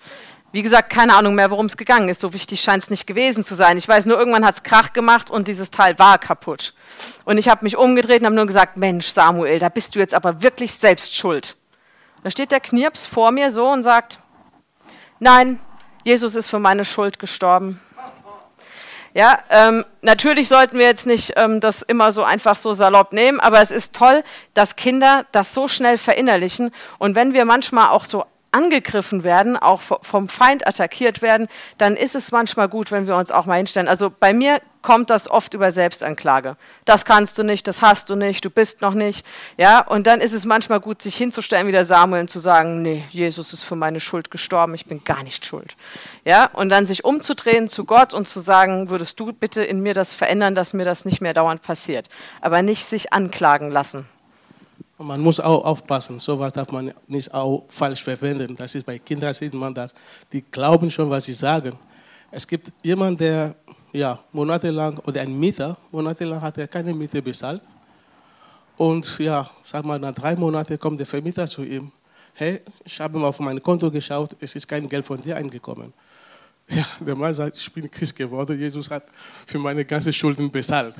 Wie 0.51 0.63
gesagt, 0.63 0.89
keine 0.89 1.15
Ahnung 1.15 1.35
mehr, 1.35 1.51
worum 1.51 1.67
es 1.67 1.77
gegangen 1.77 2.09
ist. 2.09 2.21
So 2.21 2.33
wichtig 2.33 2.61
scheint 2.61 2.83
es 2.83 2.89
nicht 2.89 3.05
gewesen 3.05 3.43
zu 3.43 3.53
sein. 3.53 3.77
Ich 3.77 3.87
weiß 3.87 4.05
nur, 4.05 4.17
irgendwann 4.17 4.45
hat 4.45 4.55
es 4.55 4.63
Krach 4.63 4.93
gemacht 4.93 5.29
und 5.29 5.47
dieses 5.47 5.69
Teil 5.69 5.99
war 5.99 6.17
kaputt. 6.17 6.73
Und 7.23 7.37
ich 7.37 7.49
habe 7.49 7.63
mich 7.63 7.77
umgedreht 7.77 8.21
und 8.21 8.25
habe 8.25 8.35
nur 8.35 8.47
gesagt, 8.47 8.75
Mensch, 8.75 9.07
Samuel, 9.07 9.59
da 9.59 9.69
bist 9.69 9.95
du 9.95 9.99
jetzt 9.99 10.15
aber 10.15 10.41
wirklich 10.41 10.73
selbst 10.73 11.15
schuld. 11.15 11.55
Da 12.23 12.31
steht 12.31 12.51
der 12.51 12.59
Knirps 12.59 13.05
vor 13.05 13.31
mir 13.31 13.51
so 13.51 13.67
und 13.67 13.83
sagt, 13.83 14.19
nein, 15.19 15.59
Jesus 16.03 16.35
ist 16.35 16.49
für 16.49 16.59
meine 16.59 16.83
Schuld 16.83 17.19
gestorben. 17.19 17.79
Ja, 19.13 19.39
ähm, 19.49 19.85
natürlich 20.01 20.47
sollten 20.47 20.77
wir 20.77 20.85
jetzt 20.85 21.07
nicht 21.07 21.33
ähm, 21.35 21.59
das 21.59 21.81
immer 21.81 22.11
so 22.11 22.23
einfach 22.23 22.55
so 22.55 22.73
salopp 22.73 23.11
nehmen, 23.11 23.39
aber 23.39 23.59
es 23.59 23.71
ist 23.71 23.95
toll, 23.95 24.23
dass 24.53 24.75
Kinder 24.75 25.25
das 25.31 25.53
so 25.53 25.67
schnell 25.67 25.97
verinnerlichen. 25.97 26.71
Und 26.99 27.15
wenn 27.15 27.33
wir 27.33 27.45
manchmal 27.45 27.89
auch 27.89 28.05
so 28.05 28.25
angegriffen 28.51 29.23
werden, 29.23 29.57
auch 29.57 29.81
vom 29.81 30.27
Feind 30.27 30.65
attackiert 30.67 31.21
werden, 31.21 31.47
dann 31.77 31.95
ist 31.95 32.15
es 32.15 32.31
manchmal 32.31 32.67
gut, 32.67 32.91
wenn 32.91 33.07
wir 33.07 33.15
uns 33.15 33.31
auch 33.31 33.45
mal 33.45 33.57
hinstellen. 33.57 33.87
Also 33.87 34.11
bei 34.11 34.33
mir 34.33 34.59
kommt 34.81 35.09
das 35.09 35.29
oft 35.29 35.53
über 35.53 35.71
Selbstanklage. 35.71 36.55
Das 36.85 37.05
kannst 37.05 37.37
du 37.37 37.43
nicht, 37.43 37.67
das 37.67 37.81
hast 37.81 38.09
du 38.09 38.15
nicht, 38.15 38.45
du 38.45 38.49
bist 38.49 38.81
noch 38.81 38.93
nicht. 38.93 39.25
Ja, 39.57 39.81
und 39.81 40.07
dann 40.07 40.21
ist 40.21 40.33
es 40.33 40.45
manchmal 40.45 40.79
gut, 40.79 41.01
sich 41.01 41.15
hinzustellen 41.15 41.67
wie 41.67 41.71
der 41.71 41.85
Samuel 41.85 42.21
und 42.21 42.29
zu 42.29 42.39
sagen, 42.39 42.81
nee, 42.81 43.03
Jesus 43.09 43.53
ist 43.53 43.63
für 43.63 43.75
meine 43.75 43.99
Schuld 43.99 44.31
gestorben, 44.31 44.73
ich 44.73 44.85
bin 44.85 45.03
gar 45.03 45.23
nicht 45.23 45.45
schuld. 45.45 45.75
Ja, 46.23 46.45
und 46.53 46.69
dann 46.69 46.85
sich 46.85 47.03
umzudrehen 47.03 47.67
zu 47.67 47.85
Gott 47.85 48.13
und 48.13 48.27
zu 48.27 48.39
sagen, 48.39 48.89
würdest 48.89 49.19
du 49.19 49.33
bitte 49.33 49.63
in 49.63 49.81
mir 49.81 49.93
das 49.93 50.13
verändern, 50.13 50.55
dass 50.55 50.73
mir 50.73 50.85
das 50.85 51.05
nicht 51.05 51.21
mehr 51.21 51.33
dauernd 51.33 51.61
passiert. 51.61 52.07
Aber 52.41 52.61
nicht 52.61 52.85
sich 52.85 53.11
anklagen 53.11 53.71
lassen. 53.71 54.07
Und 54.99 55.07
man 55.07 55.21
muss 55.21 55.39
auch 55.39 55.63
aufpassen, 55.63 56.19
sowas 56.19 56.51
darf 56.51 56.73
man 56.73 56.93
nicht 57.07 57.33
auch 57.33 57.63
falsch 57.69 58.03
verwenden. 58.03 58.53
Das 58.57 58.75
ist 58.75 58.85
bei 58.85 58.99
Kindern 58.99 59.33
sieht 59.33 59.53
man 59.53 59.73
das. 59.73 59.93
Die 60.29 60.41
glauben 60.41 60.91
schon, 60.91 61.09
was 61.09 61.23
sie 61.23 61.31
sagen. 61.31 61.71
Es 62.29 62.45
gibt 62.45 62.69
jemanden, 62.83 63.17
der 63.17 63.55
ja, 63.93 64.19
monatelang, 64.33 64.97
oder 64.99 65.21
ein 65.21 65.39
Mieter, 65.39 65.77
monatelang 65.89 66.41
hat 66.41 66.57
er 66.57 66.67
keine 66.67 66.93
Miete 66.93 67.21
bezahlt. 67.21 67.63
Und 68.75 69.17
ja, 69.19 69.49
sag 69.63 69.85
mal, 69.85 69.97
nach 69.99 70.13
drei 70.13 70.35
Monaten 70.35 70.77
kommt 70.77 70.99
der 70.99 71.07
Vermieter 71.07 71.47
zu 71.47 71.63
ihm. 71.63 71.93
Hey, 72.33 72.59
ich 72.83 72.99
habe 72.99 73.17
mal 73.17 73.27
auf 73.27 73.39
mein 73.39 73.63
Konto 73.63 73.89
geschaut, 73.89 74.35
es 74.41 74.53
ist 74.53 74.67
kein 74.67 74.89
Geld 74.89 75.05
von 75.05 75.21
dir 75.21 75.37
eingekommen. 75.37 75.93
Ja, 76.71 76.83
der 76.99 77.15
Mann 77.15 77.33
sagt, 77.33 77.57
ich 77.57 77.73
bin 77.73 77.89
Christ 77.89 78.15
geworden, 78.15 78.59
Jesus 78.59 78.91
hat 78.91 79.05
für 79.47 79.57
meine 79.57 79.83
ganzen 79.83 80.13
Schulden 80.13 80.51
bezahlt. 80.51 80.93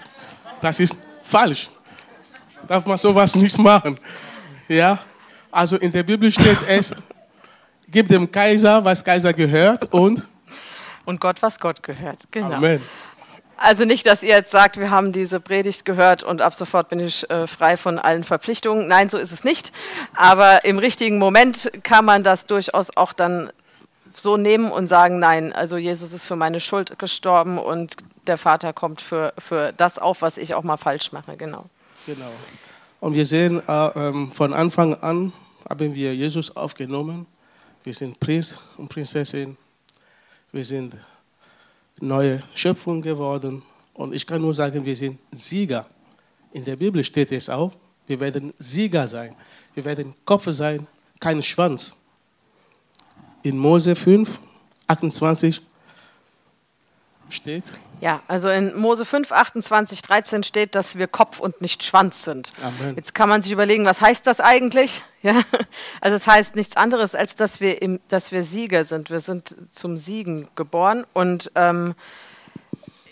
Das 0.61 0.79
ist 0.79 0.97
falsch 1.21 1.69
darf 2.67 2.85
man 2.85 2.97
sowas 2.97 3.35
nicht 3.35 3.57
machen. 3.57 3.97
Ja? 4.67 4.99
Also 5.51 5.77
in 5.77 5.91
der 5.91 6.03
Bibel 6.03 6.31
steht 6.31 6.57
es, 6.67 6.93
gib 7.87 8.07
dem 8.07 8.29
Kaiser, 8.31 8.83
was 8.83 9.03
Kaiser 9.03 9.33
gehört 9.33 9.91
und 9.93 10.27
und 11.05 11.19
Gott, 11.19 11.41
was 11.41 11.59
Gott 11.59 11.81
gehört. 11.81 12.25
Genau. 12.29 12.51
Amen. 12.51 12.83
Also 13.57 13.83
nicht, 13.83 14.05
dass 14.05 14.21
ihr 14.21 14.29
jetzt 14.29 14.51
sagt, 14.51 14.79
wir 14.79 14.91
haben 14.91 15.11
diese 15.11 15.39
Predigt 15.39 15.83
gehört 15.83 16.21
und 16.21 16.41
ab 16.41 16.53
sofort 16.53 16.87
bin 16.87 16.99
ich 16.99 17.29
äh, 17.29 17.47
frei 17.47 17.77
von 17.77 17.97
allen 17.97 18.23
Verpflichtungen. 18.23 18.87
Nein, 18.87 19.09
so 19.09 19.17
ist 19.17 19.31
es 19.31 19.43
nicht. 19.43 19.73
Aber 20.15 20.63
im 20.65 20.77
richtigen 20.77 21.17
Moment 21.17 21.71
kann 21.83 22.05
man 22.05 22.23
das 22.23 22.45
durchaus 22.45 22.95
auch 22.95 23.11
dann 23.11 23.51
so 24.15 24.37
nehmen 24.37 24.71
und 24.71 24.87
sagen, 24.87 25.19
nein, 25.19 25.51
also 25.51 25.77
Jesus 25.77 26.13
ist 26.13 26.25
für 26.25 26.35
meine 26.35 26.59
Schuld 26.59 26.97
gestorben 26.99 27.57
und 27.57 27.95
der 28.27 28.37
Vater 28.37 28.71
kommt 28.71 29.01
für, 29.01 29.33
für 29.37 29.73
das 29.73 29.99
auf, 29.99 30.21
was 30.21 30.37
ich 30.37 30.53
auch 30.53 30.63
mal 30.63 30.77
falsch 30.77 31.11
mache. 31.11 31.35
Genau. 31.35 31.65
Genau. 32.05 32.31
Und 32.99 33.13
wir 33.13 33.25
sehen, 33.25 33.61
äh, 33.67 33.87
ähm, 33.95 34.31
von 34.31 34.53
Anfang 34.53 34.93
an 34.95 35.31
haben 35.69 35.95
wir 35.95 36.15
Jesus 36.15 36.55
aufgenommen. 36.55 37.25
Wir 37.83 37.93
sind 37.93 38.19
Prinz 38.19 38.59
und 38.77 38.89
Prinzessin. 38.89 39.55
Wir 40.51 40.65
sind 40.65 40.95
neue 42.01 42.41
Schöpfung 42.53 43.01
geworden. 43.01 43.61
Und 43.93 44.13
ich 44.13 44.25
kann 44.25 44.41
nur 44.41 44.53
sagen, 44.53 44.83
wir 44.85 44.95
sind 44.95 45.19
Sieger. 45.31 45.85
In 46.51 46.63
der 46.63 46.75
Bibel 46.75 47.03
steht 47.03 47.31
es 47.31 47.49
auch, 47.49 47.71
wir 48.07 48.19
werden 48.19 48.53
Sieger 48.57 49.07
sein. 49.07 49.35
Wir 49.73 49.85
werden 49.85 50.15
Kopf 50.25 50.47
sein, 50.51 50.87
kein 51.19 51.43
Schwanz. 51.43 51.95
In 53.43 53.57
Mose 53.57 53.95
5, 53.95 54.39
28 54.87 55.61
steht, 57.29 57.77
ja, 58.01 58.21
also 58.27 58.49
in 58.49 58.77
Mose 58.77 59.03
5, 59.03 59.31
28, 59.31 60.01
13 60.01 60.43
steht, 60.43 60.73
dass 60.73 60.97
wir 60.97 61.07
Kopf 61.07 61.39
und 61.39 61.59
nicht 61.61 61.83
Schwanz 61.83 62.23
sind. 62.23 62.53
Amen. 62.61 62.95
Jetzt 62.95 63.13
kann 63.13 63.27
man 63.27 63.41
sich 63.41 63.51
überlegen, 63.51 63.85
was 63.85 64.01
heißt 64.01 64.25
das 64.27 64.39
eigentlich? 64.39 65.03
Ja, 65.21 65.33
also 65.99 66.15
es 66.15 66.27
heißt 66.27 66.55
nichts 66.55 66.77
anderes, 66.77 67.13
als 67.13 67.35
dass 67.35 67.59
wir, 67.59 67.81
im, 67.81 67.99
dass 68.07 68.31
wir 68.31 68.41
Sieger 68.41 68.85
sind. 68.85 69.09
Wir 69.09 69.19
sind 69.19 69.53
zum 69.69 69.97
Siegen 69.97 70.47
geboren. 70.55 71.05
Und 71.11 71.51
ähm, 71.55 71.93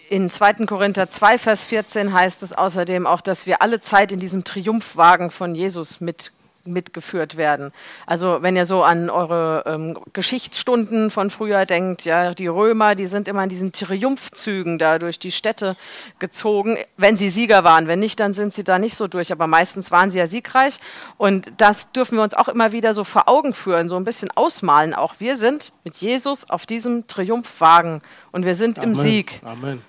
in 0.10 0.30
2. 0.30 0.66
Korinther 0.68 1.10
2, 1.10 1.38
Vers 1.38 1.66
14 1.66 2.14
heißt 2.14 2.44
es 2.44 2.54
außerdem 2.54 3.06
auch, 3.06 3.20
dass 3.20 3.46
wir 3.46 3.62
alle 3.62 3.82
Zeit 3.82 4.14
in 4.14 4.22
diesem 4.22 4.46
Triumphwagen 4.46 5.32
von 5.32 5.54
Jesus 5.54 6.00
mit 6.00 6.32
mitgeführt 6.68 7.38
werden. 7.38 7.72
Also 8.06 8.40
wenn 8.42 8.56
ihr 8.56 8.66
so 8.66 8.84
an 8.84 9.10
eure 9.10 9.64
ähm, 9.66 9.98
Geschichtsstunden 10.14 11.10
von 11.12 11.30
früher 11.30 11.66
denkt, 11.66 12.06
ja, 12.06 12.34
die 12.34 12.48
Römer, 12.48 12.96
die 12.96 13.08
sind 13.08 13.28
immer 13.28 13.44
in 13.44 13.50
diesen 13.50 13.72
Triumphzügen 13.72 14.78
da 14.78 15.00
durch 15.00 15.20
die 15.20 15.32
Städte 15.32 15.76
gezogen, 16.20 16.78
wenn 16.98 17.18
sie 17.18 17.30
Sieger 17.30 17.64
waren. 17.64 17.88
Wenn 17.88 18.00
nicht, 18.00 18.20
dann 18.20 18.34
sind 18.34 18.54
sie 18.54 18.64
da 18.64 18.80
nicht 18.80 18.96
so 18.96 19.08
durch. 19.08 19.32
Aber 19.32 19.48
meistens 19.48 19.92
waren 19.92 20.12
sie 20.12 20.20
ja 20.20 20.28
siegreich. 20.28 20.80
Und 21.18 21.52
das 21.58 21.92
dürfen 21.92 22.18
wir 22.18 22.24
uns 22.24 22.34
auch 22.34 22.48
immer 22.48 22.72
wieder 22.72 22.94
so 22.94 23.04
vor 23.04 23.28
Augen 23.28 23.54
führen, 23.54 23.90
so 23.90 23.96
ein 23.96 24.04
bisschen 24.04 24.30
ausmalen. 24.36 24.94
Auch 24.94 25.16
wir 25.20 25.38
sind 25.38 25.74
mit 25.84 25.96
Jesus 25.96 26.50
auf 26.50 26.66
diesem 26.66 27.08
Triumphwagen 27.08 28.02
und 28.32 28.46
wir 28.46 28.56
sind 28.56 28.80
Amen. 28.80 28.92
im 28.92 28.96
Sieg. 28.96 29.42
Amen. 29.44 29.82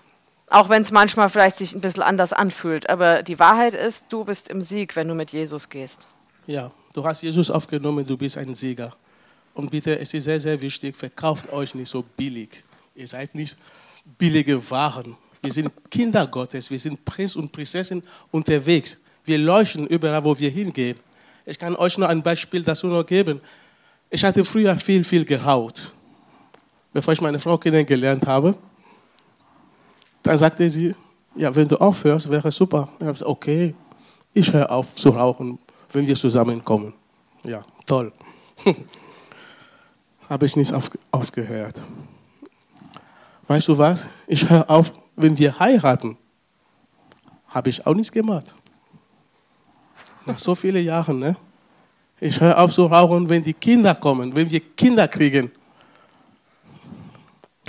Auch 0.51 0.69
wenn 0.69 0.83
es 0.83 0.91
manchmal 0.91 1.29
vielleicht 1.29 1.59
sich 1.59 1.75
ein 1.75 1.81
bisschen 1.81 2.03
anders 2.03 2.33
anfühlt. 2.33 2.89
Aber 2.89 3.23
die 3.23 3.39
Wahrheit 3.39 3.75
ist, 3.75 4.07
du 4.11 4.25
bist 4.25 4.49
im 4.49 4.61
Sieg, 4.61 4.97
wenn 4.97 5.09
du 5.09 5.15
mit 5.15 5.31
Jesus 5.31 5.69
gehst. 5.69 6.09
Ja, 6.49 6.73
du 6.95 7.05
hast 7.05 7.21
Jesus 7.21 7.51
aufgenommen, 7.51 8.07
du 8.07 8.17
bist 8.17 8.39
ein 8.39 8.55
Sieger. 8.55 8.91
Und 9.53 9.71
bitte, 9.71 9.99
es 9.99 10.15
ist 10.15 10.25
sehr, 10.25 10.41
sehr 10.41 10.59
wichtig, 10.59 10.97
verkauft 10.97 11.53
euch 11.53 11.75
nicht 11.75 11.91
so 11.91 12.03
billig. 12.17 12.65
Ihr 12.95 13.07
seid 13.07 13.35
nicht 13.35 13.55
billige 14.17 14.59
Waren. 14.71 15.15
Wir 15.43 15.53
sind 15.53 15.71
Kinder 15.91 16.27
Gottes, 16.27 16.71
wir 16.71 16.79
sind 16.79 17.05
Prinz 17.05 17.37
und 17.37 17.53
Prinzessin 17.53 18.03
unterwegs. 18.31 18.99
Wir 19.27 19.37
leuchten 19.37 19.87
überall, 19.89 20.25
wo 20.25 20.39
wir 20.39 20.49
hingehen. 20.49 20.97
Ich 21.45 21.59
kann 21.59 21.77
euch 21.77 21.99
noch 21.99 22.09
ein 22.09 22.23
Beispiel 22.23 22.63
dazu 22.63 22.87
noch 22.87 23.05
geben. 23.05 23.43
Ich 24.09 24.25
hatte 24.25 24.43
früher 24.43 24.75
viel, 24.79 25.05
viel 25.05 25.27
geraucht. 25.27 25.93
Bevor 26.95 27.13
ich 27.13 27.21
meine 27.21 27.39
Frau 27.39 27.59
kennengelernt 27.59 28.27
habe, 28.27 28.57
dann 30.23 30.39
sagte 30.39 30.71
sie, 30.71 30.95
ja, 31.37 31.55
wenn 31.55 31.69
du 31.69 31.77
aufhörst, 31.77 32.31
wäre 32.31 32.51
super. 32.51 32.89
Ich 32.95 33.03
habe 33.03 33.13
gesagt, 33.13 33.31
okay, 33.31 33.75
ich 34.33 34.51
höre 34.51 34.71
auf 34.71 34.95
zu 34.95 35.11
rauchen 35.11 35.59
wenn 35.93 36.07
wir 36.07 36.17
zusammenkommen. 36.17 36.95
Ja, 37.45 37.63
toll. 37.87 38.13
Habe 40.29 40.47
ich 40.47 40.57
nicht 40.57 40.73
auf, 40.73 40.91
aufgehört. 41.11 41.81
Weißt 43.47 43.69
du 43.69 43.79
was? 43.79 44.09
Ich 44.27 44.49
höre 44.49 44.69
auf, 44.69 44.93
wenn 45.17 45.39
wir 45.39 45.59
heiraten. 45.59 46.19
Habe 47.49 47.71
ich 47.71 47.87
auch 47.87 47.95
nicht 47.95 48.13
gemacht. 48.13 48.55
Nach 50.27 50.39
so 50.39 50.55
vielen 50.55 50.85
Jahren, 50.85 51.19
ne? 51.19 51.37
Ich 52.21 52.41
höre 52.41 52.59
auf 52.59 52.73
zu 52.73 52.85
rauchen, 52.85 53.29
wenn 53.29 53.43
die 53.43 53.55
Kinder 53.55 53.95
kommen, 53.95 54.35
wenn 54.35 54.51
wir 54.51 54.61
Kinder 54.61 55.09
kriegen. 55.09 55.51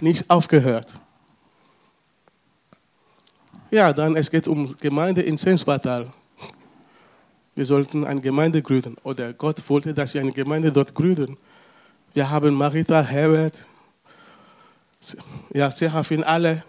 Nicht 0.02 0.30
aufgehört. 0.30 1.00
Ja, 3.72 3.94
dann 3.94 4.16
es 4.16 4.30
geht 4.30 4.48
um 4.48 4.76
Gemeinde 4.78 5.22
in 5.22 5.38
Sensbatal 5.38 6.12
wir 7.60 7.66
sollten 7.66 8.06
eine 8.06 8.22
Gemeinde 8.22 8.62
gründen. 8.62 8.96
Oder 9.04 9.34
Gott 9.34 9.58
wollte, 9.70 9.94
dass 9.94 10.14
wir 10.14 10.22
eine 10.22 10.32
Gemeinde 10.32 10.72
dort 10.72 10.96
gründen. 10.96 11.38
Wir 12.14 12.30
haben 12.30 12.54
Marita, 12.54 13.02
Herbert, 13.02 13.68
ja, 15.54 15.70
Serafin, 15.70 16.24
alle 16.24 16.64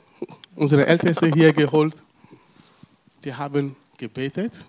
unsere 0.57 0.85
Ältesten 0.85 1.33
hier 1.33 1.53
geholt. 1.53 1.95
Die 3.23 3.33
haben 3.33 3.77
gebetet. 3.99 4.67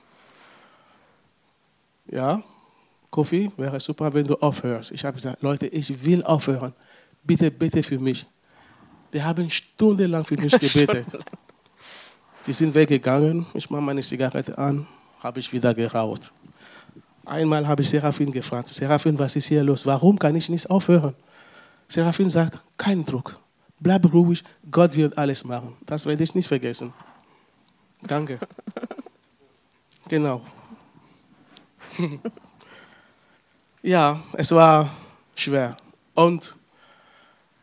Ja, 2.05 2.43
Kofi, 3.09 3.51
wäre 3.57 3.79
super, 3.79 4.13
wenn 4.13 4.27
du 4.27 4.35
aufhörst. 4.35 4.91
Ich 4.91 5.03
habe 5.03 5.15
gesagt, 5.15 5.41
Leute, 5.41 5.65
ich 5.65 6.05
will 6.05 6.23
aufhören. 6.23 6.75
Bitte, 7.23 7.49
bitte 7.49 7.81
für 7.81 7.97
mich. 7.97 8.27
Die 9.11 9.23
haben 9.23 9.49
stundenlang 9.49 10.23
für 10.23 10.39
mich 10.39 10.51
gebetet. 10.59 11.17
Die 12.45 12.53
sind 12.53 12.75
weggegangen. 12.75 13.47
Ich 13.55 13.71
mache 13.71 13.81
meine 13.81 14.01
Zigarette 14.01 14.55
an, 14.55 14.85
habe 15.21 15.39
ich 15.39 15.53
wieder 15.53 15.73
geraucht. 15.73 16.31
Einmal 17.25 17.67
habe 17.67 17.83
ich 17.83 17.89
Serafin 17.89 18.31
gefragt, 18.31 18.67
Serafin, 18.67 19.17
was 19.17 19.35
ist 19.35 19.47
hier 19.47 19.63
los? 19.63 19.85
Warum 19.85 20.17
kann 20.17 20.35
ich 20.35 20.49
nicht 20.49 20.69
aufhören? 20.69 21.13
Serafin 21.87 22.29
sagt, 22.29 22.59
kein 22.77 23.05
Druck. 23.05 23.39
Bleib 23.79 24.11
ruhig, 24.11 24.43
Gott 24.69 24.95
wird 24.95 25.17
alles 25.17 25.43
machen. 25.43 25.75
Das 25.85 26.05
werde 26.05 26.23
ich 26.23 26.35
nicht 26.35 26.47
vergessen. 26.47 26.93
Danke. 28.03 28.39
Genau. 30.09 30.41
ja, 33.81 34.19
es 34.33 34.51
war 34.51 34.89
schwer. 35.35 35.77
Und 36.13 36.57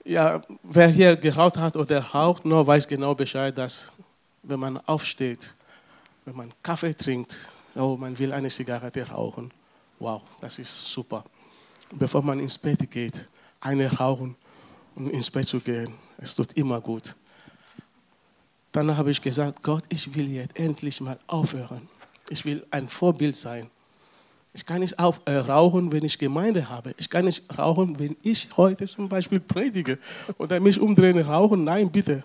ja, 0.03 0.41
wer 0.63 0.89
hier 0.89 1.17
geraucht 1.17 1.59
hat 1.59 1.77
oder 1.77 2.01
raucht, 2.01 2.47
nur 2.47 2.67
weiß 2.67 2.89
genau 2.89 3.15
Bescheid, 3.15 3.59
dass 3.59 3.93
wenn 4.43 4.59
man 4.59 4.79
aufsteht, 4.87 5.55
wenn 6.29 6.37
man 6.37 6.53
Kaffee 6.62 6.93
trinkt, 6.93 7.51
oh, 7.74 7.97
man 7.97 8.18
will 8.18 8.35
eine 8.35 8.51
Zigarette 8.51 9.09
rauchen. 9.09 9.51
Wow, 9.99 10.20
das 10.43 10.59
ist 10.59 10.87
super. 10.87 11.24
Bevor 11.91 12.20
man 12.20 12.39
ins 12.39 12.59
Bett 12.59 12.91
geht, 12.91 13.26
eine 13.61 13.91
rauchen 13.91 14.37
und 14.95 15.09
ins 15.09 15.31
Bett 15.31 15.49
zu 15.49 15.59
gehen, 15.59 15.95
es 16.18 16.35
tut 16.35 16.53
immer 16.53 16.83
gut. 16.83 17.16
Dann 18.72 18.95
habe 18.95 19.11
ich 19.11 19.22
gesagt, 19.22 19.62
Gott, 19.62 19.85
ich 19.89 20.14
will 20.14 20.29
jetzt 20.29 20.59
endlich 20.59 21.01
mal 21.01 21.18
aufhören. 21.26 21.89
Ich 22.29 22.45
will 22.45 22.66
ein 22.70 22.89
Vorbild 22.89 23.35
sein. 23.35 23.70
Ich 24.53 24.66
kann 24.66 24.81
nicht 24.81 24.99
auf, 24.99 25.22
äh, 25.24 25.37
rauchen, 25.37 25.91
wenn 25.91 26.05
ich 26.05 26.18
Gemeinde 26.18 26.68
habe. 26.68 26.95
Ich 26.99 27.09
kann 27.09 27.24
nicht 27.24 27.43
rauchen, 27.57 27.99
wenn 27.99 28.16
ich 28.22 28.55
heute 28.55 28.87
zum 28.87 29.09
Beispiel 29.09 29.41
predige 29.41 29.99
oder 30.37 30.61
mich 30.61 30.79
umdrehen, 30.79 31.18
rauchen. 31.20 31.64
Nein, 31.64 31.91
bitte. 31.91 32.22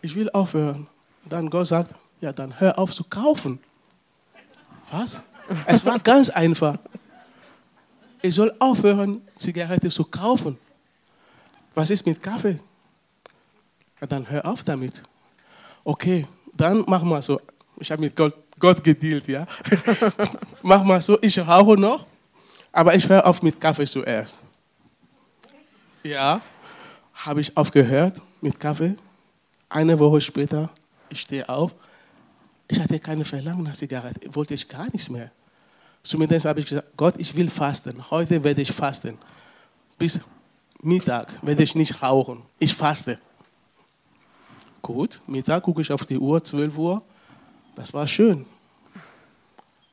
Ich 0.00 0.14
will 0.14 0.30
aufhören. 0.30 0.86
Dann 1.28 1.50
Gott 1.50 1.66
sagt, 1.66 1.94
ja, 2.20 2.32
dann 2.32 2.58
hör 2.60 2.78
auf 2.78 2.92
zu 2.92 3.04
kaufen. 3.04 3.58
Was? 4.90 5.22
Es 5.66 5.84
war 5.84 5.98
ganz 5.98 6.28
einfach. 6.30 6.78
Ich 8.20 8.34
soll 8.34 8.54
aufhören, 8.58 9.22
Zigarette 9.36 9.88
zu 9.88 10.04
kaufen. 10.04 10.58
Was 11.74 11.90
ist 11.90 12.04
mit 12.06 12.22
Kaffee? 12.22 12.58
Ja, 14.00 14.06
dann 14.06 14.28
hör 14.28 14.44
auf 14.46 14.62
damit. 14.62 15.02
Okay, 15.84 16.26
dann 16.54 16.84
mach 16.86 17.02
mal 17.02 17.22
so. 17.22 17.40
Ich 17.76 17.90
habe 17.90 18.02
mit 18.02 18.16
Gott, 18.16 18.34
Gott 18.58 18.82
gedealt, 18.82 19.28
ja. 19.28 19.46
mach 20.62 20.82
mal 20.82 21.00
so, 21.00 21.18
ich 21.22 21.38
rauche 21.38 21.74
noch, 21.80 22.04
aber 22.72 22.94
ich 22.94 23.08
höre 23.08 23.24
auf 23.24 23.42
mit 23.42 23.60
Kaffee 23.60 23.86
zuerst. 23.86 24.40
Ja, 26.02 26.40
habe 27.14 27.40
ich 27.40 27.56
aufgehört 27.56 28.20
mit 28.40 28.58
Kaffee. 28.58 28.96
Eine 29.68 29.98
Woche 29.98 30.20
später, 30.20 30.70
ich 31.10 31.20
stehe 31.20 31.48
auf. 31.48 31.74
Ich 32.68 32.78
hatte 32.78 32.98
keine 33.00 33.24
Verlangen 33.24 33.64
nach 33.64 33.74
Zigarette, 33.74 34.34
wollte 34.34 34.54
ich 34.54 34.68
gar 34.68 34.84
nichts 34.92 35.08
mehr. 35.08 35.30
Zumindest 36.02 36.46
habe 36.46 36.60
ich 36.60 36.66
gesagt, 36.66 36.96
Gott, 36.96 37.14
ich 37.18 37.34
will 37.34 37.50
fasten. 37.50 38.10
Heute 38.10 38.42
werde 38.44 38.60
ich 38.60 38.70
fasten. 38.70 39.18
Bis 39.98 40.20
Mittag 40.80 41.32
werde 41.42 41.62
ich 41.62 41.74
nicht 41.74 42.02
rauchen. 42.02 42.42
Ich 42.58 42.74
faste. 42.74 43.18
Gut, 44.80 45.20
Mittag 45.26 45.62
gucke 45.64 45.80
ich 45.80 45.90
auf 45.90 46.06
die 46.06 46.18
Uhr, 46.18 46.42
12 46.42 46.78
Uhr. 46.78 47.02
Das 47.74 47.92
war 47.92 48.06
schön. 48.06 48.46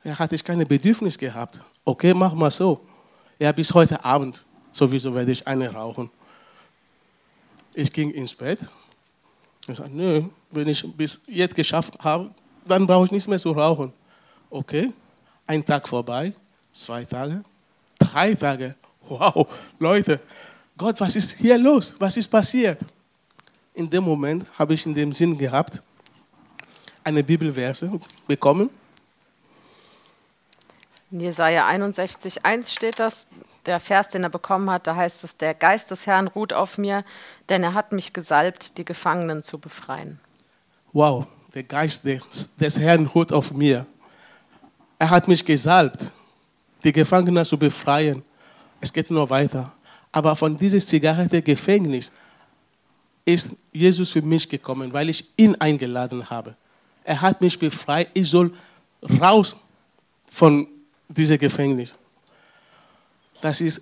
Ja, 0.03 0.17
hatte 0.19 0.35
ich 0.35 0.43
keine 0.43 0.65
Bedürfnis 0.65 1.17
gehabt. 1.17 1.59
Okay, 1.83 2.13
mach 2.13 2.33
mal 2.33 2.51
so. 2.51 2.85
Ja, 3.39 3.51
bis 3.51 3.73
heute 3.73 4.03
Abend. 4.03 4.45
Sowieso 4.71 5.13
werde 5.15 5.31
ich 5.31 5.45
eine 5.47 5.71
rauchen. 5.73 6.09
Ich 7.73 7.91
ging 7.91 8.11
ins 8.11 8.33
Bett. 8.33 8.67
Ich 9.67 9.75
sagte, 9.75 9.91
nö, 9.91 10.23
wenn 10.51 10.67
ich 10.67 10.85
bis 10.95 11.21
jetzt 11.27 11.55
geschafft 11.55 11.97
habe, 11.99 12.29
dann 12.65 12.85
brauche 12.87 13.05
ich 13.05 13.11
nichts 13.11 13.27
mehr 13.27 13.39
zu 13.39 13.51
rauchen. 13.51 13.93
Okay, 14.49 14.91
ein 15.47 15.63
Tag 15.63 15.87
vorbei, 15.87 16.33
zwei 16.71 17.03
Tage, 17.03 17.43
drei 17.99 18.33
Tage. 18.35 18.75
Wow, 19.07 19.47
Leute, 19.79 20.19
Gott, 20.77 20.99
was 20.99 21.15
ist 21.15 21.37
hier 21.37 21.57
los? 21.57 21.95
Was 21.99 22.17
ist 22.17 22.27
passiert? 22.27 22.79
In 23.73 23.89
dem 23.89 24.03
Moment 24.03 24.45
habe 24.57 24.73
ich 24.73 24.85
in 24.85 24.93
dem 24.93 25.11
Sinn 25.11 25.37
gehabt, 25.37 25.81
eine 27.03 27.23
Bibelverse 27.23 27.99
bekommen. 28.27 28.69
In 31.11 31.19
Jesaja 31.19 31.67
61, 31.67 32.45
1 32.45 32.73
steht 32.73 32.99
das, 32.99 33.27
der 33.65 33.79
Vers, 33.79 34.09
den 34.09 34.23
er 34.23 34.29
bekommen 34.29 34.69
hat, 34.69 34.87
da 34.87 34.95
heißt 34.95 35.23
es: 35.23 35.37
Der 35.37 35.53
Geist 35.53 35.91
des 35.91 36.07
Herrn 36.07 36.27
ruht 36.27 36.53
auf 36.53 36.77
mir, 36.77 37.03
denn 37.49 37.63
er 37.63 37.73
hat 37.73 37.91
mich 37.91 38.13
gesalbt, 38.13 38.77
die 38.77 38.85
Gefangenen 38.85 39.43
zu 39.43 39.59
befreien. 39.59 40.19
Wow, 40.93 41.27
der 41.55 41.63
Geist 41.63 42.03
des, 42.03 42.53
des 42.57 42.77
Herrn 42.77 43.05
ruht 43.05 43.31
auf 43.31 43.53
mir. 43.53 43.85
Er 44.99 45.09
hat 45.09 45.29
mich 45.29 45.43
gesalbt, 45.43 46.11
die 46.83 46.91
Gefangenen 46.91 47.45
zu 47.45 47.57
befreien. 47.57 48.21
Es 48.81 48.91
geht 48.91 49.09
nur 49.09 49.29
weiter. 49.29 49.71
Aber 50.11 50.35
von 50.35 50.57
diesem 50.57 50.81
Zigarette-Gefängnis 50.81 52.11
ist 53.23 53.55
Jesus 53.71 54.11
für 54.11 54.21
mich 54.21 54.47
gekommen, 54.49 54.91
weil 54.91 55.09
ich 55.09 55.29
ihn 55.37 55.55
eingeladen 55.55 56.29
habe. 56.29 56.55
Er 57.05 57.21
hat 57.21 57.39
mich 57.39 57.57
befreit. 57.57 58.09
Ich 58.13 58.29
soll 58.29 58.51
raus 59.21 59.55
von 60.29 60.67
diesem 61.07 61.37
Gefängnis. 61.37 61.95
Das 63.39 63.61
ist, 63.61 63.81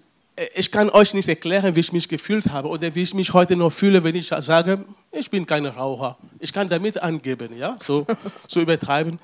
ich 0.56 0.72
kann 0.72 0.90
euch 0.90 1.14
nicht 1.14 1.28
erklären, 1.28 1.76
wie 1.76 1.80
ich 1.80 1.94
mich 1.94 2.10
gefühlt 2.10 2.48
habe 2.48 2.68
oder 2.68 2.94
wie 2.96 3.04
ich 3.04 3.14
mich 3.14 3.34
heute 3.34 3.56
noch 3.56 3.72
fühle, 3.72 4.04
wenn 4.04 4.16
ich 4.16 4.28
sage, 4.28 4.84
ich 5.12 5.30
bin 5.30 5.46
kein 5.46 5.66
Raucher. 5.66 6.18
Ich 6.40 6.52
kann 6.52 6.68
damit 6.68 6.98
angeben, 7.02 7.56
ja, 7.58 7.78
so, 7.80 8.06
so 8.48 8.60
übertreiben 8.60 9.20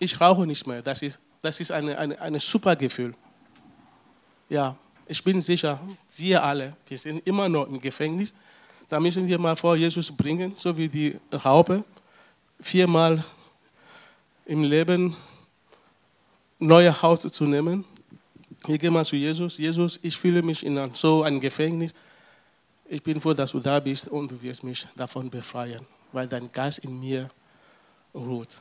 ich 0.00 0.20
rauche 0.20 0.46
nicht 0.46 0.66
mehr. 0.66 0.82
Das 0.82 1.02
ist, 1.02 1.20
das 1.42 1.60
ist 1.60 1.70
ein 1.70 1.88
eine, 1.90 2.20
eine 2.20 2.40
super 2.40 2.74
Gefühl. 2.74 3.14
Ja, 4.48 4.76
ich 5.06 5.22
bin 5.22 5.40
sicher, 5.40 5.78
wir 6.16 6.42
alle, 6.42 6.76
wir 6.88 6.98
sind 6.98 7.24
immer 7.26 7.48
noch 7.48 7.68
im 7.68 7.80
Gefängnis. 7.80 8.34
Da 8.88 8.98
müssen 8.98 9.28
wir 9.28 9.38
mal 9.38 9.54
vor 9.54 9.76
Jesus 9.76 10.10
bringen, 10.10 10.54
so 10.56 10.76
wie 10.76 10.88
die 10.88 11.16
Raupe, 11.44 11.84
viermal 12.58 13.22
im 14.46 14.64
Leben 14.64 15.16
neue 16.58 17.02
Haut 17.02 17.20
zu 17.20 17.44
nehmen. 17.44 17.84
Wir 18.66 18.78
gehen 18.78 18.92
mal 18.92 19.04
zu 19.04 19.16
Jesus. 19.16 19.58
Jesus, 19.58 19.98
ich 20.02 20.16
fühle 20.16 20.42
mich 20.42 20.64
in 20.64 20.92
so 20.94 21.22
einem 21.22 21.40
Gefängnis. 21.40 21.92
Ich 22.88 23.02
bin 23.02 23.20
froh, 23.20 23.32
dass 23.32 23.52
du 23.52 23.60
da 23.60 23.80
bist 23.80 24.08
und 24.08 24.30
du 24.30 24.42
wirst 24.42 24.64
mich 24.64 24.86
davon 24.96 25.30
befreien, 25.30 25.86
weil 26.12 26.26
dein 26.28 26.50
Geist 26.50 26.80
in 26.80 26.98
mir 27.00 27.28
ruht 28.14 28.60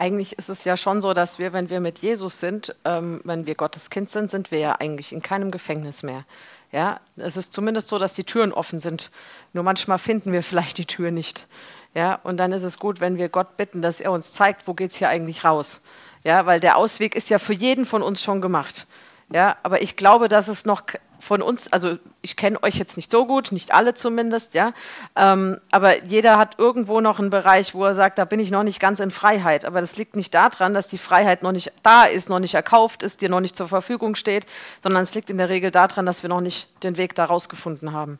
eigentlich 0.00 0.38
ist 0.38 0.48
es 0.48 0.64
ja 0.64 0.78
schon 0.78 1.02
so, 1.02 1.12
dass 1.12 1.38
wir, 1.38 1.52
wenn 1.52 1.68
wir 1.68 1.78
mit 1.78 1.98
Jesus 1.98 2.40
sind, 2.40 2.74
ähm, 2.86 3.20
wenn 3.24 3.44
wir 3.44 3.54
Gottes 3.54 3.90
Kind 3.90 4.10
sind, 4.10 4.30
sind 4.30 4.50
wir 4.50 4.58
ja 4.58 4.76
eigentlich 4.80 5.12
in 5.12 5.20
keinem 5.20 5.50
Gefängnis 5.50 6.02
mehr. 6.02 6.24
Ja, 6.72 7.00
es 7.16 7.36
ist 7.36 7.52
zumindest 7.52 7.88
so, 7.88 7.98
dass 7.98 8.14
die 8.14 8.24
Türen 8.24 8.52
offen 8.52 8.80
sind. 8.80 9.10
Nur 9.52 9.62
manchmal 9.62 9.98
finden 9.98 10.32
wir 10.32 10.42
vielleicht 10.42 10.78
die 10.78 10.86
Tür 10.86 11.10
nicht. 11.10 11.46
Ja, 11.92 12.18
und 12.22 12.38
dann 12.38 12.52
ist 12.52 12.62
es 12.62 12.78
gut, 12.78 13.00
wenn 13.00 13.18
wir 13.18 13.28
Gott 13.28 13.58
bitten, 13.58 13.82
dass 13.82 14.00
er 14.00 14.12
uns 14.12 14.32
zeigt, 14.32 14.66
wo 14.66 14.72
geht 14.72 14.92
es 14.92 14.96
hier 14.96 15.10
eigentlich 15.10 15.44
raus. 15.44 15.82
Ja, 16.24 16.46
weil 16.46 16.60
der 16.60 16.76
Ausweg 16.76 17.14
ist 17.14 17.30
ja 17.30 17.38
für 17.38 17.54
jeden 17.54 17.86
von 17.86 18.02
uns 18.02 18.22
schon 18.22 18.40
gemacht. 18.40 18.86
Ja, 19.32 19.56
aber 19.62 19.80
ich 19.80 19.96
glaube, 19.96 20.28
dass 20.28 20.48
es 20.48 20.64
noch 20.64 20.82
von 21.20 21.42
uns, 21.42 21.72
also 21.72 21.98
ich 22.22 22.36
kenne 22.36 22.62
euch 22.62 22.76
jetzt 22.76 22.96
nicht 22.96 23.10
so 23.10 23.26
gut, 23.26 23.52
nicht 23.52 23.72
alle 23.72 23.94
zumindest, 23.94 24.54
ja, 24.54 24.72
ähm, 25.16 25.58
aber 25.70 26.02
jeder 26.04 26.38
hat 26.38 26.58
irgendwo 26.58 27.00
noch 27.00 27.20
einen 27.20 27.30
Bereich, 27.30 27.74
wo 27.74 27.84
er 27.84 27.94
sagt, 27.94 28.18
da 28.18 28.24
bin 28.24 28.40
ich 28.40 28.50
noch 28.50 28.62
nicht 28.62 28.80
ganz 28.80 29.00
in 29.00 29.10
Freiheit. 29.10 29.64
Aber 29.64 29.80
das 29.80 29.96
liegt 29.96 30.16
nicht 30.16 30.34
daran, 30.34 30.74
dass 30.74 30.88
die 30.88 30.98
Freiheit 30.98 31.42
noch 31.42 31.52
nicht 31.52 31.72
da 31.82 32.04
ist, 32.04 32.28
noch 32.28 32.40
nicht 32.40 32.54
erkauft 32.54 33.02
ist, 33.02 33.20
dir 33.20 33.28
noch 33.28 33.40
nicht 33.40 33.56
zur 33.56 33.68
Verfügung 33.68 34.16
steht, 34.16 34.46
sondern 34.82 35.02
es 35.02 35.14
liegt 35.14 35.30
in 35.30 35.38
der 35.38 35.48
Regel 35.48 35.70
daran, 35.70 36.06
dass 36.06 36.22
wir 36.22 36.28
noch 36.28 36.40
nicht 36.40 36.68
den 36.82 36.96
Weg 36.96 37.14
da 37.14 37.26
rausgefunden 37.26 37.92
haben. 37.92 38.18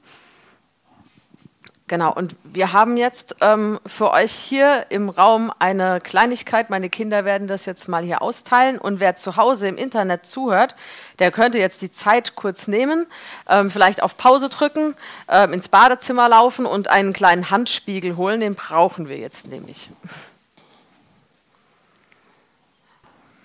Genau, 1.90 2.12
und 2.12 2.36
wir 2.44 2.72
haben 2.72 2.96
jetzt 2.96 3.34
ähm, 3.40 3.80
für 3.84 4.12
euch 4.12 4.30
hier 4.30 4.86
im 4.90 5.08
Raum 5.08 5.52
eine 5.58 5.98
Kleinigkeit. 6.00 6.70
Meine 6.70 6.88
Kinder 6.88 7.24
werden 7.24 7.48
das 7.48 7.66
jetzt 7.66 7.88
mal 7.88 8.04
hier 8.04 8.22
austeilen. 8.22 8.78
Und 8.78 9.00
wer 9.00 9.16
zu 9.16 9.34
Hause 9.34 9.66
im 9.66 9.76
Internet 9.76 10.24
zuhört, 10.24 10.76
der 11.18 11.32
könnte 11.32 11.58
jetzt 11.58 11.82
die 11.82 11.90
Zeit 11.90 12.36
kurz 12.36 12.68
nehmen, 12.68 13.08
ähm, 13.48 13.72
vielleicht 13.72 14.04
auf 14.04 14.16
Pause 14.16 14.48
drücken, 14.48 14.94
ähm, 15.26 15.52
ins 15.52 15.66
Badezimmer 15.66 16.28
laufen 16.28 16.64
und 16.64 16.86
einen 16.86 17.12
kleinen 17.12 17.50
Handspiegel 17.50 18.16
holen. 18.16 18.38
Den 18.38 18.54
brauchen 18.54 19.08
wir 19.08 19.18
jetzt 19.18 19.48
nämlich. 19.48 19.90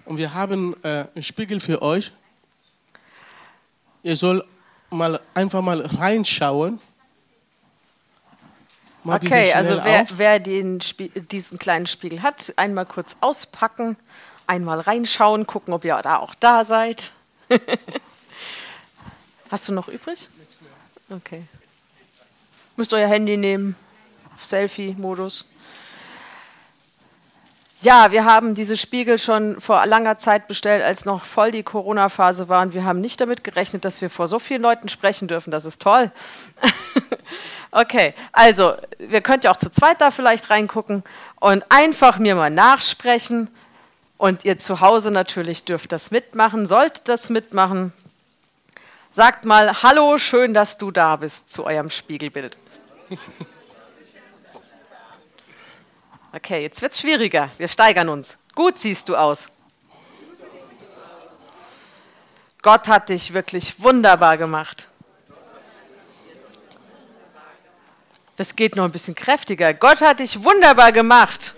Und 0.05 0.19
wir 0.19 0.35
haben 0.35 0.75
äh, 0.83 1.05
einen 1.15 1.23
Spiegel 1.23 1.59
für 1.59 1.81
euch. 1.81 2.11
Ihr 4.03 4.15
sollt 4.15 4.45
mal 4.91 5.19
einfach 5.33 5.63
mal 5.63 5.81
reinschauen. 5.81 6.79
Mach 9.05 9.19
die 9.19 9.27
Okay, 9.27 9.53
also 9.53 9.79
wer, 9.83 10.05
wer 10.17 10.39
den 10.39 10.81
Spie 10.81 11.09
diesen 11.09 11.59
kleinen 11.59 11.85
Spiegel 11.85 12.23
hat, 12.23 12.53
einmal 12.57 12.87
kurz 12.87 13.15
auspacken, 13.21 13.97
einmal 14.47 14.79
reinschauen, 14.79 15.45
gucken, 15.45 15.73
ob 15.73 15.85
ihr 15.85 15.95
da 16.01 16.17
auch 16.17 16.33
da 16.33 16.65
seid. 16.65 17.11
Hast 19.51 19.67
du 19.67 19.73
noch 19.73 19.87
übrig? 19.87 20.27
Okay. 21.09 21.43
Müsst 22.77 22.93
euer 22.93 23.07
Handy 23.07 23.37
nehmen, 23.37 23.75
Selfie-Modus. 24.41 25.45
Ja, 27.81 28.11
wir 28.11 28.25
haben 28.25 28.55
diese 28.55 28.75
Spiegel 28.75 29.19
schon 29.19 29.61
vor 29.61 29.85
langer 29.85 30.17
Zeit 30.17 30.47
bestellt, 30.47 30.83
als 30.83 31.05
noch 31.05 31.25
voll 31.25 31.51
die 31.51 31.61
Corona-Phase 31.61 32.49
war. 32.49 32.63
Und 32.63 32.73
wir 32.73 32.85
haben 32.85 33.01
nicht 33.01 33.21
damit 33.21 33.43
gerechnet, 33.43 33.85
dass 33.85 34.01
wir 34.01 34.09
vor 34.09 34.25
so 34.25 34.39
vielen 34.39 34.63
Leuten 34.63 34.89
sprechen 34.89 35.27
dürfen. 35.27 35.51
Das 35.51 35.65
ist 35.65 35.83
toll. 35.83 36.11
okay, 37.75 38.13
also, 38.31 38.75
wir 38.97 39.21
könnt 39.21 39.43
ja 39.43 39.51
auch 39.51 39.57
zu 39.57 39.71
zweit 39.71 40.01
da 40.01 40.09
vielleicht 40.09 40.49
reingucken 40.49 41.03
und 41.39 41.63
einfach 41.69 42.17
mir 42.17 42.35
mal 42.35 42.49
nachsprechen. 42.49 43.49
Und 44.17 44.45
ihr 44.45 44.57
zu 44.57 44.79
Hause 44.79 45.11
natürlich 45.11 45.65
dürft 45.65 45.91
das 45.91 46.09
mitmachen, 46.09 46.67
sollt 46.67 47.09
das 47.09 47.29
mitmachen. 47.29 47.91
Sagt 49.11 49.43
mal, 49.43 49.83
hallo, 49.83 50.17
schön, 50.17 50.53
dass 50.53 50.77
du 50.77 50.89
da 50.89 51.17
bist 51.17 51.51
zu 51.51 51.65
eurem 51.65 51.89
Spiegelbild. 51.89 52.57
Okay, 56.35 56.63
jetzt 56.63 56.81
wird 56.81 56.91
es 56.91 56.99
schwieriger. 56.99 57.49
Wir 57.57 57.69
steigern 57.69 58.09
uns. 58.09 58.39
Gut 58.55 58.77
siehst 58.77 59.07
du 59.07 59.15
aus. 59.15 59.51
Gott 62.61 62.89
hat 62.89 63.07
dich 63.07 63.31
wirklich 63.31 63.81
wunderbar 63.81 64.37
gemacht. 64.37 64.89
Das 68.35 68.55
geht 68.55 68.75
noch 68.75 68.83
ein 68.83 68.91
bisschen 68.91 69.15
kräftiger. 69.15 69.73
Gott 69.73 70.01
hat 70.01 70.19
dich 70.19 70.43
wunderbar 70.43 70.91
gemacht. 70.91 71.55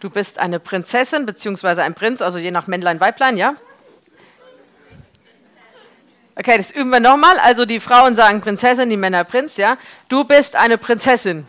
Du 0.00 0.10
bist 0.10 0.38
eine 0.38 0.60
Prinzessin 0.60 1.26
beziehungsweise 1.26 1.82
ein 1.82 1.94
Prinz, 1.94 2.20
also 2.20 2.38
je 2.38 2.50
nach 2.50 2.66
Männlein, 2.66 3.00
Weiblein, 3.00 3.36
ja? 3.36 3.54
Okay, 6.36 6.56
das 6.56 6.70
üben 6.70 6.90
wir 6.90 7.00
nochmal. 7.00 7.38
Also 7.38 7.64
die 7.64 7.80
Frauen 7.80 8.16
sagen 8.16 8.40
Prinzessin, 8.40 8.90
die 8.90 8.96
Männer 8.96 9.24
Prinz, 9.24 9.56
ja? 9.56 9.78
Du 10.08 10.24
bist 10.24 10.56
eine 10.56 10.78
Prinzessin. 10.78 11.46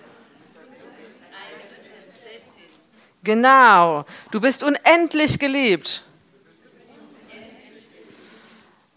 Genau. 3.24 4.06
Du 4.32 4.40
bist 4.40 4.64
unendlich 4.64 5.40
geliebt. 5.40 6.04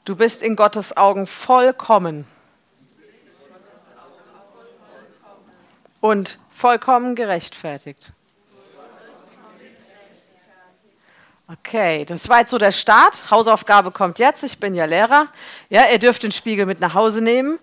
Du 0.04 0.14
bist 0.14 0.42
in 0.42 0.56
Gottes 0.56 0.96
Augen 0.96 1.26
vollkommen. 1.26 2.26
Und 6.00 6.38
vollkommen 6.50 7.14
gerechtfertigt. 7.14 8.12
Okay, 11.50 12.04
das 12.04 12.28
war 12.28 12.40
jetzt 12.40 12.50
so 12.50 12.58
der 12.58 12.72
Start. 12.72 13.30
Hausaufgabe 13.30 13.90
kommt 13.90 14.18
jetzt. 14.18 14.44
Ich 14.44 14.58
bin 14.58 14.74
ja 14.74 14.84
Lehrer. 14.84 15.28
Ja, 15.70 15.84
ihr 15.90 15.98
dürft 15.98 16.22
den 16.22 16.32
Spiegel 16.32 16.66
mit 16.66 16.78
nach 16.80 16.92
Hause 16.92 17.22
nehmen 17.22 17.58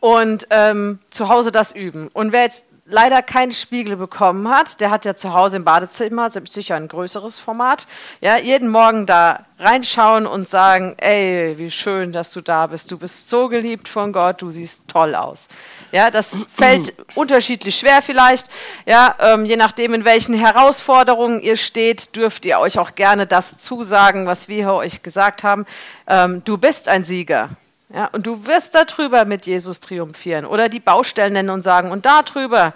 und 0.00 0.46
ähm, 0.50 1.00
zu 1.10 1.28
Hause 1.28 1.52
das 1.52 1.72
üben. 1.72 2.08
Und 2.08 2.32
wer 2.32 2.44
jetzt 2.44 2.64
leider 2.88 3.22
keinen 3.22 3.52
Spiegel 3.52 3.96
bekommen 3.96 4.48
hat, 4.48 4.80
der 4.80 4.90
hat 4.90 5.04
ja 5.04 5.16
zu 5.16 5.34
Hause 5.34 5.56
im 5.56 5.64
Badezimmer 5.64 6.30
sicher 6.30 6.76
ein 6.76 6.88
größeres 6.88 7.38
Format. 7.38 7.86
Ja, 8.20 8.38
jeden 8.38 8.68
Morgen 8.68 9.06
da 9.06 9.44
reinschauen 9.58 10.26
und 10.26 10.48
sagen, 10.48 10.94
ey, 10.98 11.54
wie 11.58 11.70
schön, 11.70 12.12
dass 12.12 12.30
du 12.32 12.40
da 12.40 12.66
bist. 12.66 12.90
Du 12.90 12.98
bist 12.98 13.28
so 13.28 13.48
geliebt 13.48 13.88
von 13.88 14.12
Gott, 14.12 14.42
du 14.42 14.50
siehst 14.50 14.86
toll 14.86 15.14
aus. 15.14 15.48
Ja, 15.92 16.10
das 16.10 16.36
fällt 16.54 16.94
unterschiedlich 17.14 17.76
schwer 17.76 18.02
vielleicht. 18.02 18.48
Ja, 18.84 19.14
ähm, 19.18 19.44
je 19.44 19.56
nachdem, 19.56 19.94
in 19.94 20.04
welchen 20.04 20.34
Herausforderungen 20.34 21.40
ihr 21.40 21.56
steht, 21.56 22.14
dürft 22.14 22.44
ihr 22.44 22.58
euch 22.60 22.78
auch 22.78 22.94
gerne 22.94 23.26
das 23.26 23.58
zusagen, 23.58 24.26
was 24.26 24.48
wir 24.48 24.72
euch 24.72 25.02
gesagt 25.02 25.42
haben. 25.42 25.66
Ähm, 26.06 26.42
du 26.44 26.58
bist 26.58 26.88
ein 26.88 27.02
Sieger. 27.02 27.50
Ja, 27.88 28.06
und 28.12 28.26
du 28.26 28.46
wirst 28.46 28.74
darüber 28.74 29.24
mit 29.24 29.46
Jesus 29.46 29.80
triumphieren. 29.80 30.44
Oder 30.44 30.68
die 30.68 30.80
Baustellen 30.80 31.34
nennen 31.34 31.50
und 31.50 31.62
sagen, 31.62 31.90
und 31.90 32.04
darüber 32.04 32.74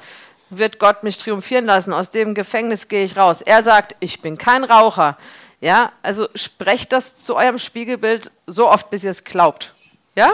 wird 0.50 0.78
Gott 0.78 1.02
mich 1.02 1.18
triumphieren 1.18 1.64
lassen. 1.64 1.92
Aus 1.92 2.10
dem 2.10 2.34
Gefängnis 2.34 2.88
gehe 2.88 3.04
ich 3.04 3.16
raus. 3.16 3.42
Er 3.42 3.62
sagt, 3.62 3.96
ich 4.00 4.20
bin 4.20 4.38
kein 4.38 4.64
Raucher. 4.64 5.16
Ja, 5.60 5.92
also 6.02 6.28
sprecht 6.34 6.92
das 6.92 7.16
zu 7.16 7.36
eurem 7.36 7.58
Spiegelbild 7.58 8.30
so 8.46 8.68
oft, 8.68 8.90
bis 8.90 9.04
ihr 9.04 9.10
es 9.10 9.24
glaubt. 9.24 9.74
Ja? 10.14 10.32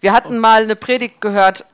Wir 0.00 0.12
hatten 0.12 0.38
mal 0.38 0.62
eine 0.62 0.76
Predigt 0.76 1.20
gehört 1.20 1.64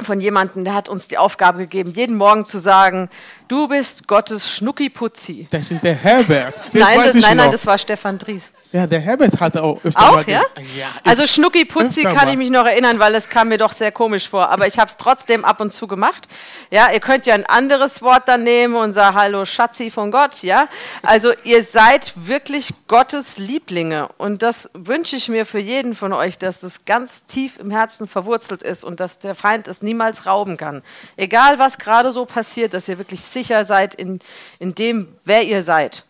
von 0.00 0.20
jemandem, 0.20 0.64
der 0.64 0.74
hat 0.74 0.88
uns 0.88 1.06
die 1.06 1.18
Aufgabe 1.18 1.58
gegeben, 1.58 1.92
jeden 1.92 2.16
Morgen 2.16 2.44
zu 2.44 2.58
sagen, 2.58 3.08
du 3.48 3.68
bist 3.68 4.06
Gottes 4.08 4.50
Schnuckiputzi. 4.50 5.46
Das 5.50 5.70
ist 5.70 5.82
der 5.82 5.94
Herbert. 5.94 6.54
Das 6.54 6.64
Nein, 6.72 6.98
weiß 6.98 7.04
das, 7.06 7.14
ich 7.16 7.22
nein, 7.22 7.36
nein, 7.36 7.50
das 7.50 7.66
war 7.66 7.78
Stefan 7.78 8.18
Dries. 8.18 8.52
ja, 8.72 8.86
der 8.86 9.00
Herbert 9.00 9.38
hatte 9.40 9.62
auch 9.62 9.78
öfter 9.84 10.00
mal 10.00 10.20
Auch, 10.22 10.26
ja? 10.26 10.38
gesagt. 10.38 10.60
ja 10.76 10.88
Also 11.04 11.26
Schnucki 11.26 11.64
Putzi 11.64 12.00
öfter 12.00 12.14
kann 12.14 12.26
mal. 12.26 12.32
ich 12.32 12.38
mich 12.38 12.50
noch 12.50 12.66
erinnern, 12.66 12.98
weil 12.98 13.14
es 13.14 13.28
kam 13.28 13.48
mir 13.48 13.58
doch 13.58 13.72
sehr 13.72 13.92
komisch 13.92 14.28
vor. 14.28 14.48
Aber 14.50 14.66
ich 14.66 14.78
habe 14.78 14.88
es 14.90 14.96
trotzdem 14.96 15.44
ab 15.44 15.60
und 15.60 15.72
zu 15.72 15.86
gemacht. 15.86 16.26
Ja, 16.70 16.90
ihr 16.90 17.00
könnt 17.00 17.26
ja 17.26 17.34
ein 17.34 17.46
anderes 17.46 18.02
Wort 18.02 18.28
dann 18.28 18.42
nehmen 18.44 18.74
und 18.74 18.92
sagen 18.94 19.14
Hallo 19.16 19.44
Schatzi 19.44 19.90
von 19.90 20.10
Gott. 20.10 20.42
Ja, 20.42 20.68
also 21.02 21.32
ihr 21.44 21.62
seid 21.62 22.12
wirklich 22.16 22.72
Gottes 22.88 23.38
Lieblinge 23.38 24.08
und 24.18 24.42
das 24.42 24.70
wünsche 24.74 25.16
ich 25.16 25.28
mir 25.28 25.46
für 25.46 25.58
jeden 25.60 25.94
von 25.94 26.12
euch, 26.12 26.38
dass 26.38 26.60
das 26.60 26.84
ganz 26.84 27.26
tief 27.26 27.58
im 27.58 27.70
Herzen 27.70 28.08
verwurzelt 28.08 28.62
ist 28.62 28.84
und 28.84 29.00
dass 29.00 29.18
der 29.18 29.34
Feind 29.34 29.68
es 29.68 29.82
niemals 29.82 30.26
rauben 30.26 30.56
kann. 30.56 30.82
Egal 31.16 31.58
was 31.58 31.78
gerade 31.78 32.10
so 32.10 32.24
passiert, 32.24 32.74
dass 32.74 32.88
ihr 32.88 32.98
wirklich 32.98 33.22
sicher 33.22 33.43
seid 33.46 33.94
in, 33.94 34.20
in 34.58 34.74
dem, 34.74 35.08
wer 35.24 35.42
ihr 35.42 35.62
seid. 35.62 36.04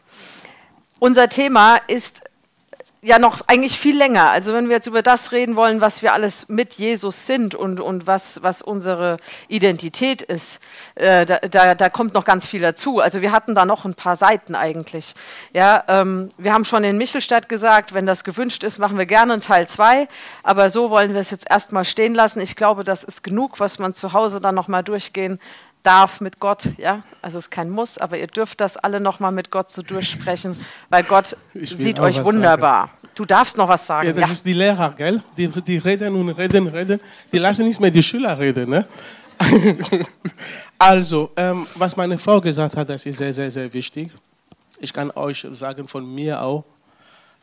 Unser 1.00 1.28
Thema 1.28 1.76
ist 1.86 2.22
ja 3.04 3.18
noch 3.18 3.42
eigentlich 3.48 3.78
viel 3.78 3.96
länger. 3.96 4.30
Also 4.30 4.54
wenn 4.54 4.68
wir 4.68 4.76
jetzt 4.76 4.86
über 4.86 5.02
das 5.02 5.32
reden 5.32 5.56
wollen, 5.56 5.82
was 5.82 6.00
wir 6.00 6.14
alles 6.14 6.48
mit 6.48 6.74
Jesus 6.74 7.26
sind 7.26 7.54
und, 7.54 7.78
und 7.78 8.06
was, 8.06 8.42
was 8.42 8.62
unsere 8.62 9.18
Identität 9.46 10.22
ist, 10.22 10.62
äh, 10.94 11.26
da, 11.26 11.38
da, 11.40 11.74
da 11.74 11.88
kommt 11.90 12.14
noch 12.14 12.24
ganz 12.24 12.46
viel 12.46 12.62
dazu. 12.62 13.00
Also 13.00 13.20
wir 13.20 13.30
hatten 13.30 13.54
da 13.54 13.66
noch 13.66 13.84
ein 13.84 13.94
paar 13.94 14.16
Seiten 14.16 14.54
eigentlich. 14.54 15.14
Ja, 15.52 15.84
ähm, 15.86 16.30
wir 16.38 16.54
haben 16.54 16.64
schon 16.64 16.82
in 16.82 16.96
Michelstadt 16.96 17.50
gesagt, 17.50 17.92
wenn 17.92 18.06
das 18.06 18.24
gewünscht 18.24 18.64
ist, 18.64 18.78
machen 18.78 18.96
wir 18.96 19.06
gerne 19.06 19.34
einen 19.34 19.42
Teil 19.42 19.68
2. 19.68 20.08
Aber 20.42 20.70
so 20.70 20.88
wollen 20.88 21.12
wir 21.12 21.20
es 21.20 21.30
jetzt 21.30 21.50
erstmal 21.50 21.84
stehen 21.84 22.14
lassen. 22.14 22.40
Ich 22.40 22.56
glaube, 22.56 22.84
das 22.84 23.04
ist 23.04 23.22
genug, 23.22 23.60
was 23.60 23.78
man 23.78 23.92
zu 23.92 24.14
Hause 24.14 24.40
dann 24.40 24.54
nochmal 24.54 24.82
durchgehen 24.82 25.38
darf 25.84 26.20
mit 26.20 26.40
Gott, 26.40 26.64
ja, 26.78 27.02
also 27.22 27.38
es 27.38 27.44
ist 27.44 27.50
kein 27.50 27.70
Muss, 27.70 27.98
aber 27.98 28.18
ihr 28.18 28.26
dürft 28.26 28.60
das 28.60 28.76
alle 28.76 28.98
nochmal 28.98 29.30
mit 29.30 29.50
Gott 29.52 29.70
so 29.70 29.82
durchsprechen, 29.82 30.56
weil 30.88 31.04
Gott 31.04 31.36
sieht 31.54 32.00
euch 32.00 32.24
wunderbar. 32.24 32.90
Du 33.14 33.24
darfst 33.24 33.56
noch 33.56 33.68
was 33.68 33.86
sagen. 33.86 34.08
Ja, 34.08 34.12
das 34.12 34.22
Ja, 34.22 34.32
ist 34.32 34.44
die 34.44 34.54
Lehrer, 34.54 34.90
gell? 34.96 35.22
Die, 35.36 35.46
die 35.46 35.78
reden 35.78 36.16
und 36.16 36.30
reden, 36.30 36.66
reden. 36.66 37.00
Die 37.30 37.38
lassen 37.38 37.64
nicht 37.64 37.80
mehr 37.80 37.90
die 37.92 38.02
Schüler 38.02 38.36
reden, 38.36 38.70
ne? 38.70 38.86
also, 40.78 41.30
ähm, 41.36 41.66
was 41.76 41.96
meine 41.96 42.18
Frau 42.18 42.40
gesagt 42.40 42.76
hat, 42.76 42.88
das 42.88 43.06
ist 43.06 43.18
sehr, 43.18 43.32
sehr, 43.32 43.50
sehr 43.50 43.72
wichtig. 43.72 44.10
Ich 44.80 44.92
kann 44.92 45.10
euch 45.12 45.46
sagen, 45.52 45.86
von 45.86 46.12
mir 46.12 46.40
auch, 46.40 46.64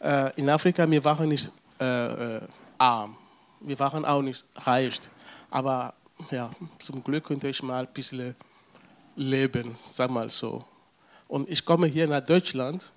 äh, 0.01 0.31
in 0.35 0.49
Afrika, 0.49 0.89
wir 0.89 1.03
waren 1.03 1.29
nicht 1.29 1.49
äh, 1.79 2.37
äh, 2.37 2.41
arm. 2.77 3.15
Wir 3.61 3.77
waren 3.79 4.03
auch 4.05 4.21
nicht 4.21 4.43
reich. 4.55 4.99
Aber 5.49 5.93
ja, 6.29 6.51
zum 6.79 7.03
Glück 7.03 7.23
konnte 7.23 7.47
ich 7.47 7.63
mal 7.63 7.85
ein 7.85 7.93
bisschen 7.93 8.35
leben, 9.15 9.75
sag 9.85 10.11
mal 10.11 10.29
so. 10.29 10.63
Und 11.27 11.49
ich 11.49 11.63
komme 11.63 11.87
hier 11.87 12.07
nach 12.07 12.23
Deutschland 12.23 12.91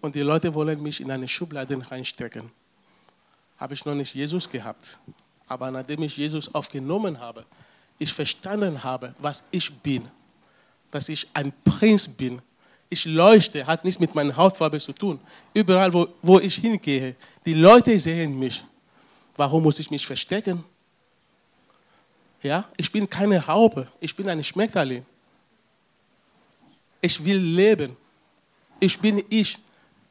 und 0.00 0.14
die 0.14 0.20
Leute 0.20 0.52
wollen 0.54 0.82
mich 0.82 1.00
in 1.00 1.10
eine 1.10 1.28
Schublade 1.28 1.78
reinstecken. 1.90 2.50
Habe 3.58 3.74
ich 3.74 3.84
noch 3.84 3.94
nicht 3.94 4.14
Jesus 4.14 4.48
gehabt. 4.48 4.98
Aber 5.46 5.70
nachdem 5.70 6.02
ich 6.02 6.16
Jesus 6.16 6.54
aufgenommen 6.54 7.18
habe, 7.18 7.44
ich 7.98 8.12
verstanden 8.12 8.84
habe, 8.84 9.14
was 9.18 9.42
ich 9.50 9.72
bin, 9.80 10.06
dass 10.90 11.08
ich 11.08 11.26
ein 11.34 11.52
Prinz 11.64 12.06
bin. 12.06 12.40
Ich 12.88 13.04
leuchte, 13.04 13.66
hat 13.66 13.84
nichts 13.84 14.00
mit 14.00 14.14
meiner 14.14 14.36
Hautfarbe 14.36 14.78
zu 14.78 14.92
tun. 14.92 15.18
Überall, 15.52 15.92
wo, 15.92 16.08
wo 16.22 16.38
ich 16.38 16.54
hingehe, 16.54 17.16
die 17.44 17.54
Leute 17.54 17.98
sehen 17.98 18.38
mich. 18.38 18.64
Warum 19.36 19.62
muss 19.62 19.78
ich 19.78 19.90
mich 19.90 20.06
verstecken? 20.06 20.64
Ja, 22.42 22.64
ich 22.76 22.90
bin 22.92 23.08
keine 23.08 23.44
Raupe, 23.44 23.88
ich 24.00 24.14
bin 24.14 24.28
ein 24.28 24.42
Schmetterling. 24.44 25.04
Ich 27.00 27.24
will 27.24 27.38
leben. 27.38 27.96
Ich 28.80 28.98
bin 28.98 29.22
ich. 29.28 29.58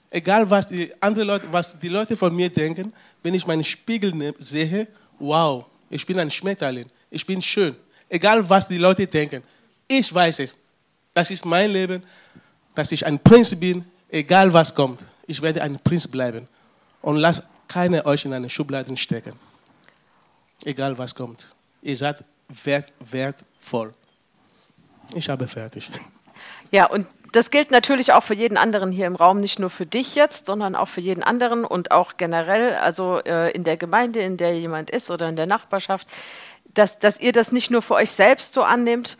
Egal 0.09 0.49
was 0.49 0.67
die 0.67 0.91
anderen 1.01 1.27
Leute, 1.27 1.47
was 1.51 1.77
die 1.77 1.89
Leute 1.89 2.15
von 2.15 2.33
mir 2.33 2.49
denken, 2.49 2.93
wenn 3.23 3.33
ich 3.33 3.45
meinen 3.45 3.63
Spiegel 3.63 4.13
ne- 4.13 4.33
sehe, 4.39 4.87
wow, 5.19 5.65
ich 5.89 6.05
bin 6.05 6.17
ein 6.19 6.31
Schmetterling. 6.31 6.89
Ich 7.09 7.25
bin 7.25 7.41
schön. 7.41 7.75
Egal 8.09 8.47
was 8.49 8.67
die 8.69 8.77
Leute 8.77 9.05
denken, 9.05 9.43
ich 9.87 10.13
weiß 10.13 10.39
es. 10.39 10.55
Das 11.13 11.29
ist 11.29 11.45
mein 11.45 11.71
Leben, 11.71 12.03
dass 12.73 12.91
ich 12.91 13.05
ein 13.05 13.19
Prinz 13.19 13.53
bin, 13.55 13.83
egal 14.09 14.53
was 14.53 14.73
kommt. 14.73 15.05
Ich 15.25 15.41
werde 15.41 15.61
ein 15.61 15.77
Prinz 15.79 16.07
bleiben. 16.07 16.47
Und 17.01 17.17
lasst 17.17 17.43
keine 17.67 18.05
euch 18.05 18.23
in 18.23 18.31
eine 18.33 18.49
Schublade 18.49 18.95
stecken. 18.95 19.33
Egal 20.63 20.97
was 20.97 21.13
kommt. 21.13 21.53
Ihr 21.87 21.95
seid 21.95 22.25
wert, 22.65 22.91
wertvoll. 22.99 23.93
Ich 25.15 25.29
habe 25.29 25.47
fertig. 25.47 25.89
Ja, 26.69 26.87
und 26.87 27.07
das 27.31 27.49
gilt 27.49 27.71
natürlich 27.71 28.11
auch 28.11 28.23
für 28.23 28.33
jeden 28.33 28.57
anderen 28.57 28.91
hier 28.91 29.07
im 29.07 29.15
Raum, 29.15 29.39
nicht 29.39 29.57
nur 29.57 29.69
für 29.69 29.85
dich 29.85 30.13
jetzt, 30.13 30.47
sondern 30.47 30.75
auch 30.75 30.89
für 30.89 30.99
jeden 30.99 31.23
anderen 31.23 31.63
und 31.63 31.91
auch 31.91 32.17
generell, 32.17 32.75
also 32.75 33.19
äh, 33.19 33.51
in 33.51 33.63
der 33.63 33.77
Gemeinde, 33.77 34.19
in 34.19 34.35
der 34.35 34.59
jemand 34.59 34.89
ist 34.89 35.09
oder 35.09 35.29
in 35.29 35.37
der 35.37 35.45
Nachbarschaft, 35.45 36.07
dass, 36.73 36.99
dass 36.99 37.21
ihr 37.21 37.31
das 37.31 37.53
nicht 37.53 37.71
nur 37.71 37.81
für 37.81 37.93
euch 37.93 38.11
selbst 38.11 38.51
so 38.51 38.63
annehmt. 38.63 39.17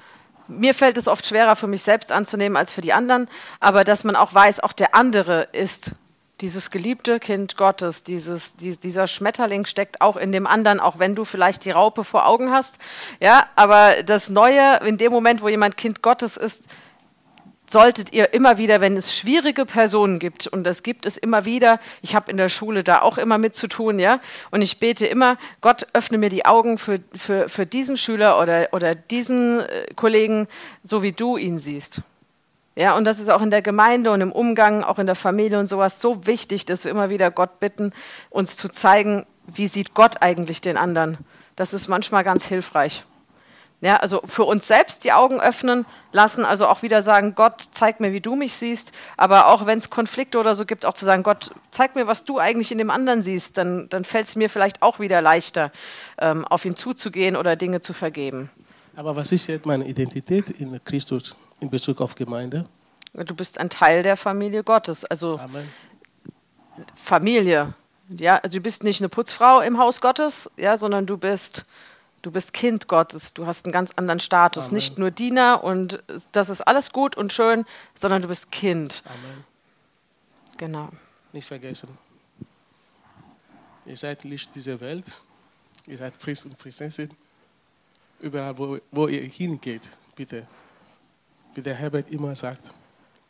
Mir 0.49 0.73
fällt 0.73 0.97
es 0.97 1.07
oft 1.07 1.25
schwerer 1.25 1.55
für 1.55 1.67
mich 1.67 1.83
selbst 1.83 2.11
anzunehmen 2.11 2.57
als 2.57 2.73
für 2.73 2.81
die 2.81 2.91
anderen, 2.91 3.29
aber 3.61 3.85
dass 3.85 4.03
man 4.03 4.17
auch 4.17 4.33
weiß, 4.33 4.59
auch 4.59 4.73
der 4.73 4.93
andere 4.93 5.47
ist 5.53 5.93
dieses 6.41 6.69
geliebte 6.69 7.19
Kind 7.19 7.57
Gottes, 7.57 8.03
dieses, 8.03 8.55
die, 8.55 8.77
dieser 8.77 9.07
Schmetterling 9.07 9.65
steckt 9.65 10.01
auch 10.01 10.17
in 10.17 10.31
dem 10.31 10.45
anderen, 10.45 10.79
auch 10.79 10.99
wenn 10.99 11.15
du 11.15 11.25
vielleicht 11.25 11.65
die 11.65 11.71
Raupe 11.71 12.03
vor 12.03 12.27
Augen 12.27 12.51
hast. 12.51 12.77
Ja, 13.19 13.47
aber 13.55 14.03
das 14.03 14.29
Neue, 14.29 14.79
in 14.85 14.97
dem 14.97 15.11
Moment, 15.11 15.41
wo 15.41 15.49
jemand 15.49 15.77
Kind 15.77 16.01
Gottes 16.01 16.37
ist, 16.37 16.65
solltet 17.69 18.13
ihr 18.13 18.33
immer 18.33 18.57
wieder, 18.57 18.81
wenn 18.81 18.95
es 18.95 19.15
schwierige 19.15 19.65
Personen 19.65 20.19
gibt, 20.19 20.47
und 20.47 20.63
das 20.63 20.83
gibt 20.83 21.05
es 21.05 21.17
immer 21.17 21.45
wieder, 21.45 21.79
ich 22.01 22.15
habe 22.15 22.31
in 22.31 22.37
der 22.37 22.49
Schule 22.49 22.83
da 22.83 23.01
auch 23.01 23.17
immer 23.17 23.37
mit 23.37 23.55
zu 23.55 23.67
tun, 23.67 23.99
ja, 23.99 24.19
und 24.51 24.61
ich 24.61 24.79
bete 24.79 25.05
immer, 25.05 25.37
Gott 25.59 25.87
öffne 25.93 26.17
mir 26.17 26.29
die 26.29 26.45
Augen 26.45 26.77
für, 26.77 26.99
für, 27.13 27.49
für 27.49 27.65
diesen 27.65 27.97
Schüler 27.97 28.39
oder, 28.39 28.69
oder 28.71 28.95
diesen 28.95 29.59
äh, 29.59 29.87
Kollegen, 29.95 30.47
so 30.83 31.01
wie 31.03 31.11
du 31.11 31.35
ihn 31.35 31.59
siehst. 31.59 32.01
Ja, 32.77 32.95
und 32.95 33.05
das 33.05 33.19
ist 33.19 33.31
auch 33.31 33.41
in 33.41 33.49
der 33.49 33.63
Gemeinde 33.63 34.11
und 34.11 34.21
im 34.21 34.31
Umgang, 34.31 34.83
auch 34.83 34.99
in 34.99 35.07
der 35.07 35.15
Familie 35.15 35.57
und 35.57 35.67
sowas 35.67 35.99
so 35.99 36.27
wichtig, 36.27 36.63
dass 36.65 36.83
wir 36.83 36.91
immer 36.91 37.09
wieder 37.09 37.31
Gott 37.31 37.59
bitten, 37.59 37.91
uns 38.29 38.55
zu 38.55 38.69
zeigen, 38.69 39.25
wie 39.47 39.67
sieht 39.67 39.95
Gott 39.95 40.21
eigentlich 40.21 40.61
den 40.61 40.77
anderen. 40.77 41.17
Das 41.55 41.73
ist 41.73 41.87
manchmal 41.87 42.23
ganz 42.23 42.45
hilfreich. 42.45 43.03
Ja, 43.81 43.97
also 43.97 44.21
für 44.25 44.43
uns 44.43 44.67
selbst 44.67 45.03
die 45.05 45.11
Augen 45.11 45.39
öffnen 45.41 45.87
lassen, 46.11 46.45
also 46.45 46.67
auch 46.67 46.83
wieder 46.83 47.01
sagen, 47.01 47.33
Gott, 47.33 47.67
zeig 47.71 47.99
mir, 47.99 48.13
wie 48.13 48.21
du 48.21 48.35
mich 48.35 48.53
siehst, 48.53 48.91
aber 49.17 49.47
auch 49.47 49.65
wenn 49.65 49.79
es 49.79 49.89
Konflikte 49.89 50.37
oder 50.37 50.53
so 50.53 50.63
gibt, 50.65 50.85
auch 50.85 50.93
zu 50.93 51.05
sagen, 51.05 51.23
Gott, 51.23 51.55
zeig 51.71 51.95
mir, 51.95 52.05
was 52.05 52.25
du 52.25 52.37
eigentlich 52.37 52.71
in 52.71 52.77
dem 52.77 52.91
anderen 52.91 53.23
siehst, 53.23 53.57
dann, 53.57 53.89
dann 53.89 54.03
fällt 54.03 54.27
es 54.27 54.35
mir 54.35 54.51
vielleicht 54.51 54.83
auch 54.83 54.99
wieder 54.99 55.23
leichter, 55.23 55.71
ähm, 56.19 56.45
auf 56.45 56.63
ihn 56.63 56.75
zuzugehen 56.75 57.37
oder 57.37 57.55
Dinge 57.55 57.81
zu 57.81 57.93
vergeben. 57.93 58.51
Aber 58.95 59.15
was 59.15 59.31
ist 59.31 59.47
jetzt 59.47 59.65
meine 59.65 59.87
Identität 59.87 60.51
in 60.51 60.79
Christus? 60.85 61.35
In 61.59 61.69
Bezug 61.69 62.01
auf 62.01 62.15
Gemeinde? 62.15 62.67
Du 63.13 63.35
bist 63.35 63.59
ein 63.59 63.69
Teil 63.69 64.03
der 64.03 64.17
Familie 64.17 64.63
Gottes. 64.63 65.05
Also 65.05 65.39
Amen. 65.39 65.67
Familie. 66.95 67.73
Ja, 68.09 68.37
also 68.37 68.59
du 68.59 68.63
bist 68.63 68.83
nicht 68.83 69.01
eine 69.01 69.09
Putzfrau 69.09 69.61
im 69.61 69.77
Haus 69.79 70.01
Gottes, 70.01 70.49
ja, 70.55 70.77
sondern 70.77 71.05
du 71.05 71.17
bist, 71.17 71.65
du 72.21 72.31
bist 72.31 72.53
Kind 72.53 72.87
Gottes. 72.87 73.33
Du 73.33 73.47
hast 73.47 73.65
einen 73.65 73.73
ganz 73.73 73.91
anderen 73.95 74.19
Status. 74.19 74.65
Amen. 74.65 74.75
Nicht 74.75 74.97
nur 74.99 75.11
Diener 75.11 75.63
und 75.63 76.03
das 76.31 76.49
ist 76.49 76.61
alles 76.61 76.91
gut 76.91 77.17
und 77.17 77.33
schön, 77.33 77.65
sondern 77.95 78.21
du 78.21 78.27
bist 78.27 78.51
Kind. 78.51 79.01
Amen. 79.05 79.43
Genau. 80.57 80.89
Nicht 81.33 81.47
vergessen. 81.47 81.89
Ihr 83.85 83.95
seid 83.95 84.23
Licht 84.23 84.53
dieser 84.53 84.79
Welt. 84.79 85.05
Ihr 85.87 85.97
seid 85.97 86.19
Prinz 86.19 86.45
und 86.45 86.57
Prinzessin. 86.57 87.09
Überall, 88.19 88.57
wo, 88.57 88.77
wo 88.91 89.07
ihr 89.07 89.21
hingeht, 89.21 89.89
bitte 90.15 90.45
wie 91.57 91.61
der 91.63 91.73
Herbert 91.73 92.11
immer 92.11 92.35
sagt, 92.35 92.71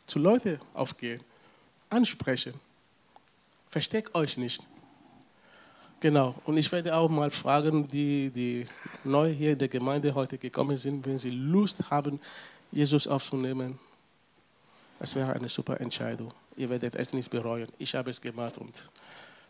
zu 0.06 0.18
Leuten 0.18 0.60
aufgehen, 0.74 1.22
ansprechen. 1.88 2.52
Versteckt 3.70 4.14
euch 4.14 4.36
nicht. 4.36 4.62
Genau, 5.98 6.34
und 6.44 6.58
ich 6.58 6.70
werde 6.70 6.94
auch 6.94 7.08
mal 7.08 7.30
fragen, 7.30 7.88
die, 7.88 8.30
die 8.30 8.66
neu 9.02 9.32
hier 9.32 9.52
in 9.52 9.58
der 9.58 9.68
Gemeinde 9.68 10.14
heute 10.14 10.36
gekommen 10.36 10.76
sind, 10.76 11.06
wenn 11.06 11.16
sie 11.16 11.30
Lust 11.30 11.90
haben, 11.90 12.20
Jesus 12.70 13.06
aufzunehmen. 13.06 13.78
Das 14.98 15.16
wäre 15.16 15.32
eine 15.32 15.48
super 15.48 15.80
Entscheidung. 15.80 16.32
Ihr 16.54 16.68
werdet 16.68 16.96
es 16.96 17.14
nicht 17.14 17.30
bereuen. 17.30 17.68
Ich 17.78 17.94
habe 17.94 18.10
es 18.10 18.20
gemacht 18.20 18.58
und 18.58 18.90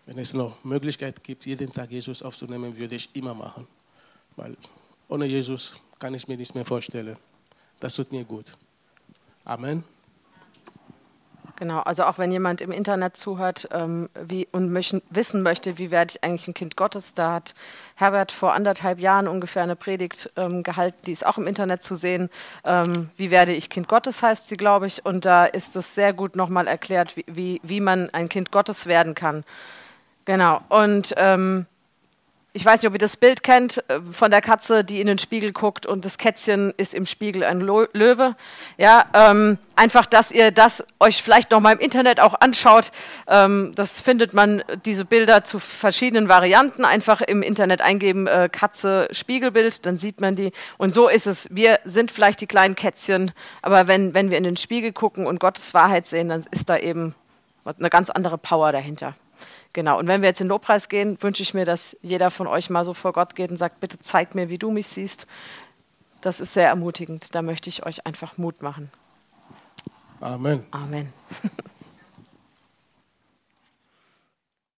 wenn 0.06 0.18
es 0.18 0.34
noch 0.34 0.62
Möglichkeit 0.64 1.22
gibt, 1.24 1.46
jeden 1.46 1.72
Tag 1.72 1.90
Jesus 1.90 2.22
aufzunehmen, 2.22 2.78
würde 2.78 2.94
ich 2.94 3.10
immer 3.14 3.34
machen. 3.34 3.66
Weil 4.36 4.56
ohne 5.08 5.26
Jesus 5.26 5.80
kann 5.98 6.14
ich 6.14 6.28
mir 6.28 6.36
nichts 6.36 6.54
mehr 6.54 6.64
vorstellen. 6.64 7.16
Das 7.80 7.94
tut 7.94 8.12
mir 8.12 8.24
gut. 8.24 8.56
Amen. 9.48 9.82
Genau, 11.56 11.80
also 11.80 12.04
auch 12.04 12.18
wenn 12.18 12.30
jemand 12.30 12.60
im 12.60 12.70
Internet 12.70 13.16
zuhört 13.16 13.68
ähm, 13.72 14.08
wie, 14.14 14.46
und 14.52 14.70
möchten, 14.70 15.02
wissen 15.10 15.42
möchte, 15.42 15.76
wie 15.76 15.90
werde 15.90 16.12
ich 16.12 16.22
eigentlich 16.22 16.46
ein 16.46 16.54
Kind 16.54 16.76
Gottes, 16.76 17.14
da 17.14 17.32
hat 17.32 17.54
Herbert 17.96 18.30
vor 18.30 18.52
anderthalb 18.52 19.00
Jahren 19.00 19.26
ungefähr 19.26 19.64
eine 19.64 19.74
Predigt 19.74 20.30
ähm, 20.36 20.62
gehalten, 20.62 20.98
die 21.06 21.10
ist 21.10 21.26
auch 21.26 21.36
im 21.36 21.48
Internet 21.48 21.82
zu 21.82 21.96
sehen. 21.96 22.30
Ähm, 22.62 23.10
wie 23.16 23.32
werde 23.32 23.54
ich 23.54 23.70
Kind 23.70 23.88
Gottes 23.88 24.22
heißt 24.22 24.46
sie, 24.46 24.56
glaube 24.56 24.86
ich, 24.86 25.04
und 25.04 25.24
da 25.24 25.46
ist 25.46 25.74
es 25.74 25.96
sehr 25.96 26.12
gut 26.12 26.36
nochmal 26.36 26.68
erklärt, 26.68 27.16
wie, 27.16 27.24
wie, 27.26 27.60
wie 27.64 27.80
man 27.80 28.10
ein 28.10 28.28
Kind 28.28 28.52
Gottes 28.52 28.86
werden 28.86 29.14
kann. 29.14 29.42
Genau, 30.26 30.60
und 30.68 31.14
ähm, 31.16 31.66
ich 32.54 32.64
weiß 32.64 32.82
nicht, 32.82 32.88
ob 32.88 32.94
ihr 32.94 32.98
das 32.98 33.16
Bild 33.16 33.42
kennt 33.42 33.84
äh, 33.88 34.00
von 34.00 34.30
der 34.30 34.40
Katze, 34.40 34.82
die 34.82 35.00
in 35.00 35.06
den 35.06 35.18
Spiegel 35.18 35.52
guckt 35.52 35.84
und 35.84 36.04
das 36.04 36.16
Kätzchen 36.16 36.72
ist 36.76 36.94
im 36.94 37.04
Spiegel 37.04 37.44
ein 37.44 37.60
Löwe. 37.60 38.36
Ja, 38.78 39.04
ähm, 39.12 39.58
einfach, 39.76 40.06
dass 40.06 40.32
ihr 40.32 40.50
das 40.50 40.84
euch 40.98 41.22
vielleicht 41.22 41.50
noch 41.50 41.60
mal 41.60 41.72
im 41.72 41.78
Internet 41.78 42.20
auch 42.20 42.34
anschaut. 42.40 42.90
Ähm, 43.26 43.72
das 43.74 44.00
findet 44.00 44.32
man, 44.32 44.64
diese 44.86 45.04
Bilder 45.04 45.44
zu 45.44 45.58
verschiedenen 45.58 46.28
Varianten. 46.28 46.84
Einfach 46.84 47.20
im 47.20 47.42
Internet 47.42 47.82
eingeben, 47.82 48.26
äh, 48.26 48.48
Katze, 48.50 49.08
Spiegelbild, 49.12 49.84
dann 49.84 49.98
sieht 49.98 50.20
man 50.20 50.34
die. 50.34 50.52
Und 50.78 50.92
so 50.94 51.08
ist 51.08 51.26
es. 51.26 51.48
Wir 51.54 51.78
sind 51.84 52.10
vielleicht 52.10 52.40
die 52.40 52.46
kleinen 52.46 52.74
Kätzchen, 52.74 53.30
aber 53.60 53.86
wenn, 53.88 54.14
wenn 54.14 54.30
wir 54.30 54.38
in 54.38 54.44
den 54.44 54.56
Spiegel 54.56 54.92
gucken 54.92 55.26
und 55.26 55.38
Gottes 55.38 55.74
Wahrheit 55.74 56.06
sehen, 56.06 56.30
dann 56.30 56.44
ist 56.50 56.70
da 56.70 56.78
eben 56.78 57.14
eine 57.78 57.90
ganz 57.90 58.08
andere 58.08 58.38
Power 58.38 58.72
dahinter. 58.72 59.12
Genau, 59.72 59.98
und 59.98 60.06
wenn 60.06 60.22
wir 60.22 60.28
jetzt 60.28 60.40
in 60.40 60.48
Lobpreis 60.48 60.88
gehen, 60.88 61.18
wünsche 61.20 61.42
ich 61.42 61.54
mir, 61.54 61.64
dass 61.64 61.96
jeder 62.02 62.30
von 62.30 62.46
euch 62.46 62.70
mal 62.70 62.84
so 62.84 62.94
vor 62.94 63.12
Gott 63.12 63.34
geht 63.34 63.50
und 63.50 63.56
sagt, 63.56 63.80
bitte 63.80 63.98
zeig 63.98 64.34
mir, 64.34 64.48
wie 64.48 64.58
du 64.58 64.70
mich 64.70 64.86
siehst. 64.88 65.26
Das 66.20 66.40
ist 66.40 66.54
sehr 66.54 66.68
ermutigend. 66.68 67.34
Da 67.34 67.42
möchte 67.42 67.68
ich 67.68 67.86
euch 67.86 68.06
einfach 68.06 68.38
Mut 68.38 68.62
machen. 68.62 68.90
Amen. 70.20 70.64
Amen. 70.70 71.12